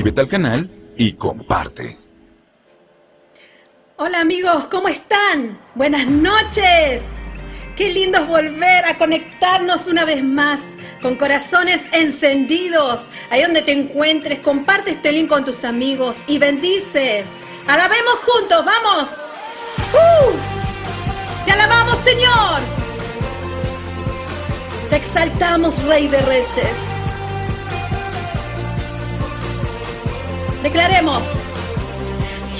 suscríbete 0.00 0.20
al 0.22 0.28
canal 0.28 0.70
y 0.96 1.12
comparte. 1.12 1.98
Hola 3.98 4.20
amigos, 4.20 4.64
¿cómo 4.70 4.88
están? 4.88 5.60
Buenas 5.74 6.08
noches. 6.08 7.04
Qué 7.76 7.92
lindo 7.92 8.18
es 8.18 8.26
volver 8.26 8.86
a 8.86 8.96
conectarnos 8.96 9.88
una 9.88 10.06
vez 10.06 10.24
más 10.24 10.74
con 11.02 11.16
corazones 11.16 11.84
encendidos. 11.92 13.10
Ahí 13.28 13.42
donde 13.42 13.60
te 13.60 13.72
encuentres, 13.72 14.38
comparte 14.38 14.92
este 14.92 15.12
link 15.12 15.28
con 15.28 15.44
tus 15.44 15.64
amigos 15.64 16.22
y 16.26 16.38
bendice. 16.38 17.24
Alabemos 17.66 18.14
juntos, 18.24 18.64
vamos. 18.64 19.16
¡Uh! 19.92 21.44
Te 21.44 21.52
alabamos, 21.52 21.98
Señor. 21.98 22.60
Te 24.88 24.96
exaltamos, 24.96 25.82
Rey 25.84 26.08
de 26.08 26.22
Reyes. 26.22 26.99
Declaremos. 30.62 31.40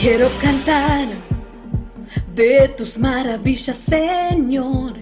Quiero 0.00 0.28
cantar 0.40 1.06
de 2.34 2.68
tus 2.68 2.98
maravillas, 2.98 3.76
Señor, 3.76 4.94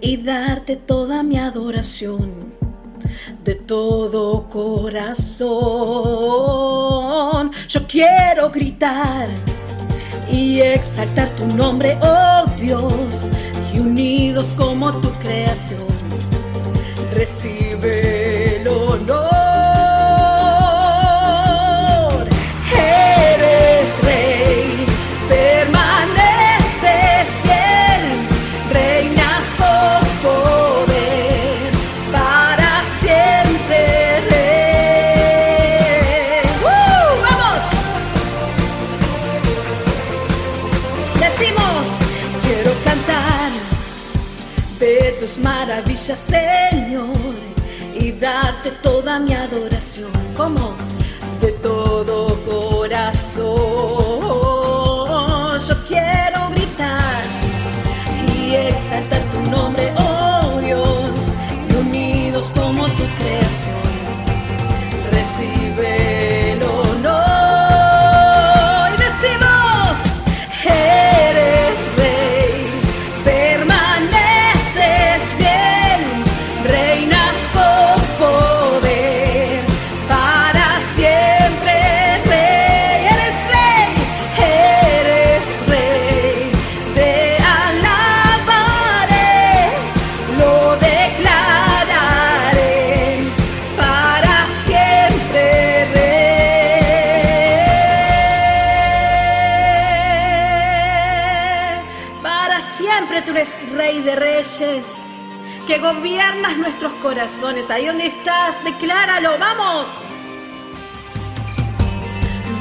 y 0.00 0.16
darte 0.18 0.76
toda 0.76 1.24
mi 1.24 1.38
adoración 1.38 2.54
de 3.42 3.54
todo 3.56 4.48
corazón. 4.48 5.50
Yo 7.68 7.86
quiero 7.86 8.50
gritar 8.50 9.28
y 10.30 10.60
exaltar 10.60 11.28
tu 11.30 11.46
nombre, 11.46 11.98
oh 12.02 12.44
Dios, 12.60 13.26
y 13.72 13.78
unidos 13.78 14.54
como 14.56 14.92
tu 15.00 15.10
creación, 15.12 15.86
recibe 17.12 18.60
el 18.60 18.68
honor. 18.68 19.25
De 44.86 45.16
tus 45.18 45.40
maravillas, 45.40 46.18
Señor, 46.18 47.34
y 47.94 48.12
darte 48.12 48.70
toda 48.82 49.18
mi 49.18 49.34
adoración. 49.34 50.12
¿Cómo? 50.36 50.76
De 51.40 51.50
todo 51.52 52.38
corazón. 52.46 54.05
Gobiernas 105.78 106.56
nuestros 106.56 106.92
corazones. 106.94 107.70
Ahí 107.70 107.86
donde 107.86 108.06
estás, 108.06 108.62
decláralo, 108.64 109.38
vamos. 109.38 109.88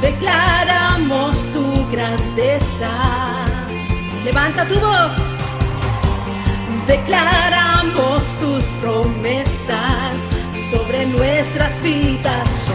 Declaramos 0.02 1.52
tu 1.52 1.90
grandeza. 1.92 2.92
Levanta 4.24 4.68
tu 4.68 4.80
voz. 4.80 5.40
Declaramos 6.88 8.36
tus 8.40 8.66
promesas 8.82 10.28
sobre 10.70 11.06
nuestras 11.08 11.82
vidas. 11.82 12.72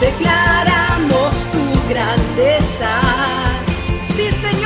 Declaramos 0.00 1.34
tu 1.52 1.88
grandeza. 1.88 2.90
Sí, 4.16 4.32
Señor. 4.32 4.63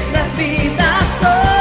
Nuestras 0.00 0.34
vidas 0.36 1.22
hoy. 1.22 1.59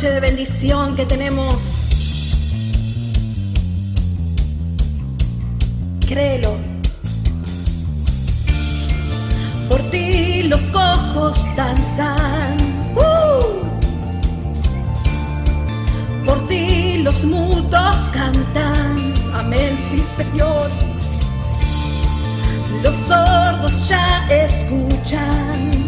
Noche 0.00 0.14
de 0.14 0.20
bendición 0.20 0.96
que 0.96 1.04
tenemos. 1.04 1.84
Créelo. 6.08 6.56
Por 9.68 9.82
ti 9.90 10.44
los 10.44 10.62
cojos 10.70 11.44
danzan. 11.54 12.56
¡Uh! 12.96 13.60
Por 16.24 16.48
ti 16.48 17.02
los 17.02 17.26
mudos 17.26 18.10
cantan. 18.10 19.12
Amén, 19.34 19.76
sí, 19.78 19.98
Señor. 19.98 20.70
Los 22.82 22.96
sordos 22.96 23.86
ya 23.86 24.26
escuchan. 24.30 25.79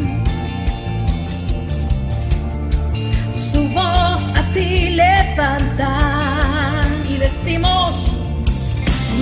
Y 7.08 7.16
decimos 7.16 8.12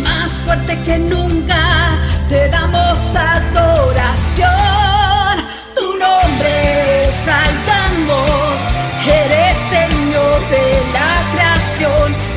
más 0.02 0.32
fuerte 0.44 0.76
que 0.84 0.98
nunca 0.98 1.96
te 2.28 2.48
damos 2.48 3.14
adoración. 3.14 4.48
Tu 5.72 5.86
nombre 5.98 7.08
saltamos, 7.24 8.56
eres 9.06 9.56
Señor 9.56 10.40
de 10.50 10.82
la 10.92 11.22
creación. 11.32 12.29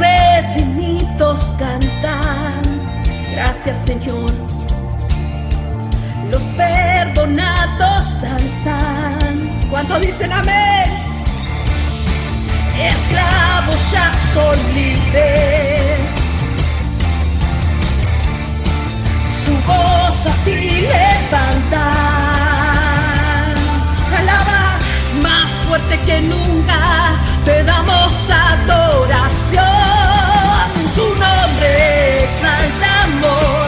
Redimidos 0.00 1.54
cantan, 1.58 2.62
gracias 3.32 3.78
Señor. 3.84 4.30
Los 6.30 6.44
perdonados 6.56 8.20
danzan. 8.22 9.18
¿Cuánto 9.68 9.98
dicen 9.98 10.32
amén? 10.32 10.84
Esclavos 12.78 13.92
ya 13.92 14.12
son 14.32 14.56
libres. 14.74 16.14
Su 19.44 19.52
voz 19.66 20.26
a 20.26 20.34
ti 20.44 20.82
levantan. 20.82 21.80
Alaba 24.18 24.78
más 25.22 25.50
fuerte 25.66 25.98
que 26.00 26.20
nunca. 26.20 27.16
Te 27.44 27.64
damos 27.64 28.30
adoración. 28.30 29.89
Tu 30.92 31.00
nombre 31.02 32.18
exaltamos. 32.24 33.59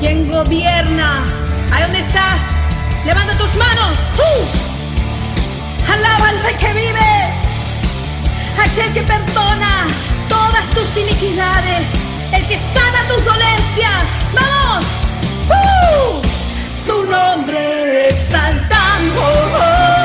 Quien 0.00 0.28
gobierna. 0.28 1.24
Ahí 1.72 1.82
donde 1.82 2.00
estás. 2.00 2.42
Levanta 3.04 3.36
tus 3.38 3.56
manos. 3.56 3.98
¡Uh! 4.18 5.92
Alaba 5.92 6.28
al 6.28 6.42
Rey 6.42 6.54
que 6.56 6.72
vive. 6.74 7.32
Aquel 8.62 8.92
que 8.92 9.02
perdona 9.02 9.86
todas 10.28 10.68
tus 10.70 10.96
iniquidades. 10.96 11.90
El 12.32 12.46
que 12.46 12.58
sana 12.58 13.08
tus 13.08 13.24
dolencias. 13.24 14.04
¡Vamos! 14.34 14.84
¡Uh! 15.48 16.20
Tu 16.86 17.04
nombre 17.10 18.08
exaltamos. 18.08 19.95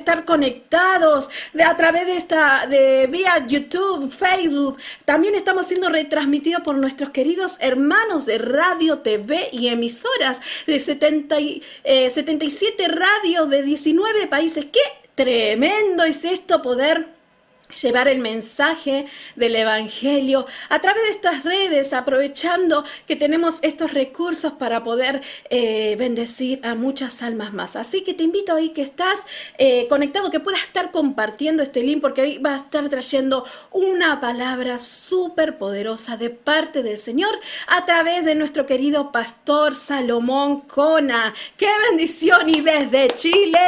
Estar 0.00 0.24
conectados 0.24 1.30
de 1.52 1.62
a 1.62 1.76
través 1.76 2.06
de 2.06 2.16
esta 2.16 2.66
de 2.66 3.06
vía 3.06 3.46
YouTube, 3.46 4.10
Facebook. 4.10 4.78
También 5.04 5.34
estamos 5.34 5.66
siendo 5.66 5.88
retransmitidos 5.88 6.62
por 6.62 6.74
nuestros 6.76 7.10
queridos 7.10 7.56
hermanos 7.60 8.26
de 8.26 8.38
radio, 8.38 8.98
TV 8.98 9.48
y 9.52 9.68
emisoras 9.68 10.40
de 10.66 10.80
70 10.80 11.40
y, 11.40 11.62
eh, 11.84 12.10
77 12.10 12.88
radios 12.88 13.48
de 13.48 13.62
19 13.62 14.26
países. 14.26 14.66
¡Qué 14.72 14.80
tremendo 15.14 16.02
es 16.04 16.24
esto 16.24 16.62
poder! 16.62 17.19
Llevar 17.74 18.08
el 18.08 18.18
mensaje 18.18 19.06
del 19.36 19.56
Evangelio 19.56 20.46
a 20.68 20.80
través 20.80 21.02
de 21.04 21.10
estas 21.10 21.44
redes, 21.44 21.92
aprovechando 21.92 22.84
que 23.06 23.16
tenemos 23.16 23.58
estos 23.62 23.92
recursos 23.92 24.52
para 24.52 24.82
poder 24.82 25.20
eh, 25.50 25.96
bendecir 25.98 26.60
a 26.64 26.74
muchas 26.74 27.22
almas 27.22 27.52
más. 27.52 27.76
Así 27.76 28.02
que 28.02 28.14
te 28.14 28.24
invito 28.24 28.54
ahí 28.54 28.70
que 28.70 28.82
estás 28.82 29.26
eh, 29.58 29.86
conectado, 29.88 30.30
que 30.30 30.40
puedas 30.40 30.62
estar 30.62 30.90
compartiendo 30.90 31.62
este 31.62 31.82
link, 31.82 32.00
porque 32.00 32.22
hoy 32.22 32.38
va 32.38 32.54
a 32.54 32.58
estar 32.58 32.88
trayendo 32.88 33.44
una 33.70 34.20
palabra 34.20 34.78
súper 34.78 35.58
poderosa 35.58 36.16
de 36.16 36.30
parte 36.30 36.82
del 36.82 36.96
Señor 36.96 37.38
a 37.66 37.84
través 37.84 38.24
de 38.24 38.34
nuestro 38.34 38.66
querido 38.66 39.12
pastor 39.12 39.74
Salomón 39.74 40.62
Cona. 40.62 41.34
¡Qué 41.56 41.68
bendición! 41.88 42.48
Y 42.48 42.60
desde 42.60 43.08
Chile, 43.08 43.58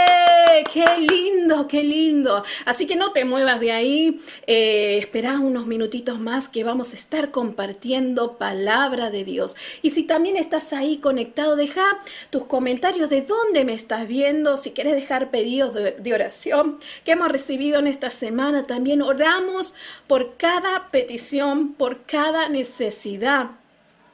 ¡qué 0.72 0.84
lindo, 0.98 1.66
qué 1.68 1.82
lindo! 1.82 2.44
Así 2.64 2.86
que 2.86 2.96
no 2.96 3.12
te 3.12 3.24
muevas 3.24 3.60
de 3.60 3.72
ahí 3.72 3.91
eh, 4.46 4.98
esperá 4.98 5.38
unos 5.38 5.66
minutitos 5.66 6.18
más 6.18 6.48
que 6.48 6.64
vamos 6.64 6.92
a 6.92 6.96
estar 6.96 7.30
compartiendo 7.30 8.38
palabra 8.38 9.10
de 9.10 9.24
Dios. 9.24 9.56
Y 9.82 9.90
si 9.90 10.02
también 10.02 10.36
estás 10.36 10.72
ahí 10.72 10.98
conectado, 10.98 11.56
deja 11.56 11.82
tus 12.30 12.44
comentarios 12.44 13.10
de 13.10 13.22
dónde 13.22 13.64
me 13.64 13.74
estás 13.74 14.06
viendo, 14.06 14.56
si 14.56 14.72
quieres 14.72 14.94
dejar 14.94 15.30
pedidos 15.30 15.74
de 15.74 16.14
oración 16.14 16.78
que 17.04 17.12
hemos 17.12 17.30
recibido 17.30 17.78
en 17.78 17.86
esta 17.86 18.10
semana. 18.10 18.64
También 18.64 19.02
oramos 19.02 19.74
por 20.06 20.36
cada 20.36 20.90
petición, 20.90 21.74
por 21.74 22.04
cada 22.04 22.48
necesidad 22.48 23.61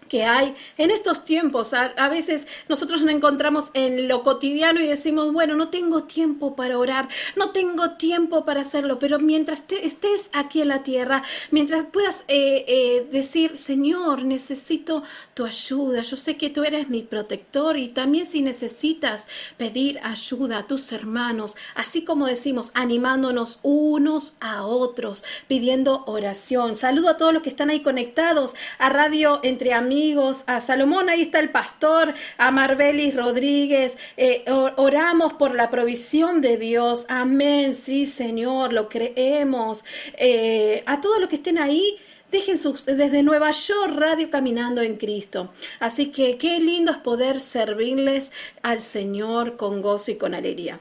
que 0.09 0.25
hay 0.25 0.55
en 0.77 0.91
estos 0.91 1.25
tiempos. 1.25 1.75
A, 1.75 2.09
veces 2.09 2.47
nosotros 2.69 3.03
nos 3.03 3.15
encontramos 3.15 3.71
en 3.75 4.09
lo 4.09 4.23
cotidiano 4.23 4.81
y 4.81 4.87
decimos, 4.87 5.33
bueno, 5.33 5.55
no 5.55 5.69
tengo 5.69 6.05
tiempo 6.05 6.57
para 6.57 6.79
orar, 6.79 7.09
no 7.37 7.51
tengo 7.51 7.91
tiempo 7.93 8.45
para 8.45 8.63
hacerlo, 8.63 8.99
pero 8.99 9.19
mientras 9.19 9.63
estés 9.69 10.31
aquí 10.33 10.63
en 10.63 10.69
la 10.69 10.83
tierra, 10.83 11.23
mientras 11.51 11.85
puedas 11.85 12.25
eh, 12.29 12.65
eh, 12.67 13.09
decir, 13.13 13.57
Señor, 13.57 14.25
necesito 14.25 15.03
tu 15.35 15.45
ayuda, 15.45 16.03
yo 16.03 16.17
sé 16.17 16.37
que 16.37 16.51
tú 16.51 16.65
eres 16.65 16.89
mi 16.89 17.03
protector 17.03 17.77
y 17.77 17.89
también 17.89 18.25
si 18.25 18.41
necesitas 18.41 19.29
pedir 19.57 20.01
ayuda 20.03 20.59
a 20.59 20.67
tus 20.67 20.91
hermanos, 20.93 21.57
así 21.75 22.05
como 22.05 22.27
decimos, 22.27 22.71
animándonos 22.75 23.61
unos 23.63 24.37
a 24.41 24.65
otros, 24.65 25.25
pidiendo 25.47 26.05
oración. 26.07 26.77
Saludo 26.77 27.11
a 27.11 27.17
todos 27.19 27.35
los 27.35 27.43
que 27.43 27.51
están 27.51 27.71
ahí 27.71 27.81
conectados 27.81 28.55
a 28.79 28.89
Radio 28.89 29.41
Entre 29.43 29.75
Amigos 29.75 29.98
amigos, 29.99 30.45
a 30.47 30.61
Salomón, 30.61 31.09
ahí 31.09 31.23
está 31.23 31.41
el 31.41 31.51
pastor, 31.51 32.15
a 32.37 32.53
Marbelis 32.53 33.17
Rodríguez, 33.17 33.99
eh, 34.17 34.45
oramos 34.77 35.33
por 35.33 35.57
la 35.57 35.71
provisión 35.71 36.41
de 36.41 36.57
Dios, 36.57 37.05
amén, 37.09 37.73
sí 37.73 38.07
Señor, 38.07 38.73
lo 38.73 38.89
creemos, 38.89 39.85
eh, 40.17 40.85
a 40.87 41.01
todos 41.01 41.19
los 41.19 41.29
que 41.29 41.35
estén 41.35 41.59
ahí, 41.59 41.97
dejen 42.31 42.57
sus, 42.57 42.87
desde 42.87 43.25
Nueva 43.25 43.51
York, 43.51 43.93
Radio 43.97 44.31
Caminando 44.31 44.83
en 44.83 44.99
Cristo. 44.99 45.51
Así 45.81 46.13
que 46.13 46.39
qué 46.39 46.61
lindo 46.61 46.93
es 46.93 46.99
poder 46.99 47.41
servirles 47.41 48.31
al 48.63 48.81
Señor 48.81 49.57
con 49.57 49.83
gozo 49.83 50.13
y 50.13 50.17
con 50.17 50.33
alegría. 50.33 50.79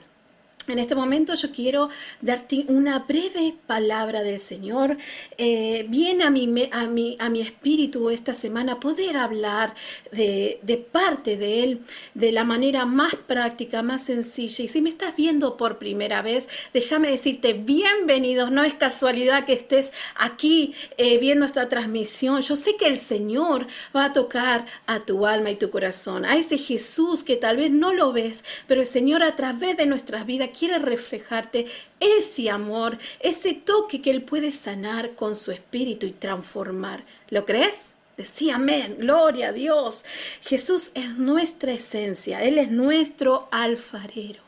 En 0.68 0.80
este 0.80 0.96
momento 0.96 1.34
yo 1.36 1.52
quiero 1.52 1.90
darte 2.22 2.66
una 2.68 3.00
breve 3.00 3.56
palabra 3.68 4.22
del 4.22 4.38
Señor. 4.38 4.98
Eh, 5.38 5.86
viene 5.88 6.26
a 6.26 6.30
mi, 6.30 6.70
a, 6.72 6.82
a 6.82 7.30
mi 7.30 7.42
espíritu 7.42 8.10
esta 8.10 8.34
semana 8.34 8.80
poder 8.80 9.16
hablar 9.16 9.74
de, 10.12 10.60
de, 10.64 10.78
parte 10.78 11.38
de 11.38 11.64
Él 11.64 11.82
de 12.16 12.34
la 12.34 12.44
manera 12.44 12.86
más 12.86 13.16
práctica, 13.16 13.82
más 13.82 14.04
sencilla. 14.04 14.66
Y 14.66 14.68
si 14.68 14.82
me 14.82 14.90
estás 14.90 15.16
viendo 15.16 15.56
por 15.56 15.78
primera 15.78 16.22
vez, 16.22 16.50
déjame 16.74 17.12
decirte 17.12 17.54
bienvenidos. 17.54 18.52
No 18.52 18.64
es 18.64 18.74
casualidad 18.74 19.46
que 19.46 19.54
estés 19.54 19.94
aquí 20.16 20.76
eh, 20.98 21.18
viendo 21.18 21.46
esta 21.46 21.70
transmisión. 21.70 22.42
Yo 22.42 22.58
sé 22.58 22.76
que 22.76 22.88
el 22.88 22.98
Señor 22.98 23.68
va 23.96 24.06
a 24.06 24.14
tocar 24.14 24.66
a 24.86 25.00
tu 25.00 25.26
alma 25.26 25.50
y 25.50 25.56
tu 25.56 25.70
corazón, 25.70 26.26
a 26.26 26.36
ese 26.36 26.58
Jesús 26.58 27.24
que 27.24 27.38
tal 27.38 27.56
vez 27.56 27.72
no 27.72 27.94
lo 27.94 28.12
ves, 28.12 28.44
pero 28.68 28.82
el 28.82 28.88
Señor 28.88 29.24
a 29.24 29.36
través 29.38 29.78
de 29.78 29.86
nuestras 29.86 30.26
vidas 30.26 30.50
quiere 30.58 30.80
reflejarte 30.80 31.66
ese 32.00 32.50
amor, 32.50 32.98
ese 33.20 33.54
toque 33.54 34.02
que 34.02 34.12
Él 34.12 34.22
puede 34.22 34.52
sanar 34.52 35.16
con 35.16 35.36
su 35.36 35.52
espíritu 35.52 36.06
y 36.06 36.12
transformar. 36.12 37.04
¿Lo 37.30 37.46
crees? 37.46 37.88
Decía 38.18 38.56
amén, 38.56 38.98
gloria 39.00 39.50
a 39.50 39.54
Dios. 39.54 40.04
Jesús 40.42 40.90
es 40.96 41.18
nuestra 41.18 41.72
esencia, 41.74 42.44
Él 42.44 42.58
es 42.58 42.72
nuestro 42.72 43.48
alfarero. 43.52 44.42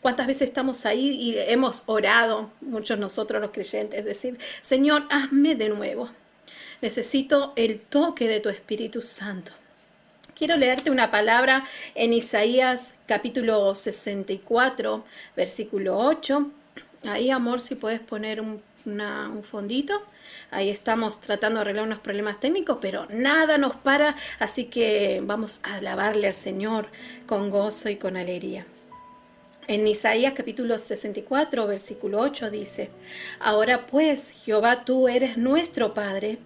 ¿Cuántas 0.00 0.26
veces 0.26 0.48
estamos 0.48 0.84
ahí 0.84 1.10
y 1.10 1.38
hemos 1.38 1.84
orado, 1.86 2.50
muchos 2.60 2.98
nosotros 2.98 3.40
los 3.40 3.52
creyentes, 3.52 4.04
decir, 4.04 4.38
Señor, 4.60 5.04
hazme 5.10 5.54
de 5.54 5.68
nuevo. 5.68 6.10
Necesito 6.82 7.52
el 7.56 7.80
toque 7.80 8.28
de 8.28 8.40
tu 8.40 8.48
Espíritu 8.48 9.00
Santo. 9.00 9.52
Quiero 10.34 10.56
leerte 10.56 10.90
una 10.90 11.12
palabra 11.12 11.62
en 11.94 12.12
Isaías 12.12 12.94
capítulo 13.06 13.72
64, 13.72 15.04
versículo 15.36 15.96
8. 15.96 16.50
Ahí, 17.04 17.30
amor, 17.30 17.60
si 17.60 17.76
puedes 17.76 18.00
poner 18.00 18.40
un, 18.40 18.60
un 18.84 19.44
fondito. 19.44 19.94
Ahí 20.50 20.70
estamos 20.70 21.20
tratando 21.20 21.58
de 21.58 21.60
arreglar 21.62 21.84
unos 21.86 22.00
problemas 22.00 22.40
técnicos, 22.40 22.78
pero 22.80 23.06
nada 23.10 23.58
nos 23.58 23.76
para, 23.76 24.16
así 24.40 24.64
que 24.64 25.22
vamos 25.24 25.60
a 25.62 25.76
alabarle 25.76 26.26
al 26.26 26.34
Señor 26.34 26.88
con 27.26 27.48
gozo 27.48 27.88
y 27.88 27.94
con 27.96 28.16
alegría. 28.16 28.66
En 29.68 29.86
Isaías 29.86 30.32
capítulo 30.34 30.80
64, 30.80 31.68
versículo 31.68 32.18
8 32.18 32.50
dice, 32.50 32.90
Ahora 33.38 33.86
pues, 33.86 34.32
Jehová, 34.44 34.84
tú 34.84 35.06
eres 35.06 35.36
nuestro 35.36 35.94
Padre. 35.94 36.38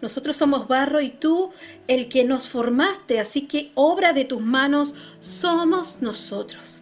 Nosotros 0.00 0.36
somos 0.36 0.68
barro 0.68 1.00
y 1.00 1.10
tú 1.10 1.52
el 1.88 2.08
que 2.08 2.24
nos 2.24 2.48
formaste, 2.48 3.20
así 3.20 3.42
que 3.42 3.70
obra 3.74 4.12
de 4.12 4.24
tus 4.24 4.40
manos 4.40 4.94
somos 5.20 6.02
nosotros. 6.02 6.80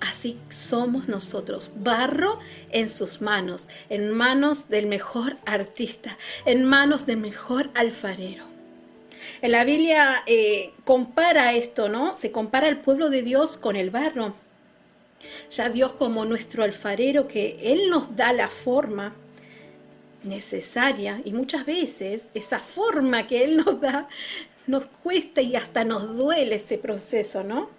Así 0.00 0.38
somos 0.50 1.08
nosotros, 1.08 1.72
barro 1.76 2.38
en 2.70 2.88
sus 2.88 3.22
manos, 3.22 3.68
en 3.88 4.12
manos 4.12 4.68
del 4.68 4.86
mejor 4.86 5.38
artista, 5.46 6.18
en 6.44 6.64
manos 6.64 7.06
del 7.06 7.16
mejor 7.16 7.70
alfarero. 7.74 8.44
En 9.40 9.52
la 9.52 9.64
Biblia 9.64 10.22
eh, 10.26 10.72
compara 10.84 11.54
esto, 11.54 11.88
¿no? 11.88 12.14
Se 12.14 12.30
compara 12.30 12.68
el 12.68 12.78
pueblo 12.78 13.10
de 13.10 13.22
Dios 13.22 13.56
con 13.56 13.74
el 13.74 13.90
barro. 13.90 14.34
Ya 15.50 15.70
Dios 15.70 15.92
como 15.92 16.24
nuestro 16.24 16.62
alfarero, 16.62 17.26
que 17.26 17.58
Él 17.62 17.90
nos 17.90 18.16
da 18.16 18.32
la 18.32 18.48
forma 18.48 19.14
necesaria 20.26 21.20
y 21.24 21.32
muchas 21.32 21.64
veces 21.64 22.30
esa 22.34 22.58
forma 22.58 23.26
que 23.26 23.44
Él 23.44 23.56
nos 23.56 23.80
da 23.80 24.08
nos 24.66 24.86
cuesta 24.86 25.40
y 25.42 25.56
hasta 25.56 25.84
nos 25.84 26.16
duele 26.16 26.56
ese 26.56 26.78
proceso, 26.78 27.44
¿no? 27.44 27.70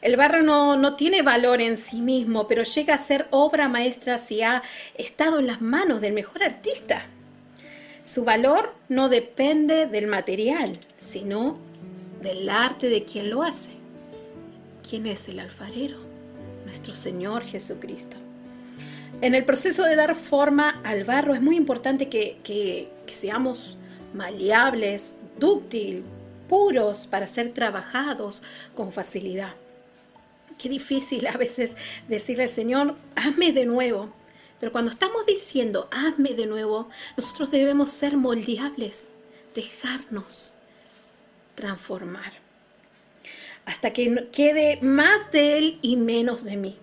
El 0.00 0.16
barro 0.16 0.42
no, 0.42 0.76
no, 0.76 0.96
tiene 0.96 1.22
valor 1.22 1.60
en 1.60 1.76
sí 1.76 2.00
mismo, 2.00 2.46
pero 2.46 2.62
llega 2.62 2.94
a 2.94 2.98
ser 2.98 3.26
obra 3.30 3.68
maestra 3.68 4.18
si 4.18 4.42
ha 4.42 4.62
estado 4.94 5.38
en 5.38 5.46
las 5.46 5.60
manos 5.60 6.00
del 6.00 6.12
mejor 6.12 6.42
artista. 6.42 7.06
Su 8.04 8.24
valor 8.24 8.74
no 8.88 9.08
depende 9.08 9.86
del 9.86 10.06
material, 10.06 10.78
sino 10.98 11.58
del 12.20 12.48
arte 12.48 12.88
de 12.88 13.04
quien 13.04 13.30
lo 13.30 13.42
hace. 13.42 13.70
¿Quién 14.88 15.06
es 15.06 15.28
el 15.28 15.38
alfarero? 15.40 15.98
Nuestro 16.64 16.94
Señor 16.94 17.44
Jesucristo. 17.44 18.21
En 19.22 19.36
el 19.36 19.44
proceso 19.44 19.84
de 19.84 19.94
dar 19.94 20.16
forma 20.16 20.80
al 20.82 21.04
barro 21.04 21.32
es 21.32 21.40
muy 21.40 21.56
importante 21.56 22.08
que, 22.08 22.38
que, 22.42 22.90
seamos 23.06 23.76
maleables, 24.14 25.14
dúctil, 25.38 26.02
puros 26.48 27.06
para 27.06 27.28
ser 27.28 27.52
trabajados 27.54 28.42
con 28.74 28.90
facilidad. 28.90 29.54
Qué 30.58 30.68
difícil 30.68 31.28
a 31.28 31.36
veces 31.36 31.76
decirle 32.08 32.42
al 32.42 32.48
Señor, 32.48 32.96
hazme 33.14 33.52
de 33.52 33.64
nuevo. 33.64 34.12
Pero 34.58 34.72
cuando 34.72 34.90
estamos 34.90 35.24
diciendo, 35.24 35.88
hazme 35.92 36.34
de 36.34 36.46
nuevo, 36.46 36.88
nosotros 37.16 37.52
debemos 37.52 37.90
ser 37.90 38.16
moldeables, 38.16 39.06
dejarnos 39.54 40.54
transformar, 41.54 42.32
hasta 43.66 43.92
que 43.92 44.28
quede 44.32 44.80
más 44.82 45.30
de 45.30 45.58
Él 45.58 45.78
y 45.80 45.96
menos 45.96 46.42
de 46.42 46.56
mí. 46.56 46.76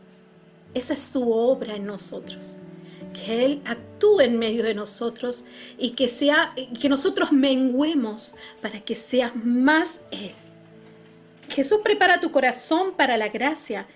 Esa 0.73 0.93
es 0.93 0.99
su 0.99 1.31
obra 1.31 1.75
en 1.75 1.85
nosotros. 1.85 2.57
Que 3.13 3.45
Él 3.45 3.61
actúe 3.65 4.21
en 4.21 4.38
medio 4.38 4.63
de 4.63 4.73
nosotros 4.73 5.45
y 5.77 5.91
que, 5.91 6.09
sea, 6.09 6.53
que 6.79 6.89
nosotros 6.89 7.31
menguemos 7.31 8.33
para 8.61 8.79
que 8.81 8.95
sea 8.95 9.31
más 9.33 10.01
Él. 10.11 10.31
Jesús 11.49 11.79
prepara 11.83 12.21
tu 12.21 12.31
corazón 12.31 12.93
para 12.95 13.17
la 13.17 13.29
gracia 13.29 13.88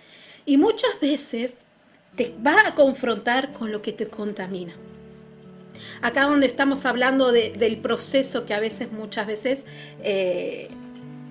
y 0.45 0.57
muchas 0.57 0.99
veces 0.99 1.65
te 2.15 2.33
va 2.45 2.67
a 2.67 2.75
confrontar 2.75 3.53
con 3.53 3.71
lo 3.71 3.81
que 3.81 3.93
te 3.93 4.07
contamina. 4.07 4.73
Acá 6.01 6.23
donde 6.23 6.47
estamos 6.47 6.85
hablando 6.85 7.31
del 7.31 7.77
proceso 7.77 8.45
que 8.45 8.53
a 8.53 8.59
veces, 8.59 8.91
muchas 8.91 9.25
veces, 9.27 9.65
eh, 10.03 10.69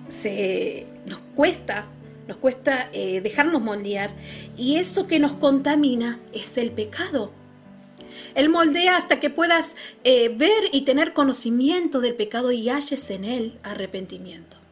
se, 0.09 0.87
nos 1.07 1.21
cuesta, 1.35 1.87
nos 2.27 2.37
cuesta 2.37 2.89
eh, 2.93 3.21
dejarnos 3.21 3.63
moldear. 3.63 4.11
Y 4.57 4.77
eso 4.77 5.07
que 5.07 5.19
nos 5.19 5.35
contamina 5.35 6.21
es 6.33 6.57
el 6.57 6.71
pecado. 6.71 7.33
Él 8.35 8.49
moldea 8.49 8.97
hasta 8.97 9.21
que 9.21 9.31
puedas 9.31 9.77
eh, 10.05 10.29
ver 10.29 10.65
y 10.73 10.83
tener 10.83 11.13
conocimiento 11.13 12.01
del 12.01 12.15
pecado 12.15 12.53
y 12.53 12.69
halles 12.69 13.11
en 13.11 13.25
él 13.25 13.59
arrepentimiento. 13.63 14.63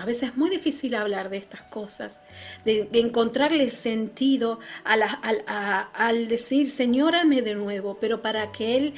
A 0.00 0.06
veces 0.06 0.30
es 0.30 0.36
muy 0.36 0.48
difícil 0.48 0.94
hablar 0.94 1.28
de 1.28 1.36
estas 1.36 1.62
cosas, 1.62 2.20
de, 2.64 2.88
encontrarle 2.92 3.68
sentido 3.70 4.58
al 4.84 6.28
decir, 6.28 6.70
Señórame 6.70 7.42
de 7.42 7.54
nuevo, 7.54 7.98
pero 8.00 8.22
para 8.22 8.50
que 8.50 8.76
Él 8.76 8.94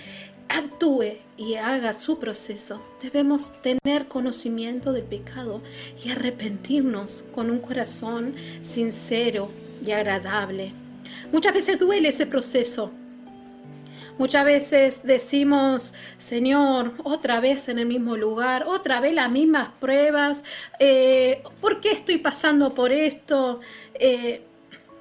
actúe 0.53 1.19
y 1.37 1.55
haga 1.55 1.93
su 1.93 2.19
proceso, 2.19 2.83
debemos 3.01 3.61
tener 3.63 4.07
conocimiento 4.07 4.93
del 4.93 5.05
pecado 5.05 5.63
y 6.05 6.11
arrepentirnos 6.11 7.25
con 7.35 7.51
un 7.51 7.59
corazón 7.59 8.35
sincero 8.61 9.51
y 9.85 9.93
agradable. 9.93 10.73
Muchas 11.33 11.55
veces 11.55 11.79
duele 11.79 12.09
ese 12.09 12.27
proceso, 12.27 12.93
Muchas 14.19 14.45
veces 14.45 15.03
decimos, 15.05 15.95
Señor, 16.19 16.93
otra 17.03 17.41
vez 17.41 17.71
en 17.71 17.79
el 17.79 17.87
mismo 17.87 18.15
lugar, 18.17 18.65
otra 18.67 19.01
vez 19.01 19.15
las 19.15 19.31
mismas 19.31 19.71
pruebas, 19.81 20.45
eh, 20.79 21.43
¿por 21.63 21.81
qué 21.81 21.93
estoy 21.93 22.19
pasando 22.19 22.75
por 22.75 22.93
esto? 22.93 23.61
Eh, 23.95 24.43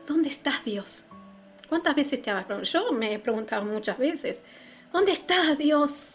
¿Dónde 0.07 0.29
estás 0.29 0.63
Dios? 0.63 1.05
¿Cuántas 1.67 1.93
veces 1.93 2.21
te 2.21 2.31
has 2.31 2.45
preguntado? 2.45 2.85
Yo 2.85 2.93
me 2.93 3.13
he 3.13 3.19
preguntado 3.19 3.65
muchas 3.65 3.97
veces, 3.97 4.37
¿dónde 4.91 5.11
estás 5.11 5.57
Dios? 5.57 6.07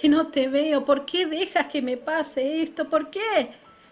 Que 0.00 0.08
no 0.08 0.28
te 0.28 0.48
veo, 0.48 0.84
¿por 0.84 1.06
qué 1.06 1.26
dejas 1.26 1.66
que 1.66 1.82
me 1.82 1.96
pase 1.96 2.62
esto? 2.62 2.88
¿Por 2.88 3.10
qué? 3.10 3.50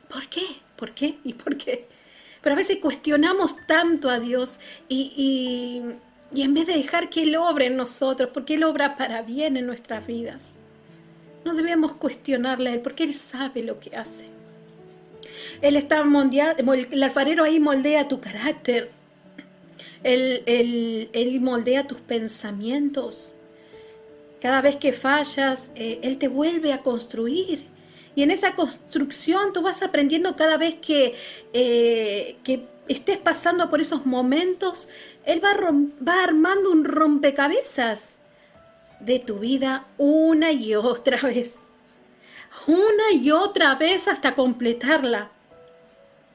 ¿Por 0.09 0.28
qué? 0.28 0.47
¿Por 0.76 0.92
qué? 0.92 1.19
¿Y 1.25 1.35
por 1.35 1.57
qué? 1.57 1.87
Pero 2.40 2.54
a 2.54 2.59
veces 2.59 2.78
cuestionamos 2.78 3.57
tanto 3.66 4.11
a 4.11 4.19
Dios 4.19 4.59
y 4.88 5.83
y 6.35 6.42
en 6.42 6.54
vez 6.54 6.66
de 6.66 6.75
dejar 6.75 7.11
que 7.11 7.25
Él 7.25 7.37
obre 7.37 7.66
en 7.66 7.76
nosotros, 7.76 8.31
porque 8.33 8.54
Él 8.54 8.64
obra 8.64 8.97
para 8.97 9.23
bien 9.23 9.57
en 9.57 9.66
nuestras 9.66 10.07
vidas, 10.07 10.54
no 11.45 11.54
debemos 11.54 11.92
cuestionarle 11.95 12.71
a 12.71 12.75
Él, 12.75 12.81
porque 12.81 13.04
Él 13.04 13.14
sabe 13.14 13.62
lo 13.62 13.81
que 13.81 13.97
hace. 13.97 14.26
Él 15.61 15.76
está 15.76 16.02
moldeando, 16.04 16.73
el 16.73 17.02
alfarero 17.02 17.45
ahí 17.45 17.61
moldea 17.61 18.09
tu 18.09 18.21
carácter, 18.21 18.90
él, 20.02 20.42
él, 21.12 21.40
moldea 21.40 21.87
tus 21.87 22.00
pensamientos. 22.00 23.32
Cada 24.43 24.61
vez 24.61 24.77
que 24.77 24.93
fallas, 24.93 25.73
eh, 25.77 26.01
Él 26.03 26.19
te 26.19 26.29
vuelve 26.29 26.73
a 26.73 26.81
construir. 26.81 27.69
Y 28.15 28.23
en 28.25 28.31
esa 28.31 28.55
construcción 28.55 29.55
tú 29.55 29.63
vas 29.63 29.83
aprendiendo 29.83 30.37
cada 30.37 30.59
vez 30.59 30.75
que, 30.75 31.15
eh, 31.55 32.37
que 32.45 32.67
estés 32.89 33.17
pasando 33.17 33.71
por 33.71 33.81
esos 33.81 34.05
momentos 34.05 34.89
él 35.25 35.41
va, 35.43 36.23
armando 36.23 36.71
un 36.71 36.85
rompecabezas 36.85 38.17
de 39.01 39.19
tu 39.19 39.39
vida 39.39 39.87
una 39.99 40.53
y 40.53 40.75
otra 40.75 41.21
vez. 41.23 41.57
Una 42.67 43.13
y 43.13 43.31
otra 43.31 43.75
vez 43.77 44.09
hasta 44.09 44.35
completarla. 44.35 45.31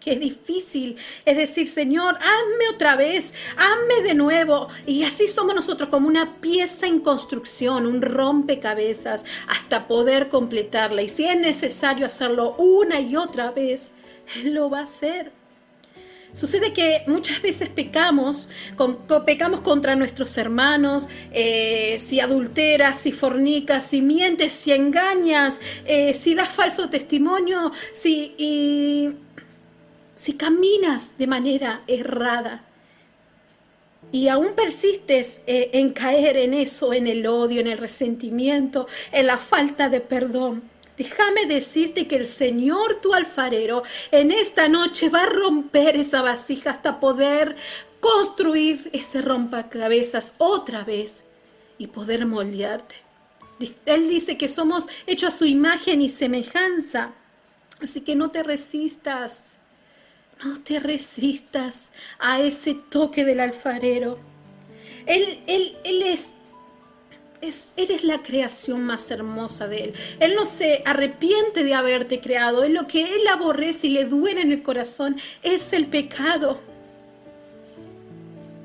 Qué 0.08 0.16
difícil 0.16 0.96
es 1.26 1.36
decir, 1.36 1.68
Señor, 1.68 2.16
hazme 2.16 2.70
otra 2.74 2.96
vez, 2.96 3.34
hazme 3.58 4.08
de 4.08 4.14
nuevo. 4.14 4.70
Y 4.86 5.04
así 5.04 5.28
somos 5.28 5.54
nosotros 5.54 5.90
como 5.90 6.08
una 6.08 6.40
pieza 6.40 6.88
en 6.88 7.02
construcción, 7.02 7.86
un 7.86 8.02
rompecabezas, 8.02 9.26
hasta 9.50 9.86
poder 9.90 10.30
completarla. 10.30 11.02
Y 11.02 11.10
si 11.10 11.26
es 11.26 11.38
necesario 11.38 12.06
hacerlo 12.06 12.56
una 12.58 13.02
y 13.02 13.18
otra 13.18 13.52
vez, 13.52 13.92
Él 14.38 14.54
lo 14.54 14.70
va 14.70 14.80
a 14.80 14.84
hacer. 14.84 15.34
Sucede 16.32 16.72
que 16.72 17.04
muchas 17.08 17.42
veces 17.42 17.68
pecamos, 17.68 18.48
pecamos 19.26 19.60
contra 19.60 19.96
nuestros 19.98 20.38
hermanos, 20.38 21.10
eh, 21.34 21.98
si 22.00 22.22
adulteras, 22.22 22.98
si 22.98 23.12
fornicas, 23.12 23.88
si 23.88 24.02
mientes, 24.02 24.54
si 24.54 24.72
engañas, 24.72 25.60
eh, 25.86 26.14
si 26.14 26.34
das 26.34 26.50
falso 26.50 26.90
testimonio, 26.90 27.74
si, 27.92 29.18
si 30.18 30.34
caminas 30.34 31.18
de 31.18 31.28
manera 31.28 31.84
errada. 31.88 32.64
Y 34.12 34.30
aún 34.30 34.56
persistes 34.56 35.42
eh, 35.48 35.70
en 35.74 35.92
caer 35.94 36.38
en 36.38 36.54
eso, 36.54 36.92
en 36.92 37.08
el 37.08 37.28
odio, 37.28 37.62
en 37.62 37.68
el 37.68 37.78
resentimiento, 37.78 38.88
en 39.12 39.28
la 39.28 39.38
falta 39.38 39.90
de 39.90 40.02
perdón. 40.02 40.64
Déjame 40.98 41.46
decirte 41.46 42.08
que 42.08 42.16
el 42.16 42.26
Señor 42.26 43.00
tu 43.02 43.14
alfarero 43.14 43.84
en 44.12 44.32
esta 44.32 44.68
noche 44.68 45.10
va 45.10 45.24
a 45.24 45.30
romper 45.30 45.96
esa 45.96 46.24
vasija 46.24 46.72
hasta 46.72 47.00
poder 47.00 47.56
construir 48.00 48.90
ese 48.94 49.22
rompacabezas 49.22 50.34
otra 50.40 50.84
vez 50.84 51.26
y 51.78 51.88
poder 51.88 52.26
moldearte. 52.26 52.96
Él 53.86 54.10
dice 54.10 54.38
que 54.38 54.48
somos 54.48 54.88
hechos 55.06 55.36
a 55.36 55.38
su 55.38 55.46
imagen 55.46 56.02
y 56.02 56.10
semejanza. 56.10 57.12
Así 57.82 58.02
que 58.02 58.16
no 58.16 58.32
te 58.32 58.42
resistas, 58.42 59.57
no 60.44 60.60
te 60.62 60.80
resistas 60.80 61.92
a 62.20 62.40
ese 62.42 62.76
toque 62.76 63.26
del 63.26 63.40
alfarero. 63.40 64.20
Él, 65.06 65.40
él, 65.48 65.78
él 65.84 66.02
es 66.04 66.34
eres 67.76 68.04
la 68.04 68.24
creación 68.24 68.84
más 68.84 69.12
hermosa 69.12 69.68
de 69.68 69.86
Él. 69.86 69.94
Él 70.20 70.36
no 70.36 70.46
se 70.46 70.82
arrepiente 70.86 71.64
de 71.64 71.74
haberte 71.74 72.20
creado. 72.20 72.64
Él 72.64 72.74
lo 72.74 72.88
que 72.88 73.04
Él 73.04 73.28
aborrece 73.28 73.88
y 73.88 73.92
le 73.92 74.06
duele 74.06 74.42
en 74.42 74.52
el 74.52 74.64
corazón 74.64 75.18
es 75.44 75.74
el 75.74 75.86
pecado. 75.86 76.60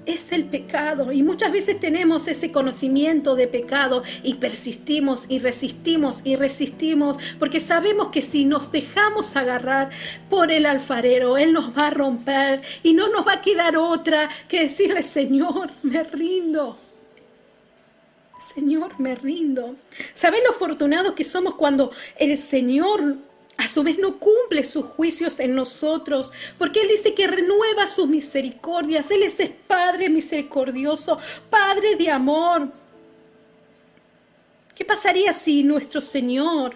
Es 0.04 0.32
el 0.32 0.44
pecado. 0.44 1.12
Y 1.12 1.22
muchas 1.22 1.52
veces 1.52 1.78
tenemos 1.78 2.26
ese 2.26 2.50
conocimiento 2.50 3.36
de 3.36 3.46
pecado 3.46 4.02
y 4.24 4.34
persistimos 4.34 5.26
y 5.28 5.38
resistimos 5.38 6.22
y 6.24 6.34
resistimos 6.34 7.18
porque 7.38 7.60
sabemos 7.60 8.08
que 8.08 8.22
si 8.22 8.44
nos 8.44 8.72
dejamos 8.72 9.36
agarrar 9.36 9.90
por 10.28 10.50
el 10.50 10.66
alfarero, 10.66 11.38
Él 11.38 11.52
nos 11.52 11.76
va 11.76 11.86
a 11.86 11.90
romper 11.90 12.62
y 12.82 12.94
no 12.94 13.08
nos 13.08 13.26
va 13.26 13.34
a 13.34 13.42
quedar 13.42 13.76
otra 13.76 14.28
que 14.48 14.60
decirle, 14.60 15.02
Señor, 15.04 15.70
me 15.82 16.02
rindo. 16.02 16.78
Señor, 18.54 18.98
me 18.98 19.14
rindo. 19.14 19.76
¿Sabes 20.12 20.40
lo 20.44 20.50
afortunados 20.50 21.12
que 21.12 21.22
somos 21.22 21.54
cuando 21.54 21.92
el 22.18 22.36
Señor 22.36 23.18
a 23.56 23.68
su 23.68 23.82
vez 23.82 23.98
no 23.98 24.18
cumple 24.18 24.64
sus 24.64 24.84
juicios 24.84 25.40
en 25.40 25.54
nosotros? 25.54 26.32
Porque 26.58 26.80
Él 26.82 26.88
dice 26.88 27.14
que 27.14 27.26
renueva 27.26 27.86
sus 27.86 28.08
misericordias. 28.08 29.10
Él 29.10 29.22
es 29.22 29.40
Padre 29.66 30.08
misericordioso, 30.08 31.18
Padre 31.50 31.96
de 31.96 32.10
amor. 32.10 32.68
¿Qué 34.74 34.84
pasaría 34.84 35.32
si 35.32 35.62
nuestro 35.62 36.00
Señor 36.00 36.74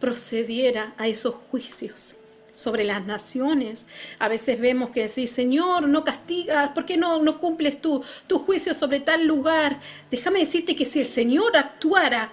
procediera 0.00 0.94
a 0.98 1.08
esos 1.08 1.34
juicios? 1.34 2.14
sobre 2.54 2.84
las 2.84 3.04
naciones. 3.04 3.86
A 4.18 4.28
veces 4.28 4.60
vemos 4.60 4.90
que 4.90 5.02
decir, 5.02 5.28
Señor, 5.28 5.88
no 5.88 6.04
castigas, 6.04 6.70
¿por 6.70 6.86
qué 6.86 6.96
no, 6.96 7.22
no 7.22 7.38
cumples 7.38 7.80
tu, 7.80 8.02
tu 8.26 8.38
juicio 8.38 8.74
sobre 8.74 9.00
tal 9.00 9.26
lugar? 9.26 9.80
Déjame 10.10 10.40
decirte 10.40 10.76
que 10.76 10.84
si 10.84 11.00
el 11.00 11.06
Señor 11.06 11.56
actuara 11.56 12.32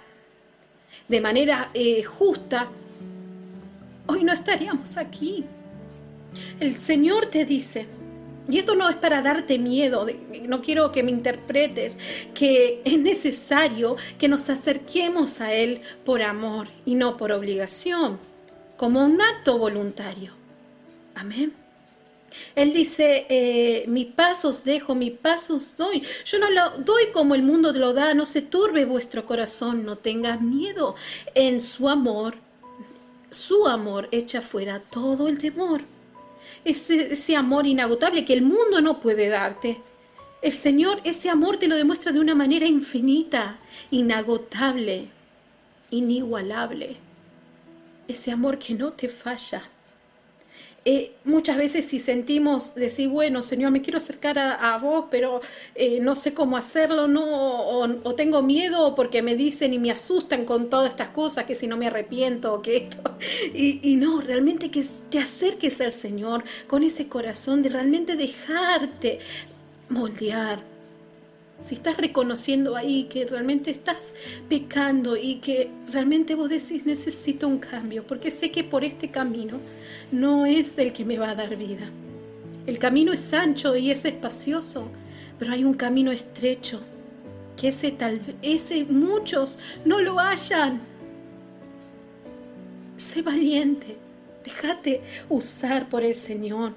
de 1.07 1.21
manera 1.21 1.69
eh, 1.73 2.03
justa, 2.03 2.69
hoy 4.09 4.23
no 4.23 4.33
estaríamos 4.33 4.97
aquí. 4.97 5.45
El 6.59 6.75
Señor 6.75 7.27
te 7.27 7.45
dice, 7.45 7.85
y 8.49 8.57
esto 8.57 8.73
no 8.73 8.89
es 8.89 8.95
para 8.95 9.21
darte 9.21 9.59
miedo, 9.59 10.07
no 10.47 10.61
quiero 10.61 10.91
que 10.91 11.03
me 11.03 11.11
interpretes, 11.11 11.99
que 12.33 12.81
es 12.83 12.97
necesario 12.97 13.95
que 14.17 14.27
nos 14.27 14.49
acerquemos 14.49 15.41
a 15.41 15.53
Él 15.53 15.81
por 16.03 16.23
amor 16.23 16.67
y 16.85 16.95
no 16.95 17.17
por 17.17 17.31
obligación 17.31 18.19
como 18.77 19.05
un 19.05 19.21
acto 19.21 19.57
voluntario. 19.57 20.33
Amén. 21.13 21.53
Él 22.55 22.73
dice, 22.73 23.25
eh, 23.29 23.85
mi 23.87 24.05
paso 24.05 24.49
os 24.49 24.63
dejo, 24.63 24.95
mi 24.95 25.11
paso 25.11 25.57
os 25.57 25.77
doy. 25.77 26.01
Yo 26.25 26.39
no 26.39 26.49
lo 26.49 26.69
doy 26.79 27.07
como 27.13 27.35
el 27.35 27.43
mundo 27.43 27.71
lo 27.73 27.93
da, 27.93 28.13
no 28.13 28.25
se 28.25 28.41
turbe 28.41 28.85
vuestro 28.85 29.25
corazón, 29.25 29.85
no 29.85 29.97
tengas 29.97 30.41
miedo. 30.41 30.95
En 31.35 31.59
su 31.59 31.89
amor, 31.89 32.35
su 33.31 33.67
amor 33.67 34.09
echa 34.11 34.41
fuera 34.41 34.79
todo 34.79 35.27
el 35.27 35.37
temor. 35.37 35.81
Ese, 36.65 37.13
ese 37.13 37.35
amor 37.35 37.67
inagotable 37.67 38.25
que 38.25 38.33
el 38.33 38.41
mundo 38.41 38.81
no 38.81 38.99
puede 38.99 39.29
darte. 39.29 39.79
El 40.41 40.53
Señor 40.53 41.01
ese 41.03 41.29
amor 41.29 41.57
te 41.57 41.67
lo 41.67 41.75
demuestra 41.75 42.11
de 42.11 42.19
una 42.19 42.35
manera 42.35 42.65
infinita, 42.65 43.59
inagotable, 43.91 45.09
inigualable 45.91 46.97
ese 48.09 48.31
amor 48.31 48.57
que 48.57 48.73
no 48.73 48.91
te 48.91 49.07
falla. 49.07 49.61
Eh, 50.91 51.11
muchas 51.23 51.55
veces 51.55 51.85
si 51.85 51.99
sentimos 51.99 52.73
decir, 52.73 53.09
bueno, 53.09 53.43
Señor, 53.43 53.69
me 53.69 53.83
quiero 53.83 53.99
acercar 53.99 54.39
a, 54.39 54.75
vos, 54.79 55.05
pero 55.11 55.39
eh, 55.75 55.99
no 56.01 56.15
sé 56.15 56.33
cómo 56.33 56.57
hacerlo, 56.57 57.07
no, 57.07 57.23
o, 57.23 58.15
tengo 58.15 58.41
miedo 58.41 58.95
porque 58.95 59.21
me 59.21 59.35
dicen 59.35 59.71
y 59.71 59.77
me 59.77 59.91
asustan 59.91 60.45
con 60.45 60.67
todas 60.71 60.89
estas 60.89 61.09
cosas, 61.09 61.45
que 61.45 61.53
si 61.53 61.67
no 61.67 61.77
me 61.77 61.85
arrepiento, 61.85 62.55
o 62.55 62.63
que 62.63 62.77
esto, 62.77 63.03
y, 63.53 63.79
y 63.83 63.97
no, 63.97 64.19
realmente 64.21 64.71
que 64.71 64.83
te 65.11 65.19
acerques 65.19 65.79
al 65.79 65.91
Señor 65.91 66.43
con 66.65 66.81
ese 66.81 67.07
corazón 67.07 67.61
de 67.61 67.69
realmente 67.69 68.15
dejarte 68.15 69.19
moldear, 69.89 70.63
si 71.63 71.75
estás 71.75 71.97
reconociendo 71.97 72.75
ahí 72.75 73.03
que 73.03 73.25
realmente 73.25 73.69
estás 73.71 74.13
pecando 74.47 75.17
y 75.17 75.35
que 75.35 75.69
realmente 75.91 76.35
vos 76.35 76.49
decís 76.49 76.85
necesito 76.85 77.47
un 77.47 77.59
cambio, 77.59 78.05
porque 78.05 78.31
sé 78.31 78.51
que 78.51 78.63
por 78.63 78.83
este 78.83 79.11
camino 79.11 79.59
no 80.11 80.45
es 80.45 80.77
el 80.77 80.93
que 80.93 81.05
me 81.05 81.17
va 81.17 81.31
a 81.31 81.35
dar 81.35 81.55
vida. 81.55 81.89
El 82.65 82.79
camino 82.79 83.13
es 83.13 83.33
ancho 83.33 83.75
y 83.75 83.91
es 83.91 84.05
espacioso, 84.05 84.89
pero 85.37 85.51
hay 85.51 85.63
un 85.63 85.73
camino 85.73 86.11
estrecho, 86.11 86.81
que 87.57 87.69
ese 87.69 87.91
tal 87.91 88.21
ese 88.41 88.85
muchos 88.85 89.59
no 89.85 89.99
lo 89.99 90.19
hayan. 90.19 90.81
Sé 92.97 93.21
valiente, 93.21 93.97
déjate 94.43 95.01
usar 95.29 95.89
por 95.89 96.03
el 96.03 96.15
Señor 96.15 96.73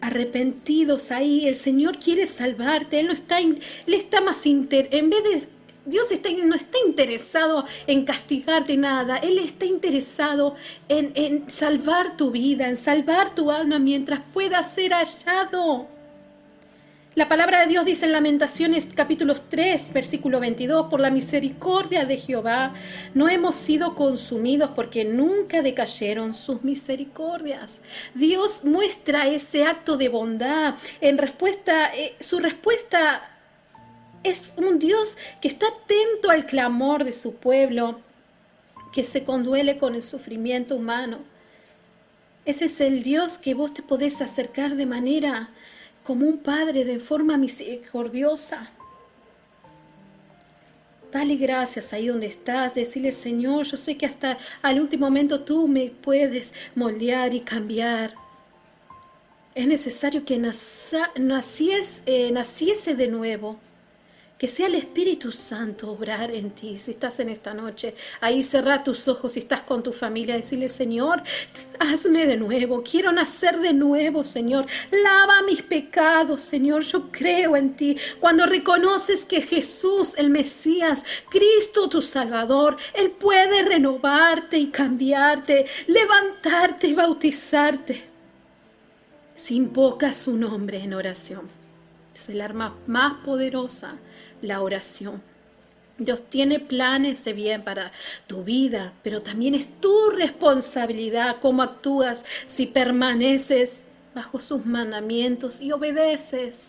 arrepentidos 0.00 1.10
ahí. 1.10 1.46
El 1.46 1.56
Señor 1.56 1.98
quiere 1.98 2.26
salvarte. 2.26 3.00
Él 3.00 3.06
no 3.06 3.12
está, 3.12 3.40
él 3.40 3.60
está 3.86 4.20
más 4.20 4.46
inter, 4.46 4.88
en 4.92 5.10
vez 5.10 5.24
de 5.24 5.48
Dios 5.86 6.12
está, 6.12 6.28
no 6.30 6.54
está 6.54 6.78
interesado 6.86 7.64
en 7.86 8.04
castigarte 8.04 8.76
nada, 8.76 9.16
Él 9.16 9.38
está 9.38 9.64
interesado 9.64 10.54
en, 10.88 11.12
en, 11.14 11.50
salvar 11.50 12.16
tu 12.16 12.30
vida, 12.30 12.68
en 12.68 12.76
salvar 12.76 13.34
tu 13.34 13.50
alma 13.50 13.78
mientras 13.78 14.20
pueda 14.32 14.62
ser 14.62 14.92
hallado. 14.92 15.88
La 17.16 17.28
palabra 17.28 17.62
de 17.62 17.66
Dios 17.66 17.84
dice 17.84 18.06
en 18.06 18.12
Lamentaciones 18.12 18.88
capítulos 18.94 19.48
3, 19.48 19.92
versículo 19.92 20.38
22, 20.38 20.86
por 20.86 21.00
la 21.00 21.10
misericordia 21.10 22.04
de 22.04 22.18
Jehová 22.18 22.72
no 23.14 23.28
hemos 23.28 23.56
sido 23.56 23.96
consumidos 23.96 24.70
porque 24.76 25.04
nunca 25.04 25.60
decayeron 25.60 26.34
sus 26.34 26.62
misericordias. 26.62 27.80
Dios 28.14 28.64
muestra 28.64 29.26
ese 29.26 29.64
acto 29.64 29.96
de 29.96 30.08
bondad 30.08 30.76
en 31.00 31.18
respuesta, 31.18 31.92
eh, 31.96 32.14
su 32.20 32.38
respuesta 32.38 33.28
es 34.22 34.52
un 34.56 34.78
Dios 34.78 35.18
que 35.40 35.48
está 35.48 35.66
atento 35.66 36.30
al 36.30 36.46
clamor 36.46 37.02
de 37.02 37.12
su 37.12 37.34
pueblo, 37.34 37.98
que 38.92 39.02
se 39.02 39.24
conduele 39.24 39.78
con 39.78 39.96
el 39.96 40.02
sufrimiento 40.02 40.76
humano. 40.76 41.18
Ese 42.44 42.66
es 42.66 42.80
el 42.80 43.02
Dios 43.02 43.36
que 43.36 43.54
vos 43.54 43.74
te 43.74 43.82
podés 43.82 44.22
acercar 44.22 44.76
de 44.76 44.86
manera 44.86 45.50
como 46.04 46.26
un 46.26 46.38
padre 46.38 46.84
de 46.84 46.98
forma 46.98 47.36
misericordiosa. 47.36 48.70
Dale 51.12 51.36
gracias 51.36 51.92
ahí 51.92 52.06
donde 52.06 52.28
estás, 52.28 52.74
decirle 52.74 53.10
Señor, 53.10 53.64
yo 53.64 53.76
sé 53.76 53.96
que 53.96 54.06
hasta 54.06 54.38
al 54.62 54.80
último 54.80 55.06
momento 55.06 55.40
tú 55.40 55.66
me 55.66 55.90
puedes 55.90 56.54
moldear 56.76 57.34
y 57.34 57.40
cambiar. 57.40 58.14
Es 59.54 59.66
necesario 59.66 60.24
que 60.24 60.38
naciese, 60.38 62.02
eh, 62.06 62.30
naciese 62.30 62.94
de 62.94 63.08
nuevo 63.08 63.58
que 64.40 64.48
sea 64.48 64.68
el 64.68 64.74
Espíritu 64.74 65.32
Santo 65.32 65.90
obrar 65.90 66.30
en 66.30 66.52
ti. 66.52 66.78
Si 66.78 66.92
estás 66.92 67.20
en 67.20 67.28
esta 67.28 67.52
noche, 67.52 67.94
ahí 68.22 68.42
cerra 68.42 68.82
tus 68.82 69.06
ojos 69.06 69.36
y 69.36 69.40
estás 69.40 69.60
con 69.60 69.82
tu 69.82 69.92
familia. 69.92 70.34
Decirle, 70.34 70.70
Señor, 70.70 71.22
hazme 71.78 72.26
de 72.26 72.38
nuevo. 72.38 72.82
Quiero 72.82 73.12
nacer 73.12 73.58
de 73.60 73.74
nuevo, 73.74 74.24
Señor. 74.24 74.64
Lava 74.90 75.42
mis 75.42 75.62
pecados, 75.62 76.40
Señor. 76.40 76.84
Yo 76.84 77.12
creo 77.12 77.54
en 77.54 77.76
ti. 77.76 77.98
Cuando 78.18 78.46
reconoces 78.46 79.26
que 79.26 79.42
Jesús, 79.42 80.14
el 80.16 80.30
Mesías, 80.30 81.04
Cristo 81.28 81.90
tu 81.90 82.00
Salvador, 82.00 82.78
Él 82.94 83.10
puede 83.10 83.62
renovarte 83.62 84.56
y 84.56 84.68
cambiarte, 84.68 85.66
levantarte 85.86 86.86
y 86.86 86.94
bautizarte. 86.94 88.04
Si 89.34 89.56
invocas 89.56 90.16
su 90.16 90.34
nombre 90.38 90.78
en 90.78 90.94
oración, 90.94 91.46
es 92.14 92.30
el 92.30 92.40
arma 92.40 92.74
más 92.86 93.22
poderosa 93.22 93.98
la 94.42 94.60
oración. 94.60 95.22
Dios 95.98 96.22
tiene 96.30 96.60
planes 96.60 97.24
de 97.24 97.34
bien 97.34 97.62
para 97.62 97.92
tu 98.26 98.42
vida, 98.42 98.94
pero 99.02 99.20
también 99.20 99.54
es 99.54 99.80
tu 99.80 100.10
responsabilidad 100.10 101.36
cómo 101.40 101.62
actúas 101.62 102.24
si 102.46 102.66
permaneces 102.66 103.84
bajo 104.14 104.40
sus 104.40 104.64
mandamientos 104.64 105.60
y 105.60 105.72
obedeces. 105.72 106.60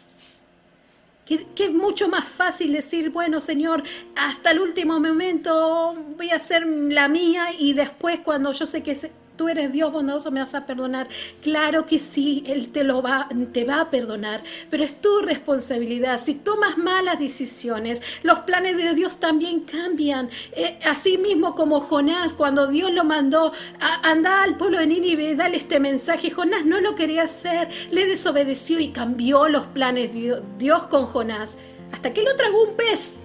que, 1.26 1.48
es 1.58 1.74
mucho 1.74 2.10
más 2.10 2.28
fácil 2.28 2.74
decir, 2.74 3.10
bueno 3.10 3.40
Señor, 3.40 3.84
hasta 4.18 4.52
el 4.52 4.60
último 4.60 5.00
momento 5.00 5.96
voy 6.18 6.30
a 6.32 6.36
hacer 6.36 6.68
la 6.68 7.08
mía 7.08 7.46
y 7.58 7.72
después 7.72 8.20
cuando 8.20 8.52
yo 8.52 8.66
sé 8.66 8.84
que 8.84 8.96
tú 9.42 9.50
eres 9.50 9.72
Dios 9.72 9.92
bondadoso, 9.92 10.30
me 10.30 10.40
vas 10.40 10.54
a 10.54 10.68
perdonar. 10.68 11.08
Claro 11.42 11.88
que 11.88 11.98
sí, 11.98 12.44
Él 12.46 12.70
te 12.70 12.84
lo 12.84 13.02
va, 13.02 13.28
te 13.52 13.64
va 13.64 13.82
a 13.82 13.90
perdonar, 13.90 14.44
pero 14.70 14.84
es 14.84 15.02
tu 15.02 15.22
responsabilidad. 15.22 16.20
Si 16.20 16.36
tomas 16.36 16.78
malas 16.78 17.18
decisiones, 17.18 18.04
los 18.22 18.42
planes 18.42 18.78
de 18.78 18.94
Dios 18.94 19.18
también 19.18 19.62
cambian. 19.62 20.30
Eh, 20.52 20.78
así 20.86 21.18
mismo 21.18 21.56
como 21.56 21.80
Jonás, 21.80 22.34
cuando 22.34 22.68
Dios 22.68 22.94
lo 22.94 23.04
mandó 23.04 23.52
a 23.80 24.12
andar 24.12 24.44
al 24.44 24.58
pueblo 24.58 24.78
de 24.78 24.86
Nínive, 24.86 25.36
dale 25.36 25.58
este 25.58 25.80
mensaje. 25.80 26.30
Jonás 26.30 26.64
no 26.64 26.80
lo 26.80 26.94
quería 26.94 27.24
hacer, 27.24 27.68
le 27.90 28.06
desobedeció 28.06 28.80
y 28.80 28.90
cambió 28.90 29.50
los 29.50 29.66
planes 29.66 30.14
de 30.14 30.40
Dios 30.60 30.84
con 30.84 31.08
Jonás, 31.08 31.58
hasta 31.92 32.14
que 32.14 32.22
lo 32.22 32.36
tragó 32.36 32.62
un 32.66 32.76
pez. 32.76 33.18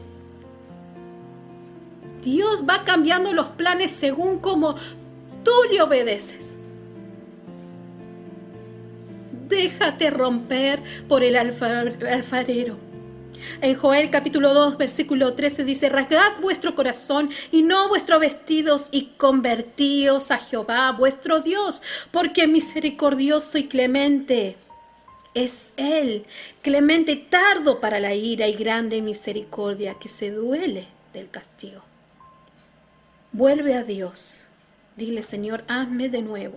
Dios 2.25 2.65
va 2.67 2.85
cambiando 2.85 3.35
los 3.35 3.49
planes 3.49 3.91
según 3.91 4.39
como 4.39 4.77
tú 5.47 5.53
le 5.71 5.81
obedeces. 5.81 6.55
Déjate 9.49 10.11
romper 10.11 10.83
por 11.07 11.23
el 11.23 11.37
alfarero. 11.37 12.77
En 13.61 13.77
Joel 13.77 14.11
capítulo 14.11 14.53
2, 14.53 14.77
versículo 14.77 15.35
13 15.35 15.63
dice, 15.63 15.89
rasgad 15.89 16.41
vuestro 16.41 16.75
corazón 16.75 17.31
y 17.53 17.63
no 17.63 17.89
vuestros 17.89 18.19
vestidos 18.19 18.89
y 18.91 19.13
convertíos 19.17 20.33
a 20.33 20.39
Jehová 20.39 20.91
vuestro 20.91 21.39
Dios, 21.39 21.81
porque 22.11 22.49
misericordioso 22.49 23.57
y 23.57 23.69
clemente 23.69 24.57
es 25.35 25.73
Él, 25.77 26.25
clemente 26.61 27.15
tardo 27.15 27.79
para 27.79 28.01
la 28.01 28.15
ira 28.15 28.49
y 28.49 28.55
grande 28.55 29.01
misericordia 29.01 29.95
que 29.95 30.09
se 30.09 30.33
duele 30.33 30.89
del 31.13 31.31
castigo. 31.31 31.83
Vuelve 33.31 33.77
a 33.77 33.85
Dios 33.85 34.46
Dile, 34.97 35.23
Señor, 35.23 35.65
hazme 35.69 36.09
de 36.09 36.23
nuevo. 36.23 36.57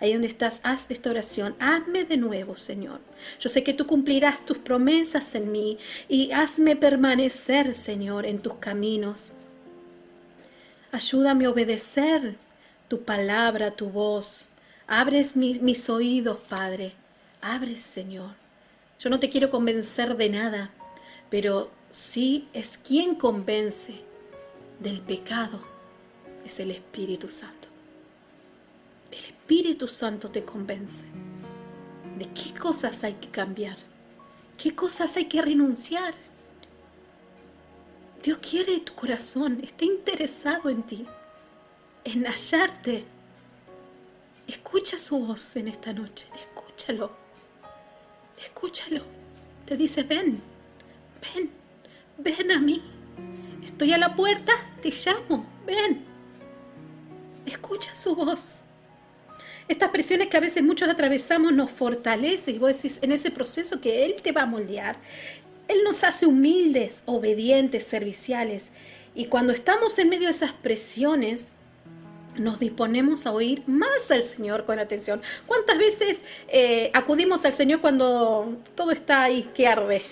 Ahí 0.00 0.12
donde 0.12 0.28
estás, 0.28 0.60
haz 0.62 0.90
esta 0.90 1.10
oración. 1.10 1.56
Hazme 1.58 2.04
de 2.04 2.16
nuevo, 2.16 2.56
Señor. 2.56 3.00
Yo 3.40 3.48
sé 3.48 3.64
que 3.64 3.74
tú 3.74 3.86
cumplirás 3.86 4.46
tus 4.46 4.58
promesas 4.58 5.34
en 5.34 5.50
mí 5.50 5.78
y 6.08 6.30
hazme 6.32 6.76
permanecer, 6.76 7.74
Señor, 7.74 8.26
en 8.26 8.38
tus 8.38 8.54
caminos. 8.54 9.32
Ayúdame 10.92 11.46
a 11.46 11.50
obedecer 11.50 12.36
tu 12.88 13.02
palabra, 13.02 13.72
tu 13.72 13.90
voz. 13.90 14.48
Abres 14.86 15.36
mis, 15.36 15.60
mis 15.60 15.90
oídos, 15.90 16.38
Padre. 16.48 16.92
Abres, 17.40 17.82
Señor. 17.82 18.30
Yo 19.00 19.10
no 19.10 19.20
te 19.20 19.28
quiero 19.28 19.50
convencer 19.50 20.16
de 20.16 20.28
nada, 20.28 20.70
pero 21.30 21.70
sí 21.90 22.48
es 22.52 22.78
quien 22.78 23.14
convence 23.14 23.94
del 24.80 25.00
pecado, 25.00 25.60
es 26.44 26.58
el 26.60 26.70
Espíritu 26.70 27.28
Santo. 27.28 27.57
Espíritu 29.48 29.88
Santo 29.88 30.30
te 30.30 30.44
convence 30.44 31.06
de 32.18 32.26
qué 32.34 32.52
cosas 32.52 33.02
hay 33.02 33.14
que 33.14 33.30
cambiar, 33.30 33.78
qué 34.58 34.74
cosas 34.74 35.16
hay 35.16 35.24
que 35.24 35.40
renunciar. 35.40 36.12
Dios 38.22 38.40
quiere 38.40 38.78
tu 38.80 38.92
corazón, 38.92 39.60
está 39.62 39.86
interesado 39.86 40.68
en 40.68 40.82
ti, 40.82 41.06
en 42.04 42.26
hallarte. 42.26 43.04
Escucha 44.46 44.98
su 44.98 45.18
voz 45.18 45.56
en 45.56 45.68
esta 45.68 45.94
noche, 45.94 46.26
escúchalo, 46.38 47.10
escúchalo. 48.38 49.02
Te 49.64 49.78
dice, 49.78 50.02
ven, 50.02 50.42
ven, 51.22 51.50
ven 52.18 52.52
a 52.52 52.60
mí. 52.60 52.82
Estoy 53.64 53.94
a 53.94 53.96
la 53.96 54.14
puerta, 54.14 54.52
te 54.82 54.90
llamo, 54.90 55.46
ven. 55.64 56.04
Escucha 57.46 57.96
su 57.96 58.14
voz 58.14 58.60
estas 59.68 59.90
presiones 59.90 60.28
que 60.28 60.36
a 60.36 60.40
veces 60.40 60.62
muchos 60.62 60.88
atravesamos 60.88 61.52
nos 61.52 61.70
fortalece 61.70 62.52
y 62.52 62.58
vos 62.58 62.74
decís, 62.74 62.98
en 63.02 63.12
ese 63.12 63.30
proceso 63.30 63.80
que 63.80 64.04
Él 64.04 64.16
te 64.22 64.32
va 64.32 64.42
a 64.42 64.46
moldear, 64.46 64.96
Él 65.68 65.78
nos 65.84 66.04
hace 66.04 66.26
humildes, 66.26 67.02
obedientes, 67.04 67.84
serviciales. 67.84 68.68
Y 69.14 69.26
cuando 69.26 69.52
estamos 69.52 69.98
en 69.98 70.08
medio 70.08 70.24
de 70.24 70.32
esas 70.32 70.52
presiones, 70.52 71.52
nos 72.36 72.60
disponemos 72.60 73.26
a 73.26 73.32
oír 73.32 73.62
más 73.66 74.10
al 74.10 74.24
Señor 74.24 74.64
con 74.64 74.78
atención. 74.78 75.20
¿Cuántas 75.46 75.76
veces 75.76 76.24
eh, 76.48 76.90
acudimos 76.94 77.44
al 77.44 77.52
Señor 77.52 77.80
cuando 77.80 78.56
todo 78.74 78.92
está 78.92 79.24
ahí 79.24 79.50
que 79.54 79.66
arde? 79.66 80.02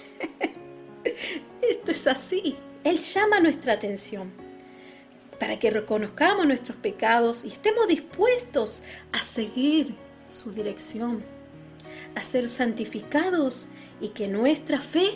Esto 1.62 1.90
es 1.92 2.06
así. 2.06 2.56
Él 2.84 2.98
llama 2.98 3.40
nuestra 3.40 3.72
atención 3.72 4.45
para 5.38 5.58
que 5.58 5.70
reconozcamos 5.70 6.46
nuestros 6.46 6.76
pecados 6.76 7.44
y 7.44 7.48
estemos 7.48 7.88
dispuestos 7.88 8.82
a 9.12 9.22
seguir 9.22 9.94
su 10.28 10.52
dirección, 10.52 11.22
a 12.14 12.22
ser 12.22 12.48
santificados 12.48 13.68
y 14.00 14.08
que 14.08 14.28
nuestra 14.28 14.80
fe 14.80 15.10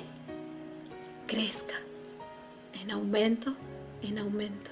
crezca 1.27 1.75
en 2.83 2.91
aumento, 2.91 3.55
en 4.03 4.19
aumento. 4.19 4.71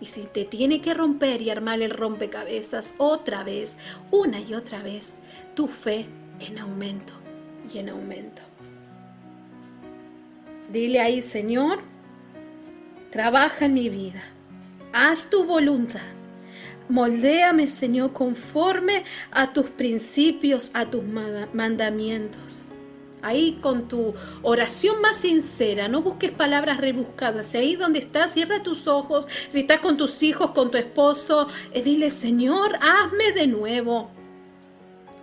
Y 0.00 0.06
si 0.06 0.22
te 0.24 0.44
tiene 0.44 0.80
que 0.80 0.94
romper 0.94 1.42
y 1.42 1.50
armar 1.50 1.80
el 1.80 1.90
rompecabezas 1.90 2.94
otra 2.98 3.44
vez, 3.44 3.76
una 4.10 4.40
y 4.40 4.54
otra 4.54 4.82
vez, 4.82 5.12
tu 5.54 5.68
fe 5.68 6.06
en 6.40 6.58
aumento 6.58 7.12
y 7.72 7.78
en 7.78 7.90
aumento. 7.90 8.42
Dile 10.72 11.00
ahí, 11.00 11.22
Señor, 11.22 11.80
trabaja 13.10 13.66
en 13.66 13.74
mi 13.74 13.88
vida 13.88 14.22
haz 14.92 15.28
tu 15.30 15.44
voluntad. 15.44 16.00
Moldéame, 16.88 17.68
Señor, 17.68 18.12
conforme 18.12 19.04
a 19.30 19.52
tus 19.52 19.70
principios, 19.70 20.70
a 20.74 20.86
tus 20.86 21.02
mandamientos. 21.52 22.62
Ahí 23.22 23.58
con 23.60 23.86
tu 23.86 24.14
oración 24.42 25.00
más 25.00 25.18
sincera, 25.18 25.86
no 25.86 26.02
busques 26.02 26.32
palabras 26.32 26.78
rebuscadas. 26.78 27.54
Ahí 27.54 27.76
donde 27.76 28.00
estás, 28.00 28.32
cierra 28.32 28.64
tus 28.64 28.88
ojos. 28.88 29.28
Si 29.50 29.60
estás 29.60 29.78
con 29.78 29.96
tus 29.96 30.22
hijos, 30.24 30.50
con 30.50 30.72
tu 30.72 30.76
esposo, 30.76 31.48
eh, 31.72 31.82
dile, 31.82 32.10
Señor, 32.10 32.76
hazme 32.80 33.32
de 33.32 33.46
nuevo. 33.46 34.10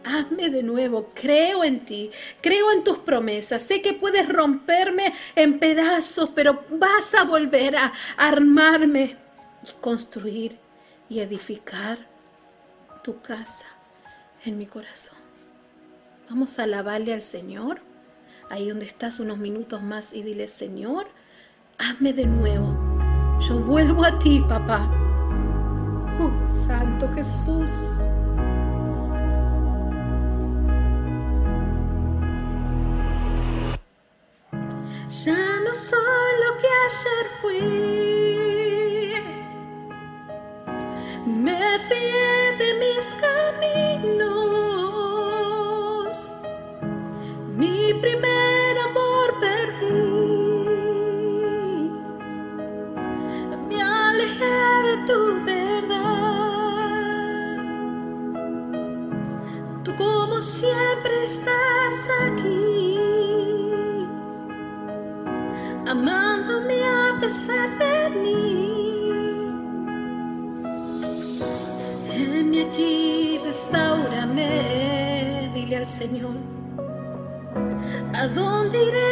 Hazme 0.05 0.49
de 0.49 0.63
nuevo, 0.63 1.11
creo 1.13 1.63
en 1.65 1.81
ti, 1.85 2.09
creo 2.41 2.71
en 2.71 2.85
tus 2.85 2.99
promesas, 2.99 3.61
sé 3.61 3.81
que 3.81 3.91
puedes 3.91 4.29
romperme 4.29 5.13
en 5.35 5.59
pedazos, 5.59 6.29
pero 6.33 6.63
vas 6.71 7.13
a 7.13 7.25
volver 7.25 7.75
a 7.75 7.91
armarme 8.15 9.17
y 9.63 9.71
construir 9.81 10.57
y 11.09 11.19
edificar 11.19 11.97
tu 13.03 13.21
casa 13.21 13.65
en 14.45 14.57
mi 14.57 14.65
corazón. 14.65 15.17
Vamos 16.29 16.59
a 16.59 16.63
alabarle 16.63 17.13
al 17.13 17.21
Señor, 17.21 17.81
ahí 18.49 18.69
donde 18.69 18.85
estás 18.85 19.19
unos 19.19 19.37
minutos 19.37 19.81
más 19.81 20.13
y 20.13 20.21
dile, 20.21 20.47
Señor, 20.47 21.07
hazme 21.77 22.13
de 22.13 22.25
nuevo. 22.25 22.77
Yo 23.47 23.59
vuelvo 23.59 24.03
a 24.03 24.19
ti, 24.19 24.43
papá. 24.47 24.87
Oh, 26.21 26.47
Santo 26.47 27.07
Jesús. 27.13 27.71
Ya 35.23 35.59
no 35.65 35.73
soy 35.73 36.31
lo 36.45 36.57
que 36.59 36.67
ayer 36.67 37.25
fui. 37.41 37.98
Señor. 75.99 76.37
¿A 78.13 78.25
dónde 78.29 78.77
iré 78.85 79.08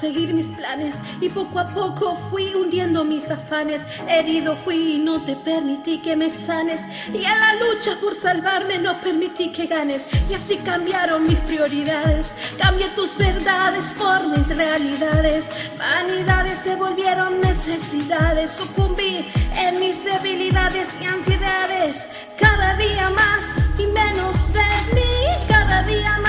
seguir 0.00 0.32
mis 0.32 0.46
planes 0.48 0.96
y 1.20 1.28
poco 1.28 1.58
a 1.58 1.68
poco 1.74 2.16
fui 2.30 2.54
hundiendo 2.54 3.04
mis 3.04 3.30
afanes. 3.30 3.86
Herido 4.08 4.56
fui 4.56 4.94
y 4.94 4.98
no 4.98 5.22
te 5.24 5.36
permití 5.36 5.98
que 5.98 6.16
me 6.16 6.30
sanes 6.30 6.80
y 7.12 7.24
a 7.24 7.36
la 7.36 7.54
lucha 7.56 7.96
por 8.00 8.14
salvarme 8.14 8.78
no 8.78 9.00
permití 9.00 9.52
que 9.52 9.66
ganes 9.66 10.06
y 10.30 10.34
así 10.34 10.56
cambiaron 10.58 11.24
mis 11.24 11.36
prioridades. 11.40 12.32
Cambié 12.58 12.88
tus 12.90 13.18
verdades 13.18 13.92
por 13.98 14.26
mis 14.28 14.48
realidades. 14.56 15.50
Vanidades 15.78 16.58
se 16.58 16.76
volvieron 16.76 17.40
necesidades. 17.40 18.52
Sucumbí 18.52 19.28
en 19.56 19.80
mis 19.80 20.02
debilidades 20.02 20.98
y 21.02 21.04
ansiedades. 21.04 22.08
Cada 22.38 22.74
día 22.76 23.10
más 23.10 23.58
y 23.78 23.86
menos 23.86 24.52
de 24.54 24.94
mí. 24.94 25.46
Cada 25.48 25.82
día 25.82 26.12
más 26.12 26.19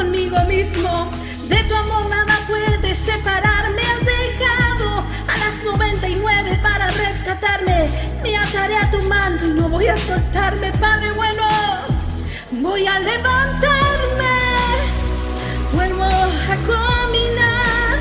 conmigo 0.00 0.38
mismo. 0.48 1.10
De 1.46 1.62
tu 1.64 1.74
amor 1.74 2.08
nada 2.08 2.34
puede 2.48 2.94
separarme. 2.94 3.82
Has 3.82 4.02
dejado 4.16 5.04
a 5.28 5.36
las 5.36 5.62
99 5.62 6.58
para 6.62 6.88
rescatarme. 6.88 7.90
Me 8.22 8.34
ataré 8.36 8.76
a 8.76 8.90
tu 8.90 9.02
manto 9.02 9.44
y 9.46 9.52
no 9.60 9.68
voy 9.68 9.88
a 9.88 9.96
soltarme, 9.98 10.72
Padre 10.80 11.12
bueno. 11.12 11.46
Voy 12.50 12.86
a 12.86 12.98
levantarme. 12.98 14.36
Vuelvo 15.74 16.04
a 16.04 16.56
caminar. 16.70 17.96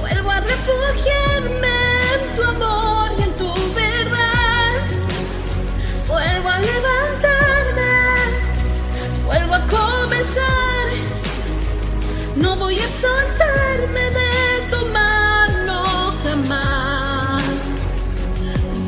Vuelvo 0.00 0.30
a 0.30 0.40
refugiarme 0.40 1.76
en 2.14 2.36
tu 2.36 2.42
amor 2.42 3.08
y 3.18 3.22
en 3.22 3.32
tu 3.40 3.50
verdad. 3.74 4.72
Vuelvo 6.08 6.48
a 6.48 6.58
levantarme. 6.58 7.92
Vuelvo 9.26 9.54
a 9.54 9.60
comenzar. 9.68 10.79
No 12.40 12.56
voy 12.56 12.78
a 12.78 12.88
soltarme 12.88 14.04
de 14.18 14.30
tu 14.70 14.86
mano 14.86 16.14
jamás. 16.24 17.84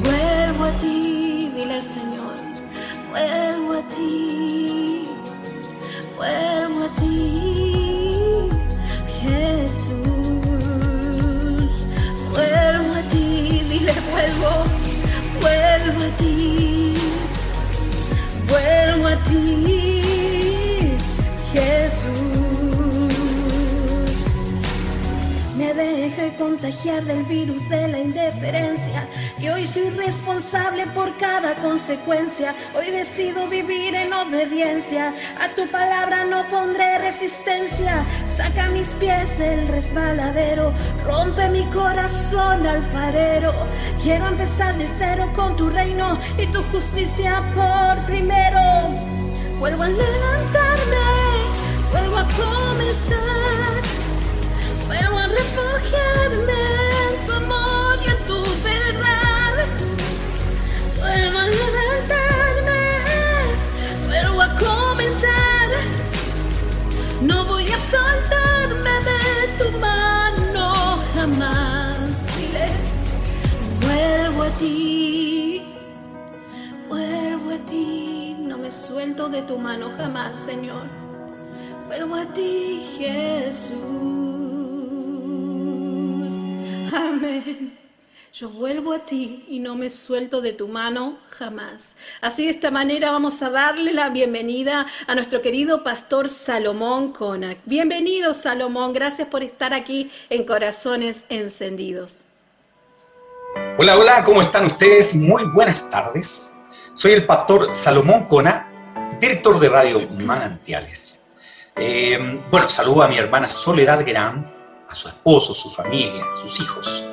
Vuelvo 0.02 0.64
a 0.64 0.72
ti, 0.80 1.52
dile 1.54 1.74
al 1.74 1.84
Señor. 1.84 2.36
Vuelvo 3.10 3.72
a 3.74 3.82
ti. 3.94 5.06
Vuelvo 6.16 6.84
a 6.84 6.88
ti, 7.00 8.48
Jesús. 9.20 10.02
Vuelvo 12.32 12.94
a 12.94 13.02
ti, 13.12 13.62
dile 13.68 13.94
vuelvo. 14.10 14.52
Vuelvo 15.42 16.04
a 16.04 16.16
ti. 16.16 16.61
Contagiar 26.30 27.04
del 27.04 27.24
virus 27.24 27.68
de 27.68 27.88
la 27.88 27.98
indiferencia 27.98 29.08
y 29.38 29.48
hoy 29.48 29.66
soy 29.66 29.90
responsable 29.90 30.86
por 30.88 31.16
cada 31.18 31.56
consecuencia. 31.56 32.54
Hoy 32.74 32.90
decido 32.90 33.48
vivir 33.48 33.94
en 33.94 34.12
obediencia. 34.12 35.14
A 35.40 35.48
tu 35.56 35.68
palabra 35.68 36.24
no 36.24 36.48
pondré 36.48 36.98
resistencia. 36.98 38.04
Saca 38.24 38.68
mis 38.68 38.90
pies 38.94 39.38
del 39.38 39.66
resbaladero. 39.68 40.72
Rompe 41.04 41.48
mi 41.48 41.64
corazón 41.70 42.66
alfarero. 42.66 43.52
Quiero 44.02 44.28
empezar 44.28 44.76
de 44.76 44.86
cero 44.86 45.30
con 45.34 45.56
tu 45.56 45.68
reino 45.70 46.18
y 46.38 46.46
tu 46.46 46.62
justicia 46.64 47.42
por 47.54 48.06
primero. 48.06 48.60
Vuelvo 49.58 49.82
a 49.82 49.88
levantarme. 49.88 51.02
Vuelvo 51.90 52.16
a 52.16 52.26
comenzar. 52.28 54.01
En 55.94 57.26
tu 57.26 57.32
amor 57.32 57.98
y 58.04 58.08
en 58.10 58.18
tu 58.26 58.40
verdad. 58.62 59.54
Vuelvo 60.98 61.38
a 61.38 61.46
levantarme, 61.46 62.84
vuelvo 64.06 64.42
a 64.42 64.56
comenzar. 64.56 65.68
No 67.20 67.44
voy 67.44 67.66
a 67.70 67.78
soltarme 67.78 68.94
de 69.10 69.22
tu 69.58 69.78
mano 69.78 70.98
jamás. 71.14 72.26
Vuelvo 73.82 74.42
a 74.44 74.50
ti, 74.58 75.62
vuelvo 76.88 77.50
a 77.50 77.58
ti. 77.58 78.36
No 78.38 78.58
me 78.58 78.70
suelto 78.70 79.28
de 79.28 79.42
tu 79.42 79.58
mano 79.58 79.90
jamás, 79.96 80.36
Señor. 80.36 80.86
Vuelvo 81.88 82.14
a 82.14 82.24
ti, 82.32 82.82
Jesús. 82.98 84.31
Amén. 86.94 87.78
Yo 88.34 88.48
vuelvo 88.48 88.94
a 88.94 89.00
ti 89.00 89.44
y 89.48 89.58
no 89.58 89.74
me 89.74 89.90
suelto 89.90 90.40
de 90.40 90.52
tu 90.52 90.68
mano 90.68 91.18
jamás. 91.30 91.96
Así 92.22 92.44
de 92.46 92.50
esta 92.50 92.70
manera 92.70 93.10
vamos 93.10 93.42
a 93.42 93.50
darle 93.50 93.92
la 93.92 94.08
bienvenida 94.08 94.86
a 95.06 95.14
nuestro 95.14 95.42
querido 95.42 95.84
pastor 95.84 96.28
Salomón 96.28 97.12
Conac. 97.12 97.58
Bienvenido 97.66 98.32
Salomón, 98.32 98.94
gracias 98.94 99.28
por 99.28 99.42
estar 99.42 99.74
aquí 99.74 100.10
en 100.30 100.44
Corazones 100.44 101.24
Encendidos. 101.28 102.24
Hola, 103.78 103.98
hola, 103.98 104.24
¿cómo 104.24 104.40
están 104.40 104.64
ustedes? 104.66 105.14
Muy 105.14 105.42
buenas 105.54 105.90
tardes. 105.90 106.54
Soy 106.94 107.12
el 107.12 107.26
pastor 107.26 107.74
Salomón 107.74 108.28
Cona, 108.28 109.16
director 109.20 109.58
de 109.60 109.68
Radio 109.68 110.08
Manantiales. 110.10 111.22
Eh, 111.76 112.18
bueno, 112.50 112.68
saludo 112.68 113.02
a 113.02 113.08
mi 113.08 113.16
hermana 113.16 113.48
Soledad 113.48 114.04
Gran, 114.06 114.51
a 114.92 114.94
su 114.94 115.08
esposo, 115.08 115.54
su 115.54 115.70
familia, 115.70 116.24
sus 116.34 116.60
hijos. 116.60 117.08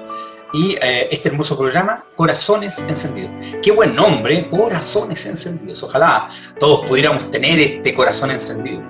Y 0.52 0.76
eh, 0.82 1.08
este 1.12 1.30
hermoso 1.30 1.58
programa, 1.58 2.04
Corazones 2.16 2.80
Encendidos. 2.88 3.32
Qué 3.64 3.72
buen 3.72 3.96
nombre, 3.96 4.50
Corazones 4.50 5.26
Encendidos. 5.26 5.82
Ojalá 5.84 6.30
todos 6.60 6.86
pudiéramos 6.86 7.30
tener 7.32 7.60
este 7.60 7.94
corazón 7.94 8.32
encendido. 8.32 8.84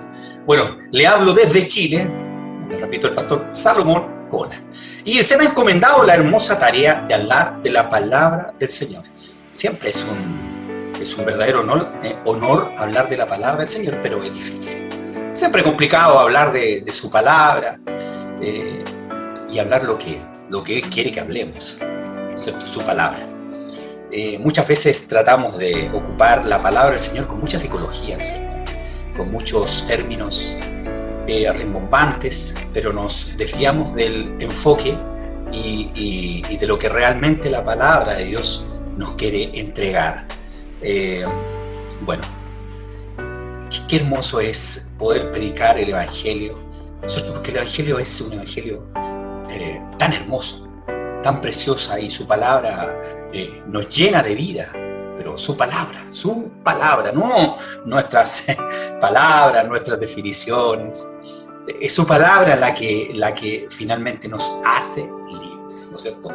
Bueno, 0.46 0.78
le 0.90 1.06
hablo 1.06 1.32
desde 1.32 1.66
Chile, 1.66 2.10
repito, 2.80 3.08
el 3.08 3.14
pastor 3.14 3.46
Salomón 3.52 4.28
Cona. 4.30 4.62
Y 5.04 5.22
se 5.22 5.36
me 5.36 5.44
ha 5.44 5.48
encomendado 5.48 6.04
la 6.04 6.14
hermosa 6.14 6.58
tarea 6.58 7.04
de 7.06 7.14
hablar 7.14 7.62
de 7.62 7.70
la 7.70 7.88
palabra 7.88 8.54
del 8.58 8.68
Señor. 8.68 9.04
Siempre 9.50 9.90
es 9.90 10.04
un, 10.10 10.96
es 11.00 11.14
un 11.14 11.26
verdadero 11.26 11.60
honor, 11.60 11.92
eh, 12.02 12.16
hablar 12.78 13.08
de 13.08 13.16
la 13.16 13.26
palabra 13.26 13.58
del 13.58 13.68
Señor, 13.68 14.00
pero 14.02 14.22
es 14.22 14.32
difícil. 14.32 14.88
Siempre 15.32 15.62
complicado 15.62 16.18
hablar 16.18 16.52
de 16.52 16.92
su 16.92 17.08
palabra 17.10 17.78
eh, 18.40 18.84
y 19.50 19.58
hablar 19.58 19.84
lo 19.84 19.98
que, 19.98 20.20
lo 20.48 20.62
que 20.62 20.76
Él 20.76 20.82
quiere 20.90 21.12
que 21.12 21.20
hablemos, 21.20 21.78
¿cierto? 22.36 22.66
su 22.66 22.82
palabra. 22.82 23.26
Eh, 24.12 24.38
muchas 24.38 24.66
veces 24.66 25.06
tratamos 25.06 25.56
de 25.56 25.90
ocupar 25.94 26.44
la 26.46 26.60
palabra 26.60 26.90
del 26.90 26.98
Señor 26.98 27.28
con 27.28 27.38
mucha 27.38 27.58
psicología, 27.58 28.18
¿no 28.18 28.50
con 29.16 29.30
muchos 29.30 29.86
términos 29.86 30.56
eh, 31.26 31.52
rimbombantes, 31.52 32.54
pero 32.72 32.92
nos 32.92 33.36
desviamos 33.36 33.94
del 33.94 34.34
enfoque 34.40 34.96
y, 35.52 36.42
de 36.56 36.66
lo 36.66 36.78
que 36.78 36.88
realmente 36.88 37.50
la 37.50 37.62
palabra 37.62 38.14
de 38.14 38.24
Dios 38.24 38.66
nos 38.96 39.12
quiere 39.12 39.50
entregar. 39.58 40.26
Eh, 40.82 41.24
bueno, 42.00 42.24
qué, 43.88 43.96
hermoso 43.96 44.40
es 44.40 44.90
poder 44.98 45.30
predicar 45.30 45.78
el 45.78 45.90
Evangelio, 45.90 46.58
porque 47.32 47.50
el 47.50 47.56
Evangelio 47.58 47.98
es 47.98 48.20
un 48.20 48.34
Evangelio 48.34 48.82
eh, 49.50 49.80
tan 49.98 50.12
hermoso, 50.12 50.68
tan 51.22 51.40
preciosa 51.40 51.98
y 51.98 52.10
su 52.10 52.26
palabra 52.26 53.00
eh, 53.32 53.62
nos 53.66 53.88
llena 53.88 54.22
de 54.22 54.34
vida, 54.34 54.70
pero 55.16 55.36
su 55.36 55.56
palabra, 55.56 56.00
su 56.10 56.52
palabra, 56.62 57.12
no 57.12 57.58
nuestras 57.86 58.46
palabras, 59.00 59.66
nuestras 59.66 59.98
definiciones, 59.98 61.06
es 61.80 61.92
su 61.92 62.06
palabra 62.06 62.56
la 62.56 62.74
que, 62.74 63.10
la 63.14 63.34
que 63.34 63.66
finalmente 63.70 64.28
nos 64.28 64.52
hace 64.64 65.00
libres, 65.00 65.88
¿no 65.90 65.96
es 65.96 66.02
cierto? 66.02 66.30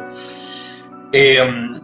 Eh, 1.12 1.80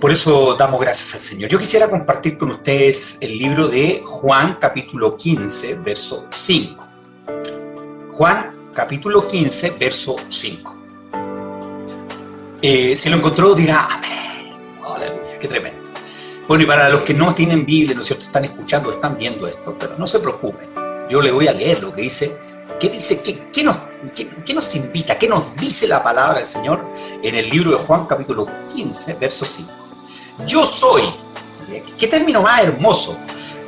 por 0.00 0.10
eso 0.10 0.54
damos 0.54 0.80
gracias 0.80 1.14
al 1.14 1.20
Señor. 1.20 1.50
Yo 1.50 1.58
quisiera 1.58 1.88
compartir 1.88 2.36
con 2.36 2.50
ustedes 2.50 3.18
el 3.20 3.38
libro 3.38 3.68
de 3.68 4.02
Juan 4.04 4.58
capítulo 4.60 5.16
15, 5.16 5.76
verso 5.76 6.26
5. 6.30 6.85
Juan 8.16 8.70
capítulo 8.72 9.28
15, 9.28 9.72
verso 9.78 10.16
5. 10.26 10.76
Eh, 12.62 12.96
si 12.96 13.10
lo 13.10 13.16
encontró, 13.16 13.54
dirá 13.54 13.86
amén. 13.90 14.78
Aleluya, 14.82 15.38
qué 15.38 15.46
tremendo. 15.46 15.90
Bueno, 16.48 16.64
y 16.64 16.66
para 16.66 16.88
los 16.88 17.02
que 17.02 17.12
no 17.12 17.34
tienen 17.34 17.66
Biblia, 17.66 17.94
¿no 17.94 18.00
es 18.00 18.06
cierto? 18.06 18.24
Están 18.24 18.46
escuchando, 18.46 18.90
están 18.90 19.18
viendo 19.18 19.46
esto, 19.46 19.76
pero 19.78 19.98
no 19.98 20.06
se 20.06 20.20
preocupen. 20.20 20.66
Yo 21.10 21.20
le 21.20 21.30
voy 21.30 21.46
a 21.46 21.52
leer 21.52 21.82
lo 21.82 21.92
que 21.92 22.00
dice. 22.00 22.38
¿Qué 22.80 22.88
dice? 22.88 23.20
¿Qué, 23.20 23.50
qué 23.52 23.62
nos, 23.62 23.78
qué, 24.14 24.54
nos 24.54 24.74
invita? 24.74 25.18
¿Qué 25.18 25.28
nos 25.28 25.54
dice 25.56 25.86
la 25.86 26.02
palabra 26.02 26.36
del 26.38 26.46
Señor 26.46 26.90
en 27.22 27.34
el 27.34 27.50
libro 27.50 27.72
de 27.72 27.76
Juan 27.76 28.06
capítulo 28.06 28.48
15, 28.74 29.18
verso 29.20 29.44
5? 29.44 29.70
Yo 30.46 30.64
soy 30.64 31.02
¿Qué 31.98 32.06
término 32.06 32.40
más 32.40 32.62
hermoso? 32.62 33.18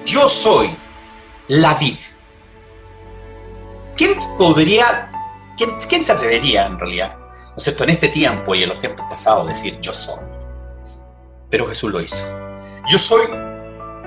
Yo 0.07 0.27
soy 0.27 0.75
la 1.49 1.75
vid. 1.75 1.97
¿Quién 3.99 4.17
podría, 4.39 5.11
quién, 5.57 6.05
se 6.05 6.13
atrevería 6.13 6.67
en 6.67 6.79
realidad, 6.79 7.17
¿no 7.19 7.57
es 7.57 7.67
en 7.67 7.91
este 7.91 8.09
tiempo 8.09 8.55
y 8.55 8.63
en 8.63 8.69
los 8.69 8.81
tiempos 8.81 9.05
pasados 9.11 9.49
decir 9.49 9.77
yo 9.81 9.93
soy? 9.93 10.25
Pero 11.51 11.67
Jesús 11.67 11.91
lo 11.91 12.01
hizo. 12.01 12.23
Yo 12.89 12.97
soy 12.97 13.27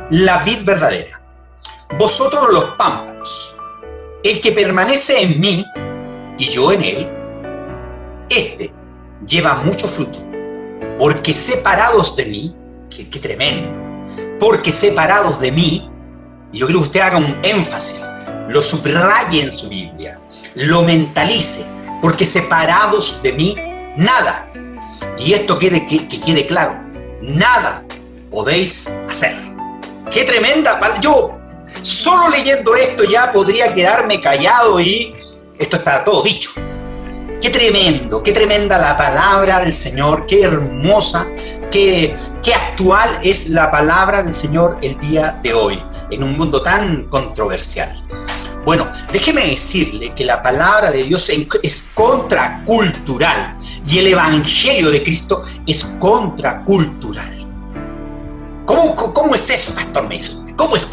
la 0.10 0.38
vid 0.46 0.64
verdadera. 0.64 1.22
Vosotros 2.00 2.48
los 2.54 2.64
pámpanos. 2.78 3.56
El 4.24 4.40
que 4.40 4.54
permanece 4.54 5.24
en 5.24 5.40
mí 5.42 5.66
y 6.38 6.46
yo 6.46 6.72
en 6.72 6.84
él, 6.84 7.10
este 8.30 8.74
lleva 9.28 9.56
mucho 9.56 9.88
fruto. 9.88 10.20
Porque 10.98 11.34
separados 11.34 12.16
de 12.16 12.28
mí, 12.28 12.56
qué, 12.90 13.20
tremendo, 13.20 13.80
porque 14.40 14.72
separados 14.72 15.42
de 15.42 15.52
mí, 15.52 15.92
yo 16.54 16.68
creo 16.68 16.80
que 16.80 16.86
usted 16.86 17.00
haga 17.02 17.18
un 17.18 17.40
énfasis, 17.44 18.10
lo 18.52 18.62
subraye 18.62 19.42
en 19.42 19.52
su 19.52 19.70
Biblia, 19.70 20.20
lo 20.56 20.84
mentalice, 20.84 21.66
porque 22.02 22.26
separados 22.26 23.22
de 23.24 23.34
mí, 23.34 23.56
nada. 23.98 24.52
Y 25.18 25.34
esto 25.34 25.58
quede, 25.58 25.86
que, 25.86 26.08
que 26.08 26.20
quede 26.20 26.46
claro, 26.46 26.84
nada 27.22 27.84
podéis 28.30 28.94
hacer. 29.10 29.36
Qué 30.12 30.24
tremenda 30.24 30.80
Yo 31.02 31.38
solo 31.82 32.30
leyendo 32.30 32.76
esto 32.76 33.04
ya 33.06 33.32
podría 33.32 33.74
quedarme 33.74 34.20
callado 34.20 34.80
y 34.80 35.16
esto 35.58 35.78
está 35.78 36.04
todo 36.04 36.24
dicho. 36.24 36.52
Qué 37.42 37.50
tremendo, 37.50 38.22
qué 38.22 38.34
tremenda 38.34 38.78
la 38.78 38.96
palabra 38.96 39.62
del 39.62 39.74
Señor, 39.74 40.28
qué 40.28 40.44
hermosa, 40.44 41.28
qué, 41.72 42.16
qué 42.44 42.54
actual 42.54 43.20
es 43.24 43.50
la 43.50 43.72
palabra 43.72 44.22
del 44.22 44.34
Señor 44.34 44.78
el 44.84 45.00
día 45.00 45.40
de 45.42 45.52
hoy, 45.54 45.84
en 46.12 46.24
un 46.24 46.38
mundo 46.38 46.62
tan 46.62 47.06
controversial. 47.06 48.04
Bueno, 48.66 48.92
déjeme 49.12 49.48
decirle 49.48 50.14
que 50.14 50.24
la 50.24 50.42
palabra 50.42 50.92
de 50.92 51.04
Dios 51.04 51.32
es 51.64 51.92
contracultural 51.96 53.58
y 53.88 53.98
el 53.98 54.08
Evangelio 54.08 54.92
de 54.92 55.02
Cristo 55.02 55.42
es 55.66 55.84
contracultural. 56.00 57.42
¿Cómo, 58.66 59.36
es 59.36 59.50
eso, 59.50 59.74
Pastor 59.74 60.08
Mason? 60.08 60.46
¿Cómo 60.56 60.76
es 60.76 60.88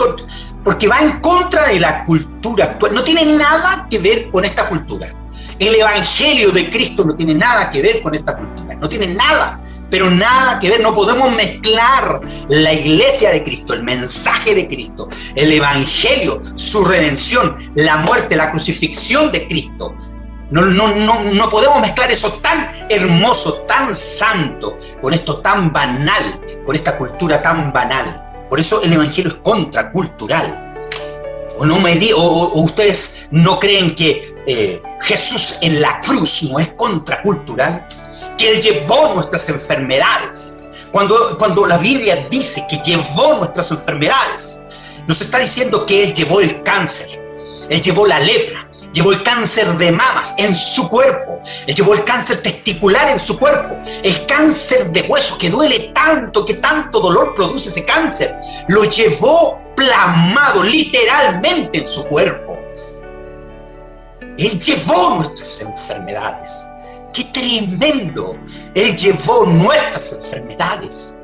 Porque 0.64 0.88
va 0.88 1.00
en 1.00 1.20
contra 1.20 1.68
de 1.68 1.78
la 1.78 2.04
cultura 2.04 2.64
actual. 2.64 2.94
No 2.94 3.04
tiene 3.04 3.36
nada 3.36 3.86
que 3.90 3.98
ver 3.98 4.30
con 4.30 4.44
esta 4.44 4.68
cultura. 4.68 5.14
El 5.58 5.74
Evangelio 5.74 6.50
de 6.50 6.70
Cristo 6.70 7.04
no 7.04 7.14
tiene 7.14 7.34
nada 7.34 7.70
que 7.70 7.82
ver 7.82 8.02
con 8.02 8.14
esta 8.14 8.36
cultura. 8.36 8.74
No 8.76 8.88
tiene 8.88 9.14
nada, 9.14 9.60
pero 9.90 10.10
nada 10.10 10.58
que 10.58 10.70
ver. 10.70 10.80
No 10.80 10.94
podemos 10.94 11.34
mezclar 11.34 12.20
la 12.48 12.72
iglesia 12.72 13.30
de 13.30 13.42
Cristo, 13.42 13.74
el 13.74 13.82
mensaje 13.82 14.54
de 14.54 14.68
Cristo, 14.68 15.08
el 15.34 15.52
Evangelio, 15.52 16.40
su 16.54 16.84
redención, 16.84 17.72
la 17.74 17.98
muerte, 17.98 18.36
la 18.36 18.50
crucifixión 18.50 19.32
de 19.32 19.46
Cristo. 19.46 19.94
No, 20.50 20.62
no, 20.62 20.88
no, 20.94 21.24
no 21.24 21.50
podemos 21.50 21.80
mezclar 21.80 22.10
eso 22.10 22.32
tan 22.40 22.86
hermoso, 22.88 23.64
tan 23.66 23.94
santo, 23.94 24.78
con 25.02 25.12
esto 25.12 25.40
tan 25.40 25.72
banal, 25.72 26.40
con 26.64 26.74
esta 26.74 26.96
cultura 26.96 27.42
tan 27.42 27.72
banal. 27.72 28.46
Por 28.48 28.58
eso 28.58 28.82
el 28.82 28.92
Evangelio 28.94 29.32
es 29.32 29.36
contracultural. 29.42 30.64
O, 31.58 31.66
no 31.66 31.78
me 31.80 31.98
o, 32.14 32.52
ustedes 32.62 33.26
no 33.30 33.58
creen 33.58 33.94
que 33.94 34.34
eh, 34.46 34.80
Jesús 35.02 35.56
en 35.60 35.82
la 35.82 36.00
cruz 36.00 36.44
no 36.44 36.58
es 36.58 36.72
contracultural, 36.74 37.86
que 38.38 38.48
Él 38.48 38.62
llevó 38.62 39.14
nuestras 39.14 39.48
enfermedades. 39.48 40.60
Cuando, 40.92 41.36
cuando 41.38 41.66
la 41.66 41.76
Biblia 41.76 42.26
dice 42.30 42.64
que 42.70 42.76
llevó 42.78 43.34
nuestras 43.38 43.70
enfermedades, 43.70 44.60
nos 45.06 45.20
está 45.20 45.38
diciendo 45.38 45.84
que 45.84 46.04
Él 46.04 46.14
llevó 46.14 46.40
el 46.40 46.62
cáncer, 46.62 47.20
Él 47.68 47.82
llevó 47.82 48.06
la 48.06 48.20
lepra, 48.20 48.68
llevó 48.92 49.12
el 49.12 49.22
cáncer 49.22 49.76
de 49.76 49.92
mamas 49.92 50.34
en 50.38 50.54
su 50.54 50.88
cuerpo, 50.88 51.40
él 51.66 51.74
llevó 51.74 51.94
el 51.94 52.04
cáncer 52.04 52.42
testicular 52.42 53.08
en 53.08 53.18
su 53.18 53.38
cuerpo, 53.38 53.76
el 54.02 54.26
cáncer 54.26 54.90
de 54.92 55.02
hueso 55.02 55.38
que 55.38 55.50
duele 55.50 55.92
tanto, 55.94 56.44
que 56.44 56.54
tanto 56.54 57.00
dolor 57.00 57.34
produce 57.34 57.68
ese 57.68 57.84
cáncer, 57.84 58.34
lo 58.68 58.84
llevó 58.84 59.60
plasmado 59.76 60.62
literalmente 60.62 61.78
en 61.78 61.86
su 61.86 62.04
cuerpo. 62.04 62.56
Él 64.38 64.58
llevó 64.58 65.16
nuestras 65.16 65.60
enfermedades. 65.60 66.68
¡Qué 67.12 67.24
tremendo! 67.24 68.36
Él 68.74 68.96
llevó 68.96 69.46
nuestras 69.46 70.12
enfermedades. 70.12 71.20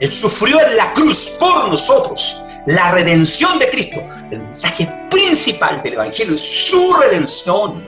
Él 0.00 0.12
sufrió 0.12 0.60
en 0.66 0.76
la 0.76 0.92
cruz 0.92 1.36
por 1.38 1.68
nosotros 1.68 2.44
la 2.66 2.92
redención 2.92 3.58
de 3.58 3.70
Cristo. 3.70 4.02
El 4.30 4.40
mensaje 4.40 4.86
principal 5.10 5.82
del 5.82 5.94
Evangelio 5.94 6.34
es 6.34 6.40
su 6.40 6.94
redención. 6.94 7.82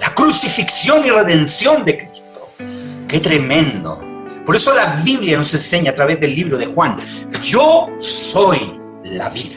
La 0.00 0.14
crucifixión 0.14 1.06
y 1.06 1.10
redención 1.10 1.84
de 1.84 1.98
Cristo. 1.98 2.50
Qué 3.08 3.20
tremendo. 3.20 4.04
Por 4.44 4.56
eso 4.56 4.72
la 4.74 4.86
Biblia 5.04 5.36
nos 5.36 5.52
enseña 5.52 5.90
a 5.90 5.94
través 5.94 6.20
del 6.20 6.34
libro 6.34 6.56
de 6.56 6.66
Juan, 6.66 6.96
yo 7.42 7.86
soy 7.98 8.80
la 9.04 9.28
vida. 9.28 9.56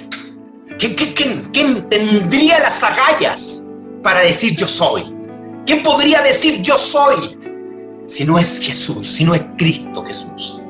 ¿Quién, 0.78 1.88
tendría 1.89 2.60
las 2.60 2.84
agallas 2.84 3.69
para 4.04 4.19
decir 4.21 4.56
yo 4.56 4.67
soy? 4.67 5.20
¿Quién 5.65 5.84
podría 5.84 6.21
decir 6.21 6.62
yo 6.62 6.78
soy? 6.78 7.38
Si 8.08 8.26
no 8.26 8.38
es 8.39 8.60
Jesús, 8.60 9.08
si 9.08 9.24
no 9.24 9.34
es 9.34 9.43
Cristo 9.58 10.04
Jesús. 10.06 10.62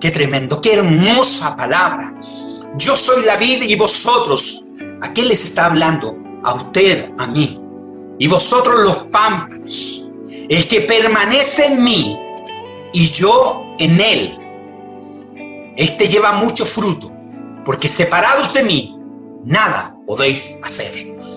Qué 0.00 0.10
tremendo, 0.10 0.60
qué 0.60 0.74
hermosa 0.74 1.56
palabra. 1.56 2.14
Yo 2.78 2.96
soy 2.96 3.24
la 3.24 3.36
vida 3.36 3.64
y 3.64 3.74
vosotros. 3.76 4.64
¿A 5.02 5.12
qué 5.12 5.24
les 5.24 5.44
está 5.44 5.66
hablando? 5.66 6.16
A 6.44 6.54
usted, 6.54 7.10
a 7.18 7.26
mí. 7.26 7.60
Y 8.18 8.26
vosotros 8.28 8.80
los 8.80 8.96
pámpanos. 9.12 10.06
El 10.48 10.66
que 10.68 10.82
permanece 10.82 11.66
en 11.66 11.82
mí 11.82 12.18
y 12.92 13.10
yo 13.10 13.62
en 13.78 14.00
él. 14.00 14.38
Este 15.76 16.08
lleva 16.08 16.32
mucho 16.32 16.66
fruto, 16.66 17.12
porque 17.64 17.88
separados 17.88 18.52
de 18.52 18.62
mí, 18.62 18.96
nada 19.44 19.96
podéis 20.06 20.58
hacer. 20.62 20.92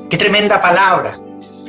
Qué 0.09 0.17
tremenda 0.17 0.59
palabra. 0.59 1.19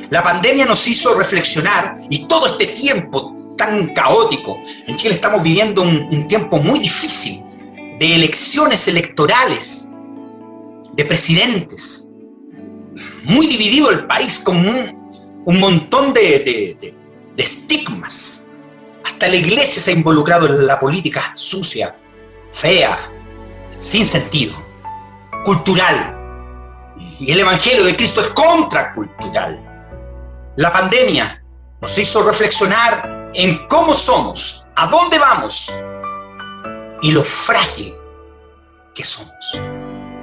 La 0.09 0.21
pandemia 0.21 0.65
nos 0.65 0.87
hizo 0.87 1.15
reflexionar 1.15 1.97
y 2.09 2.25
todo 2.25 2.47
este 2.47 2.67
tiempo 2.67 3.35
tan 3.57 3.93
caótico. 3.93 4.61
En 4.87 4.95
Chile 4.95 5.15
estamos 5.15 5.41
viviendo 5.41 5.81
un, 5.81 6.27
tiempo 6.27 6.59
muy 6.59 6.79
difícil 6.79 7.43
de 7.99 8.15
elecciones 8.15 8.87
electorales, 8.87 9.89
de 10.93 11.05
presidentes. 11.05 12.11
Muy 13.23 13.47
dividido 13.47 13.89
el 13.89 14.05
país 14.05 14.39
con 14.39 14.57
un, 14.67 15.59
montón 15.59 16.13
de, 16.13 16.75
de, 16.79 17.43
estigmas. 17.43 18.45
Hasta 19.03 19.27
la 19.27 19.35
iglesia 19.35 19.81
se 19.81 19.91
ha 19.91 19.93
involucrado 19.93 20.47
en 20.47 20.65
la 20.65 20.79
política 20.79 21.31
sucia, 21.35 21.95
fea, 22.51 22.97
sin 23.79 24.07
sentido, 24.07 24.53
cultural. 25.43 26.13
Y 27.19 27.31
el 27.31 27.39
Evangelio 27.39 27.83
de 27.83 27.95
Cristo 27.95 28.21
es 28.21 28.27
contracultural. 28.29 29.64
La 30.57 30.71
pandemia 30.71 31.43
nos 31.81 31.97
hizo 31.97 32.23
reflexionar 32.23 33.31
en 33.33 33.67
cómo 33.67 33.93
somos, 33.93 34.65
a 34.77 34.87
dónde 34.87 35.19
vamos 35.19 35.73
y 37.01 37.11
lo 37.11 37.23
frágil 37.23 37.93
que 38.93 39.03
somos 39.03 39.59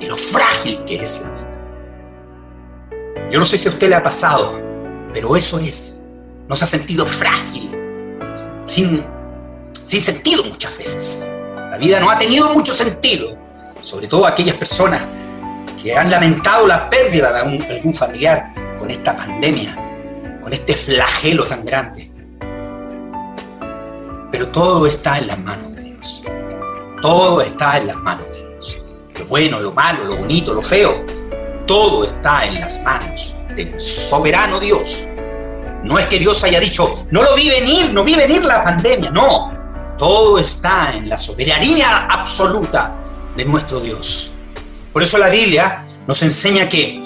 y 0.00 0.06
lo 0.06 0.16
frágil 0.16 0.82
que 0.84 1.02
es 1.02 1.20
la 1.20 1.30
vida. 1.30 3.28
Yo 3.30 3.38
no 3.40 3.44
sé 3.44 3.58
si 3.58 3.68
a 3.68 3.72
usted 3.72 3.90
le 3.90 3.94
ha 3.94 4.02
pasado, 4.02 4.58
pero 5.12 5.36
eso 5.36 5.58
es. 5.58 6.06
Nos 6.48 6.62
ha 6.62 6.66
sentido 6.66 7.04
frágil, 7.04 7.70
sin, 8.64 9.04
sin 9.72 10.00
sentido 10.00 10.44
muchas 10.44 10.78
veces. 10.78 11.30
La 11.70 11.76
vida 11.76 12.00
no 12.00 12.10
ha 12.10 12.16
tenido 12.16 12.54
mucho 12.54 12.72
sentido, 12.72 13.36
sobre 13.82 14.08
todo 14.08 14.26
aquellas 14.26 14.56
personas 14.56 15.02
que 15.82 15.94
han 15.94 16.10
lamentado 16.10 16.66
la 16.66 16.88
pérdida 16.88 17.34
de 17.34 17.74
algún 17.74 17.92
familiar 17.92 18.46
con 18.78 18.90
esta 18.90 19.14
pandemia, 19.14 19.91
con 20.42 20.52
este 20.52 20.74
flagelo 20.74 21.46
tan 21.46 21.64
grande. 21.64 22.10
Pero 24.30 24.48
todo 24.48 24.86
está 24.86 25.18
en 25.18 25.28
las 25.28 25.38
manos 25.38 25.74
de 25.74 25.82
Dios. 25.82 26.24
Todo 27.00 27.40
está 27.42 27.78
en 27.78 27.86
las 27.86 27.96
manos 27.96 28.28
de 28.28 28.48
Dios. 28.48 28.78
Lo 29.18 29.26
bueno, 29.26 29.60
lo 29.60 29.72
malo, 29.72 30.04
lo 30.04 30.16
bonito, 30.16 30.54
lo 30.54 30.62
feo, 30.62 31.04
todo 31.66 32.04
está 32.04 32.44
en 32.46 32.60
las 32.60 32.82
manos 32.82 33.36
del 33.56 33.80
soberano 33.80 34.58
Dios. 34.58 35.06
No 35.84 35.98
es 35.98 36.06
que 36.06 36.18
Dios 36.18 36.42
haya 36.44 36.60
dicho, 36.60 37.06
no 37.10 37.22
lo 37.22 37.34
vi 37.34 37.48
venir, 37.48 37.92
no 37.92 38.04
vi 38.04 38.14
venir 38.14 38.44
la 38.44 38.62
pandemia, 38.62 39.10
no. 39.10 39.52
Todo 39.98 40.38
está 40.38 40.92
en 40.94 41.08
la 41.08 41.18
soberanía 41.18 42.06
absoluta 42.06 42.94
de 43.36 43.44
nuestro 43.44 43.80
Dios. 43.80 44.30
Por 44.92 45.02
eso 45.02 45.18
la 45.18 45.28
Biblia 45.28 45.84
nos 46.06 46.22
enseña 46.22 46.68
que 46.68 47.01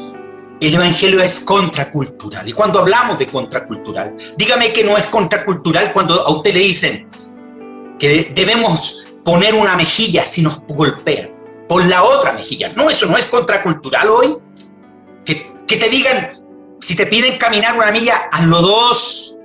el 0.61 0.75
Evangelio 0.75 1.21
es 1.21 1.41
contracultural. 1.41 2.49
Y 2.49 2.53
cuando 2.53 2.81
hablamos 2.81 3.19
de 3.19 3.31
contracultural, 3.31 4.15
dígame 4.37 4.73
que 4.73 4.85
no 4.85 4.97
es 4.97 5.05
contracultural 5.05 5.93
cuando 5.93 6.15
a 6.15 6.31
usted 6.31 6.55
le 6.55 6.61
dicen 6.61 7.11
que 7.99 8.33
debemos 8.35 9.09
poner 9.25 9.55
una 9.55 9.77
mejilla 9.77 10.25
si 10.25 10.43
nos 10.43 10.63
golpean, 10.69 11.31
pon 11.69 11.89
la 11.89 12.03
otra 12.03 12.33
mejilla. 12.33 12.73
No, 12.75 12.89
eso 12.89 13.07
no 13.07 13.17
es 13.17 13.25
contracultural 13.27 14.09
hoy. 14.09 14.39
Que, 15.25 15.53
que 15.67 15.77
te 15.77 15.89
digan, 15.89 16.33
si 16.81 16.97
te 16.97 17.07
piden 17.07 17.37
caminar 17.39 17.77
una 17.77 17.91
milla, 17.91 18.29
hazlo 18.31 18.63
dos. 18.63 19.37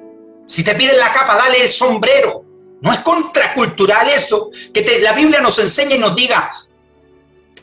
Si 0.45 0.64
te 0.64 0.76
piden 0.76 0.97
la 0.99 1.12
capa, 1.12 1.38
dale 1.38 1.64
el 1.64 1.70
sombrero. 1.70 2.45
No 2.82 2.91
es 2.91 2.99
contracultural 2.99 4.07
eso, 4.09 4.49
que 4.74 4.82
te, 4.82 4.99
la 5.01 5.14
Biblia 5.14 5.39
nos 5.39 5.59
enseña 5.59 5.95
y 5.95 5.99
nos 5.99 6.16
diga, 6.16 6.51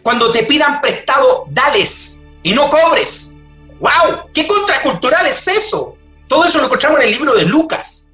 cuando 0.03 0.31
te 0.31 0.45
pidan 0.45 0.81
prestado, 0.81 1.47
dales 1.51 2.25
y 2.43 2.53
no 2.53 2.71
cobres. 2.71 3.35
¡Wow! 3.81 4.31
¿Qué 4.35 4.47
contracultural 4.47 5.26
es 5.26 5.47
eso? 5.47 5.97
Todo 6.29 6.45
eso 6.45 6.59
lo 6.59 6.64
encontramos 6.64 6.99
en 7.01 7.07
el 7.07 7.12
libro 7.12 7.35
de 7.35 7.45
Lucas. 7.45 8.11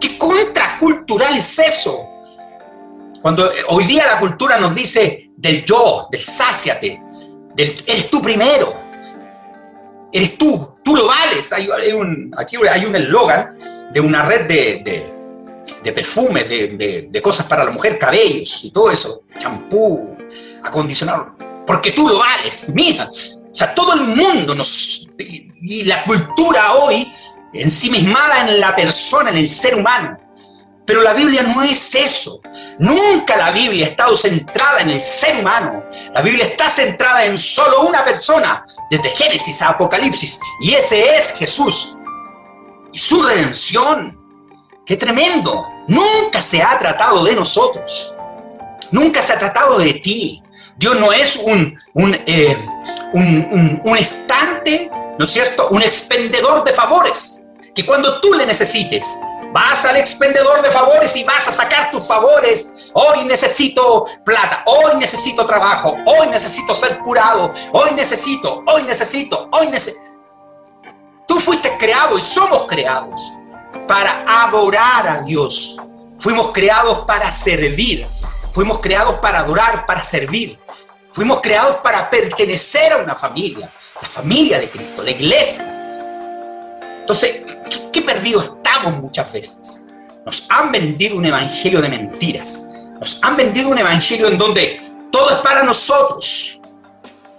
¿Qué 0.00 0.16
contracultural 0.18 1.36
es 1.36 1.58
eso? 1.58 2.06
Cuando 3.22 3.50
hoy 3.68 3.84
día 3.84 4.06
la 4.06 4.20
cultura 4.20 4.58
nos 4.58 4.74
dice 4.74 5.30
del 5.36 5.64
yo, 5.64 6.08
del 6.10 6.24
sáciate, 6.24 7.00
del 7.56 7.84
eres 7.86 8.10
tú 8.10 8.22
primero, 8.22 8.72
eres 10.12 10.38
tú, 10.38 10.76
tú 10.84 10.96
lo 10.96 11.06
vales. 11.06 11.52
Hay, 11.52 11.68
aquí 12.36 12.56
hay 12.70 12.84
un 12.84 12.94
eslogan 12.94 13.90
de 13.92 14.00
una 14.00 14.22
red 14.22 14.46
de, 14.46 15.12
de, 15.82 15.92
perfumes, 15.92 16.48
de, 16.48 17.08
de, 17.10 17.22
cosas 17.22 17.46
para 17.46 17.64
la 17.64 17.70
mujer, 17.70 17.98
cabellos 17.98 18.64
y 18.64 18.70
todo 18.70 18.90
eso, 18.90 19.22
champú, 19.38 20.16
acondicionador, 20.62 21.32
porque 21.66 21.90
tú 21.92 22.06
lo 22.06 22.18
vales, 22.18 22.70
mira. 22.74 23.08
O 23.50 23.54
sea, 23.54 23.74
todo 23.74 23.94
el 23.94 24.02
mundo. 24.02 24.54
Y 25.62 25.84
la 25.84 26.04
cultura 26.04 26.74
hoy, 26.74 27.12
ensimismada 27.52 28.48
en 28.48 28.60
la 28.60 28.74
persona, 28.74 29.30
en 29.30 29.38
el 29.38 29.48
ser 29.48 29.74
humano. 29.74 30.18
Pero 30.88 31.02
la 31.02 31.12
Biblia 31.12 31.42
no 31.42 31.62
es 31.62 31.94
eso. 31.94 32.40
Nunca 32.78 33.36
la 33.36 33.50
Biblia 33.50 33.86
ha 33.86 33.90
estado 33.90 34.16
centrada 34.16 34.80
en 34.80 34.90
el 34.90 35.02
ser 35.02 35.38
humano. 35.38 35.84
La 36.14 36.22
Biblia 36.22 36.46
está 36.46 36.70
centrada 36.70 37.26
en 37.26 37.36
solo 37.36 37.82
una 37.82 38.04
persona, 38.04 38.64
desde 38.90 39.10
Génesis 39.10 39.60
a 39.60 39.70
Apocalipsis, 39.70 40.40
y 40.62 40.72
ese 40.72 41.14
es 41.14 41.34
Jesús. 41.34 41.98
Y 42.92 42.98
su 42.98 43.22
redención. 43.22 44.16
¡Qué 44.86 44.96
tremendo! 44.96 45.68
Nunca 45.88 46.40
se 46.40 46.62
ha 46.62 46.78
tratado 46.78 47.22
de 47.24 47.34
nosotros. 47.34 48.16
Nunca 48.90 49.20
se 49.20 49.34
ha 49.34 49.38
tratado 49.38 49.78
de 49.78 49.92
ti. 49.92 50.42
Dios 50.78 50.98
no 50.98 51.12
es 51.12 51.36
un, 51.36 51.78
un, 51.94 52.14
eh, 52.26 52.56
un, 53.12 53.80
un, 53.84 53.96
estante, 53.96 54.90
¿no 55.18 55.24
es 55.24 55.30
cierto? 55.30 55.68
Un 55.70 55.82
expendedor 55.82 56.64
de 56.64 56.72
favores. 56.72 57.42
Que 57.74 57.84
cuando 57.86 58.20
tú 58.20 58.34
le 58.34 58.46
necesites, 58.46 59.18
vas 59.52 59.84
al 59.84 59.96
expendedor 59.96 60.62
de 60.62 60.70
favores 60.70 61.16
y 61.16 61.24
vas 61.24 61.48
a 61.48 61.50
sacar 61.50 61.90
tus 61.90 62.06
favores. 62.06 62.72
Hoy 62.94 63.24
necesito 63.24 64.06
plata, 64.24 64.62
hoy 64.66 64.96
necesito 64.98 65.46
trabajo, 65.46 65.96
hoy 66.06 66.26
necesito 66.28 66.74
ser 66.74 66.98
curado, 67.00 67.52
hoy 67.72 67.92
necesito, 67.92 68.64
hoy 68.66 68.82
necesito, 68.84 69.48
hoy 69.52 69.68
necesito. 69.68 70.02
Tú 71.28 71.38
fuiste 71.38 71.76
creado 71.76 72.18
y 72.18 72.22
somos 72.22 72.66
creados 72.66 73.20
para 73.86 74.24
adorar 74.44 75.06
a 75.06 75.22
Dios. 75.22 75.76
Fuimos 76.18 76.52
creados 76.52 77.04
para 77.06 77.30
servir. 77.30 78.06
Fuimos 78.52 78.80
creados 78.80 79.16
para 79.16 79.40
adorar, 79.40 79.86
para 79.86 80.02
servir. 80.02 80.58
Fuimos 81.12 81.40
creados 81.40 81.76
para 81.76 82.10
pertenecer 82.10 82.92
a 82.92 82.98
una 82.98 83.14
familia, 83.14 83.70
la 84.00 84.08
familia 84.08 84.60
de 84.60 84.68
Cristo, 84.68 85.02
la 85.02 85.10
iglesia. 85.10 85.64
Entonces, 87.00 87.42
¿qué, 87.92 88.02
perdidos 88.02 88.44
estamos 88.56 88.98
muchas 88.98 89.32
veces? 89.32 89.84
Nos 90.26 90.46
han 90.50 90.70
vendido 90.70 91.16
un 91.16 91.24
evangelio 91.24 91.80
de 91.80 91.88
mentiras. 91.88 92.62
Nos 93.00 93.22
han 93.24 93.36
vendido 93.36 93.70
un 93.70 93.78
evangelio 93.78 94.28
en 94.28 94.36
donde 94.36 94.80
todo 95.10 95.30
es 95.30 95.36
para 95.36 95.62
nosotros. 95.62 96.60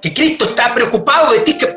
Que 0.02 0.14
Cristo 0.14 0.46
está 0.46 0.74
preocupado 0.74 1.34
de 1.34 1.40
ti, 1.40 1.58
que, 1.58 1.68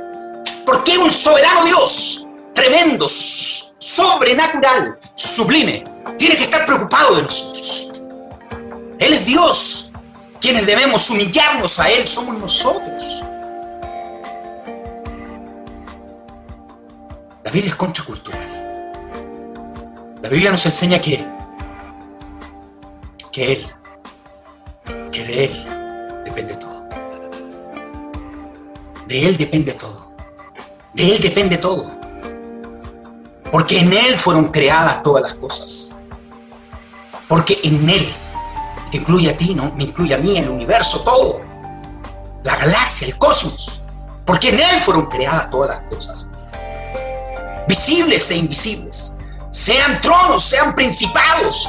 porque 0.64 0.96
un 0.96 1.10
soberano 1.10 1.64
Dios, 1.66 2.26
tremendo, 2.54 3.06
sobrenatural, 3.08 4.98
sublime. 5.14 5.84
Tiene 6.16 6.36
que 6.36 6.44
estar 6.44 6.64
preocupado 6.64 7.16
de 7.16 7.22
nosotros. 7.24 7.90
Él 8.98 9.12
es 9.12 9.26
Dios. 9.26 9.91
Quienes 10.42 10.66
debemos 10.66 11.08
humillarnos 11.08 11.78
a 11.78 11.88
Él 11.88 12.04
somos 12.04 12.36
nosotros. 12.36 13.22
La 17.44 17.50
Biblia 17.52 17.70
es 17.70 17.76
contracultural. 17.76 18.48
La 20.20 20.28
Biblia 20.28 20.50
nos 20.50 20.66
enseña 20.66 21.00
que, 21.00 21.24
que 23.30 23.52
Él, 23.52 23.66
que 25.12 25.24
de 25.24 25.44
Él 25.44 26.22
depende 26.24 26.56
todo. 26.56 26.88
De 29.06 29.28
Él 29.28 29.36
depende 29.36 29.72
todo. 29.74 30.12
De 30.94 31.14
Él 31.14 31.22
depende 31.22 31.56
todo. 31.58 32.00
Porque 33.52 33.78
en 33.78 33.92
Él 33.92 34.16
fueron 34.16 34.48
creadas 34.48 35.04
todas 35.04 35.22
las 35.22 35.36
cosas. 35.36 35.94
Porque 37.28 37.60
en 37.62 37.88
Él 37.88 38.12
incluye 38.98 39.30
a 39.30 39.36
ti, 39.36 39.54
¿no? 39.54 39.72
Me 39.76 39.84
incluye 39.84 40.14
a 40.14 40.18
mí, 40.18 40.36
el 40.36 40.48
universo, 40.48 41.00
todo. 41.00 41.40
La 42.44 42.56
galaxia, 42.56 43.08
el 43.08 43.18
cosmos. 43.18 43.80
Porque 44.24 44.50
en 44.50 44.60
Él 44.60 44.80
fueron 44.80 45.06
creadas 45.06 45.50
todas 45.50 45.68
las 45.76 45.90
cosas. 45.90 46.30
Visibles 47.68 48.30
e 48.30 48.36
invisibles. 48.36 49.18
Sean 49.50 50.00
tronos, 50.00 50.42
sean 50.44 50.74
principados. 50.74 51.68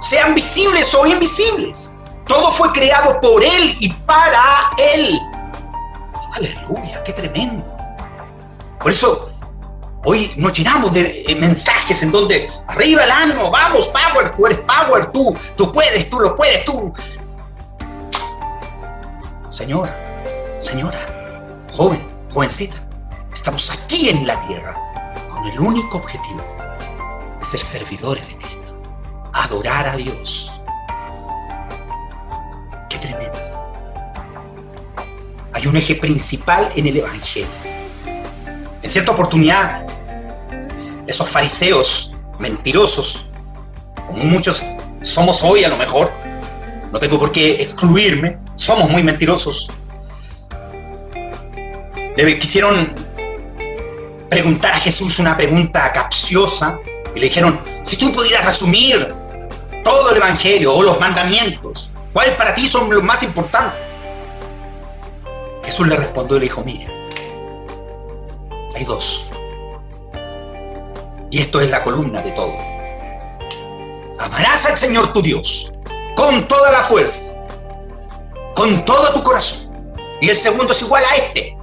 Sean 0.00 0.34
visibles 0.34 0.94
o 0.94 1.06
invisibles. 1.06 1.92
Todo 2.26 2.50
fue 2.52 2.72
creado 2.72 3.20
por 3.20 3.42
Él 3.42 3.76
y 3.80 3.92
para 3.92 4.70
Él. 4.94 5.18
Aleluya, 6.34 7.02
qué 7.04 7.12
tremendo. 7.12 7.64
Por 8.80 8.90
eso 8.90 9.30
Hoy 10.08 10.32
nos 10.36 10.52
llenamos 10.52 10.92
de 10.92 11.24
eh, 11.26 11.34
mensajes 11.34 12.00
en 12.04 12.12
donde 12.12 12.48
arriba 12.68 13.02
el 13.02 13.10
ánimo, 13.10 13.50
vamos, 13.50 13.88
Power, 13.88 14.36
tú 14.36 14.46
eres 14.46 14.60
Power, 14.60 15.10
tú, 15.10 15.36
tú 15.56 15.72
puedes, 15.72 16.08
tú 16.08 16.20
lo 16.20 16.36
puedes, 16.36 16.64
tú. 16.64 16.94
Señora, 19.48 20.56
señora, 20.60 20.96
joven, 21.72 22.08
jovencita, 22.32 22.76
estamos 23.34 23.68
aquí 23.72 24.08
en 24.08 24.24
la 24.28 24.40
tierra 24.46 24.76
con 25.28 25.44
el 25.44 25.58
único 25.58 25.96
objetivo 25.96 26.44
de 27.40 27.44
ser 27.44 27.58
servidores 27.58 28.28
de 28.28 28.38
Cristo, 28.38 28.80
adorar 29.34 29.88
a 29.88 29.96
Dios. 29.96 30.52
Qué 32.88 32.98
tremendo. 32.98 33.40
Hay 35.52 35.66
un 35.66 35.76
eje 35.76 35.96
principal 35.96 36.70
en 36.76 36.86
el 36.86 36.98
Evangelio. 36.98 37.48
En 38.82 38.88
cierta 38.88 39.10
oportunidad, 39.10 39.95
esos 41.06 41.28
fariseos 41.28 42.12
mentirosos, 42.38 43.26
como 44.06 44.24
muchos 44.24 44.64
somos 45.00 45.42
hoy 45.42 45.64
a 45.64 45.68
lo 45.68 45.76
mejor, 45.76 46.12
no 46.92 46.98
tengo 46.98 47.18
por 47.18 47.32
qué 47.32 47.62
excluirme, 47.62 48.38
somos 48.54 48.90
muy 48.90 49.02
mentirosos, 49.02 49.70
le 52.16 52.38
quisieron 52.38 52.94
preguntar 54.30 54.72
a 54.72 54.76
Jesús 54.76 55.18
una 55.18 55.36
pregunta 55.36 55.92
capciosa 55.92 56.78
y 57.14 57.20
le 57.20 57.26
dijeron, 57.26 57.60
si 57.82 57.96
tú 57.96 58.12
pudieras 58.12 58.46
resumir 58.46 59.14
todo 59.84 60.10
el 60.10 60.16
Evangelio 60.16 60.74
o 60.74 60.82
los 60.82 60.98
mandamientos, 60.98 61.92
¿cuáles 62.12 62.34
para 62.34 62.54
ti 62.54 62.66
son 62.66 62.90
los 62.90 63.02
más 63.02 63.22
importantes? 63.22 63.92
Jesús 65.64 65.86
le 65.86 65.96
respondió 65.96 66.36
y 66.36 66.40
le 66.40 66.46
dijo, 66.46 66.64
mire, 66.64 66.88
hay 68.74 68.84
dos. 68.84 69.26
Y 71.30 71.40
esto 71.40 71.60
es 71.60 71.70
la 71.70 71.82
columna 71.82 72.22
de 72.22 72.32
todo. 72.32 72.56
Amarás 74.18 74.66
al 74.66 74.76
Señor 74.76 75.12
tu 75.12 75.22
Dios 75.22 75.72
con 76.16 76.48
toda 76.48 76.72
la 76.72 76.82
fuerza, 76.82 77.34
con 78.54 78.84
todo 78.84 79.12
tu 79.12 79.22
corazón. 79.22 79.66
Y 80.20 80.30
el 80.30 80.36
segundo 80.36 80.72
es 80.72 80.82
igual 80.82 81.04
a 81.04 81.16
este. 81.16 81.56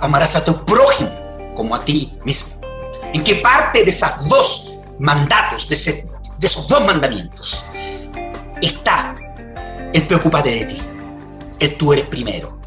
Amarás 0.00 0.34
a 0.34 0.44
tu 0.44 0.64
prójimo 0.64 1.10
como 1.54 1.74
a 1.74 1.84
ti 1.84 2.18
mismo. 2.24 2.60
¿En 3.12 3.22
qué 3.22 3.36
parte 3.36 3.84
de 3.84 3.90
esos 3.90 4.28
dos 4.28 4.74
mandatos, 4.98 5.68
de, 5.68 5.74
esos 6.46 6.68
dos 6.68 6.84
mandamientos, 6.84 7.66
está 8.62 9.14
el 9.92 10.06
preocuparte 10.06 10.50
de 10.50 10.64
ti? 10.64 10.82
El 11.60 11.76
tú 11.76 11.92
eres 11.92 12.06
primero. 12.06 12.58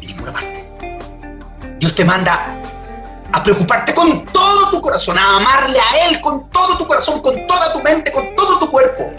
En 0.00 0.08
ninguna 0.08 0.32
parte. 0.32 0.68
Dios 1.80 1.94
te 1.94 2.04
manda 2.04 2.60
a 3.32 3.42
preocuparte 3.42 3.94
con 3.94 4.24
todo 4.26 4.70
tu 4.70 4.80
corazón, 4.80 5.18
a 5.18 5.36
amarle 5.36 5.78
a 5.78 6.08
Él 6.08 6.20
con 6.20 6.50
todo 6.50 6.76
tu 6.76 6.86
corazón, 6.86 7.20
con 7.20 7.46
toda 7.46 7.72
tu 7.72 7.80
mente, 7.82 8.12
con 8.12 8.34
todo 8.34 8.58
tu 8.58 8.70
cuerpo. 8.70 9.10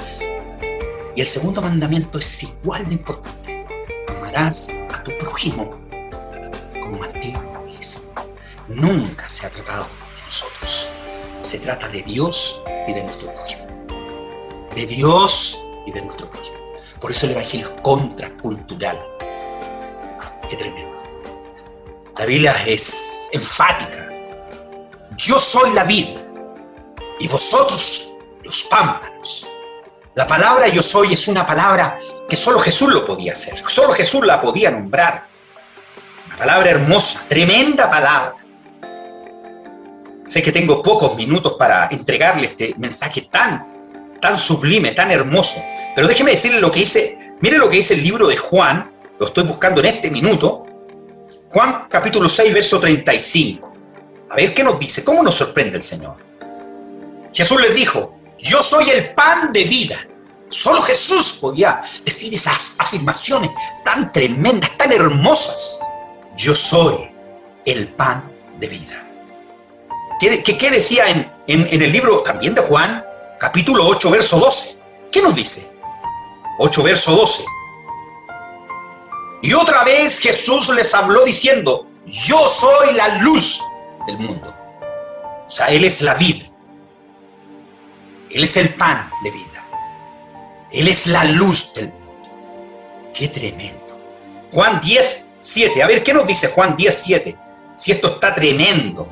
Y 1.16 1.22
el 1.22 1.28
segundo 1.28 1.62
mandamiento 1.62 2.20
es 2.20 2.44
igual 2.44 2.88
de 2.88 2.96
importante. 2.96 3.66
Amarás 4.10 4.76
a 4.94 5.04
tu 5.04 5.18
prójimo 5.18 5.70
como 6.82 7.04
a 7.04 7.08
ti 7.08 7.34
mismo. 7.66 8.04
Nunca 8.68 9.28
se 9.30 9.46
ha 9.46 9.50
tratado 9.50 9.84
de 9.84 10.24
nosotros. 10.26 10.88
Se 11.42 11.60
trata 11.60 11.88
de 11.90 12.02
Dios 12.04 12.62
y 12.88 12.94
de 12.94 13.04
nuestro 13.04 13.34
prójimo. 13.34 13.66
De 14.76 14.86
Dios 14.86 15.66
y 15.86 15.92
de 15.92 16.02
nuestro 16.02 16.30
prójimo. 16.30 16.58
Por 17.00 17.12
eso 17.12 17.28
el 17.28 17.34
Evangelio 17.34 17.68
es 17.68 17.82
contracultural. 17.82 19.00
Qué 20.50 20.58
tremendo. 20.58 20.95
La 22.18 22.26
Biblia 22.26 22.56
es 22.66 23.30
enfática. 23.34 24.10
Yo 25.18 25.38
soy 25.38 25.74
la 25.74 25.84
vida 25.84 26.18
y 27.20 27.28
vosotros 27.28 28.14
los 28.44 28.64
pámpanos. 28.64 29.48
La 30.16 30.26
palabra 30.26 30.70
yo 30.70 30.82
soy 30.82 31.14
es 31.14 31.28
una 31.28 31.46
palabra 31.46 32.00
que 32.30 32.38
solo 32.38 32.60
Jesús 32.60 32.94
lo 32.94 33.06
podía 33.06 33.34
hacer, 33.34 33.62
solo 33.68 33.92
Jesús 33.94 34.26
la 34.26 34.42
podía 34.42 34.72
nombrar. 34.72 35.28
Una 36.28 36.38
palabra 36.38 36.70
hermosa, 36.72 37.26
tremenda 37.28 37.90
palabra. 37.90 38.36
Sé 40.26 40.42
que 40.42 40.54
tengo 40.54 40.82
pocos 40.82 41.18
minutos 41.18 41.56
para 41.60 41.90
entregarle 41.92 42.48
este 42.48 42.76
mensaje 42.78 43.28
tan, 43.30 44.18
tan 44.22 44.38
sublime, 44.38 44.92
tan 44.92 45.12
hermoso, 45.12 45.62
pero 45.96 46.08
déjeme 46.08 46.32
decirle 46.32 46.62
lo 46.62 46.72
que 46.72 46.80
dice, 46.80 47.36
mire 47.42 47.58
lo 47.58 47.70
que 47.70 47.78
dice 47.78 47.94
el 47.94 48.04
libro 48.04 48.28
de 48.28 48.38
Juan, 48.38 48.90
lo 49.20 49.28
estoy 49.28 49.44
buscando 49.44 49.82
en 49.82 49.88
este 49.88 50.10
minuto, 50.10 50.65
Juan 51.56 51.88
capítulo 51.90 52.28
6, 52.28 52.54
verso 52.54 52.82
35. 52.82 53.74
A 54.30 54.36
ver 54.36 54.54
qué 54.54 54.62
nos 54.62 54.78
dice, 54.78 55.06
cómo 55.06 55.24
nos 55.24 55.36
sorprende 55.36 55.78
el 55.78 55.84
Señor. 55.84 56.18
Jesús 57.32 57.62
les 57.62 57.74
dijo, 57.74 58.14
yo 58.38 58.62
soy 58.62 58.90
el 58.90 59.14
pan 59.14 59.54
de 59.54 59.64
vida. 59.64 59.96
Solo 60.50 60.82
Jesús 60.82 61.38
podía 61.40 61.82
decir 62.04 62.34
esas 62.34 62.76
afirmaciones 62.78 63.52
tan 63.86 64.12
tremendas, 64.12 64.70
tan 64.78 64.92
hermosas. 64.92 65.80
Yo 66.36 66.54
soy 66.54 67.10
el 67.64 67.88
pan 67.88 68.30
de 68.60 68.68
vida. 68.68 69.10
¿Qué, 70.20 70.70
decía 70.70 71.08
en, 71.08 71.32
en, 71.48 71.82
el 71.82 71.90
libro 71.90 72.20
también 72.20 72.54
de 72.54 72.64
Juan, 72.64 73.02
capítulo 73.40 73.88
8, 73.88 74.12
verso 74.12 74.40
12? 74.40 74.78
¿Qué 75.10 75.22
nos 75.22 75.34
dice? 75.34 75.72
8, 76.60 76.84
verso 76.84 77.16
12. 77.16 77.46
Y 79.46 79.54
otra 79.54 79.84
vez 79.84 80.20
Jesús 80.20 80.70
les 80.70 80.92
habló 80.96 81.24
diciendo, 81.24 81.86
yo 82.08 82.50
soy 82.50 82.96
la 82.96 83.20
luz 83.20 83.62
del 84.08 84.18
mundo. 84.18 84.52
O 85.46 85.50
sea, 85.52 85.68
Él 85.68 85.86
es 85.86 86.02
la 86.02 86.16
vida. 86.16 86.46
Él 88.32 88.44
es 88.44 88.58
el 88.58 88.74
pan 88.74 89.08
de 89.24 89.30
vida. 89.30 89.68
Él 90.72 90.88
es 90.88 91.06
la 91.06 91.24
luz 91.26 91.72
del 91.76 91.90
mundo. 91.90 93.12
Qué 93.14 93.28
tremendo. 93.28 94.00
Juan 94.52 94.82
10, 94.82 95.30
7. 95.40 95.84
A 95.84 95.88
ver, 95.90 96.04
¿qué 96.04 96.12
nos 96.12 96.26
dice 96.26 96.48
Juan 96.48 96.76
10, 96.76 97.04
7? 97.04 97.38
Si 97.76 97.92
esto 97.92 98.16
está 98.16 98.34
tremendo. 98.34 99.08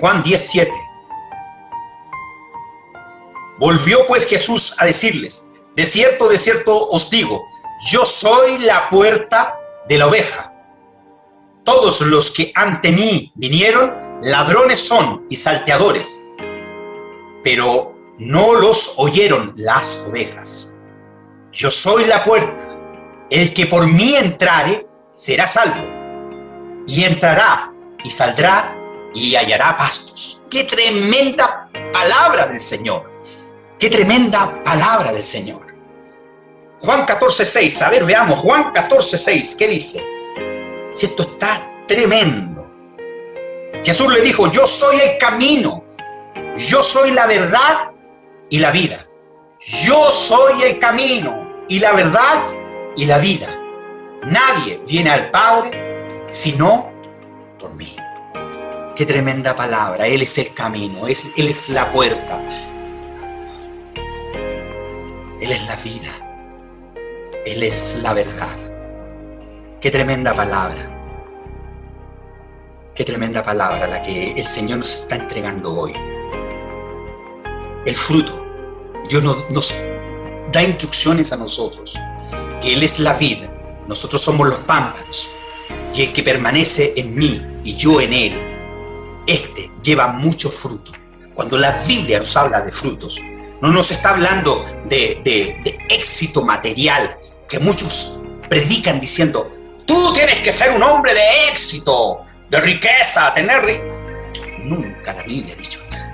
Juan 0.00 0.20
10, 0.20 0.48
7. 0.50 0.72
Volvió 3.60 4.04
pues 4.08 4.26
Jesús 4.26 4.74
a 4.78 4.84
decirles, 4.84 5.48
de 5.76 5.86
cierto, 5.86 6.28
de 6.28 6.38
cierto 6.38 6.88
os 6.88 7.08
digo, 7.08 7.53
yo 7.86 8.04
soy 8.04 8.58
la 8.58 8.88
puerta 8.90 9.58
de 9.88 9.98
la 9.98 10.06
oveja. 10.06 10.52
Todos 11.64 12.00
los 12.02 12.30
que 12.30 12.52
ante 12.54 12.92
mí 12.92 13.32
vinieron, 13.34 14.20
ladrones 14.22 14.78
son 14.78 15.26
y 15.30 15.36
salteadores 15.36 16.24
pero 17.44 17.94
no 18.18 18.54
los 18.54 18.94
oyeron 18.96 19.52
las 19.56 20.06
ovejas. 20.08 20.74
Yo 21.52 21.70
soy 21.70 22.06
la 22.06 22.24
puerta. 22.24 22.76
El 23.30 23.52
que 23.54 23.66
por 23.66 23.86
mí 23.86 24.16
entrare 24.16 24.88
será 25.12 25.46
salvo. 25.46 25.86
Y 26.88 27.04
entrará 27.04 27.72
y 28.02 28.10
saldrá 28.10 28.76
y 29.14 29.36
hallará 29.36 29.76
pastos. 29.76 30.42
Qué 30.50 30.64
tremenda 30.64 31.68
palabra 31.92 32.46
del 32.46 32.60
Señor. 32.60 33.12
Qué 33.78 33.90
tremenda 33.90 34.62
palabra 34.64 35.12
del 35.12 35.24
Señor. 35.24 35.63
Juan 36.84 37.06
14.6, 37.06 37.80
a 37.80 37.88
ver, 37.88 38.04
veamos, 38.04 38.38
Juan 38.40 38.74
14.6, 38.74 39.56
¿qué 39.56 39.68
dice? 39.68 40.04
Si 40.92 41.06
esto 41.06 41.22
está 41.22 41.72
tremendo. 41.88 42.70
Jesús 43.82 44.12
le 44.12 44.20
dijo, 44.20 44.50
yo 44.50 44.66
soy 44.66 45.00
el 45.00 45.16
camino, 45.16 45.82
yo 46.56 46.82
soy 46.82 47.12
la 47.12 47.26
verdad 47.26 47.90
y 48.50 48.58
la 48.58 48.70
vida. 48.70 48.98
Yo 49.60 50.10
soy 50.10 50.62
el 50.62 50.78
camino 50.78 51.64
y 51.68 51.78
la 51.78 51.92
verdad 51.92 52.50
y 52.96 53.06
la 53.06 53.16
vida. 53.16 53.48
Nadie 54.24 54.78
viene 54.86 55.10
al 55.10 55.30
Padre 55.30 56.26
sino 56.26 56.92
por 57.58 57.72
mí. 57.76 57.96
Qué 58.94 59.06
tremenda 59.06 59.56
palabra. 59.56 60.06
Él 60.06 60.20
es 60.20 60.36
el 60.36 60.52
camino, 60.52 61.06
Él 61.06 61.48
es 61.48 61.68
la 61.70 61.90
puerta. 61.92 62.42
Él 65.40 65.50
es 65.50 65.66
la 65.66 65.76
vida. 65.76 66.23
Él 67.46 67.62
es 67.62 68.00
la 68.02 68.14
verdad. 68.14 68.56
Qué 69.80 69.90
tremenda 69.90 70.34
palabra. 70.34 70.90
Qué 72.94 73.04
tremenda 73.04 73.44
palabra 73.44 73.86
la 73.86 74.02
que 74.02 74.32
el 74.32 74.46
Señor 74.46 74.78
nos 74.78 75.00
está 75.00 75.16
entregando 75.16 75.74
hoy 75.74 75.92
el 77.86 77.96
fruto. 77.96 78.44
Dios 79.08 79.22
nos, 79.50 79.74
da 80.52 80.62
instrucciones 80.62 81.32
a 81.32 81.36
nosotros, 81.36 81.94
Él 82.62 82.82
es 82.82 83.00
la 83.00 83.12
vida, 83.14 83.50
nosotros 83.88 84.22
somos 84.22 84.48
los 84.48 84.58
pámpanos, 84.58 85.30
y 85.92 86.02
el 86.02 86.12
que 86.12 86.22
permanece 86.22 86.94
en 86.96 87.14
mí 87.14 87.42
y 87.64 87.74
yo 87.74 88.00
en 88.00 88.12
Él, 88.12 89.22
este 89.26 89.70
lleva 89.82 90.08
mucho 90.08 90.48
fruto. 90.48 90.92
Cuando 91.34 91.58
la 91.58 91.72
Biblia 91.86 92.20
nos 92.20 92.36
habla 92.36 92.62
de 92.62 92.70
frutos, 92.70 93.20
no 93.60 93.70
nos 93.70 93.90
está 93.90 94.10
hablando 94.10 94.64
de 94.88 95.60
éxito 95.90 96.44
material, 96.44 97.18
que 97.48 97.58
muchos 97.58 98.20
predican 98.48 99.00
diciendo, 99.00 99.50
tú 99.86 100.12
tienes 100.12 100.40
que 100.40 100.52
ser 100.52 100.70
un 100.72 100.82
hombre 100.82 101.14
de 101.14 101.48
éxito, 101.50 102.22
de 102.50 102.60
riqueza, 102.60 103.32
tener... 103.34 103.92
Nunca 104.60 105.12
la 105.12 105.22
Biblia 105.24 105.54
ha 105.54 105.56
dicho 105.56 105.78
eso. 105.90 106.06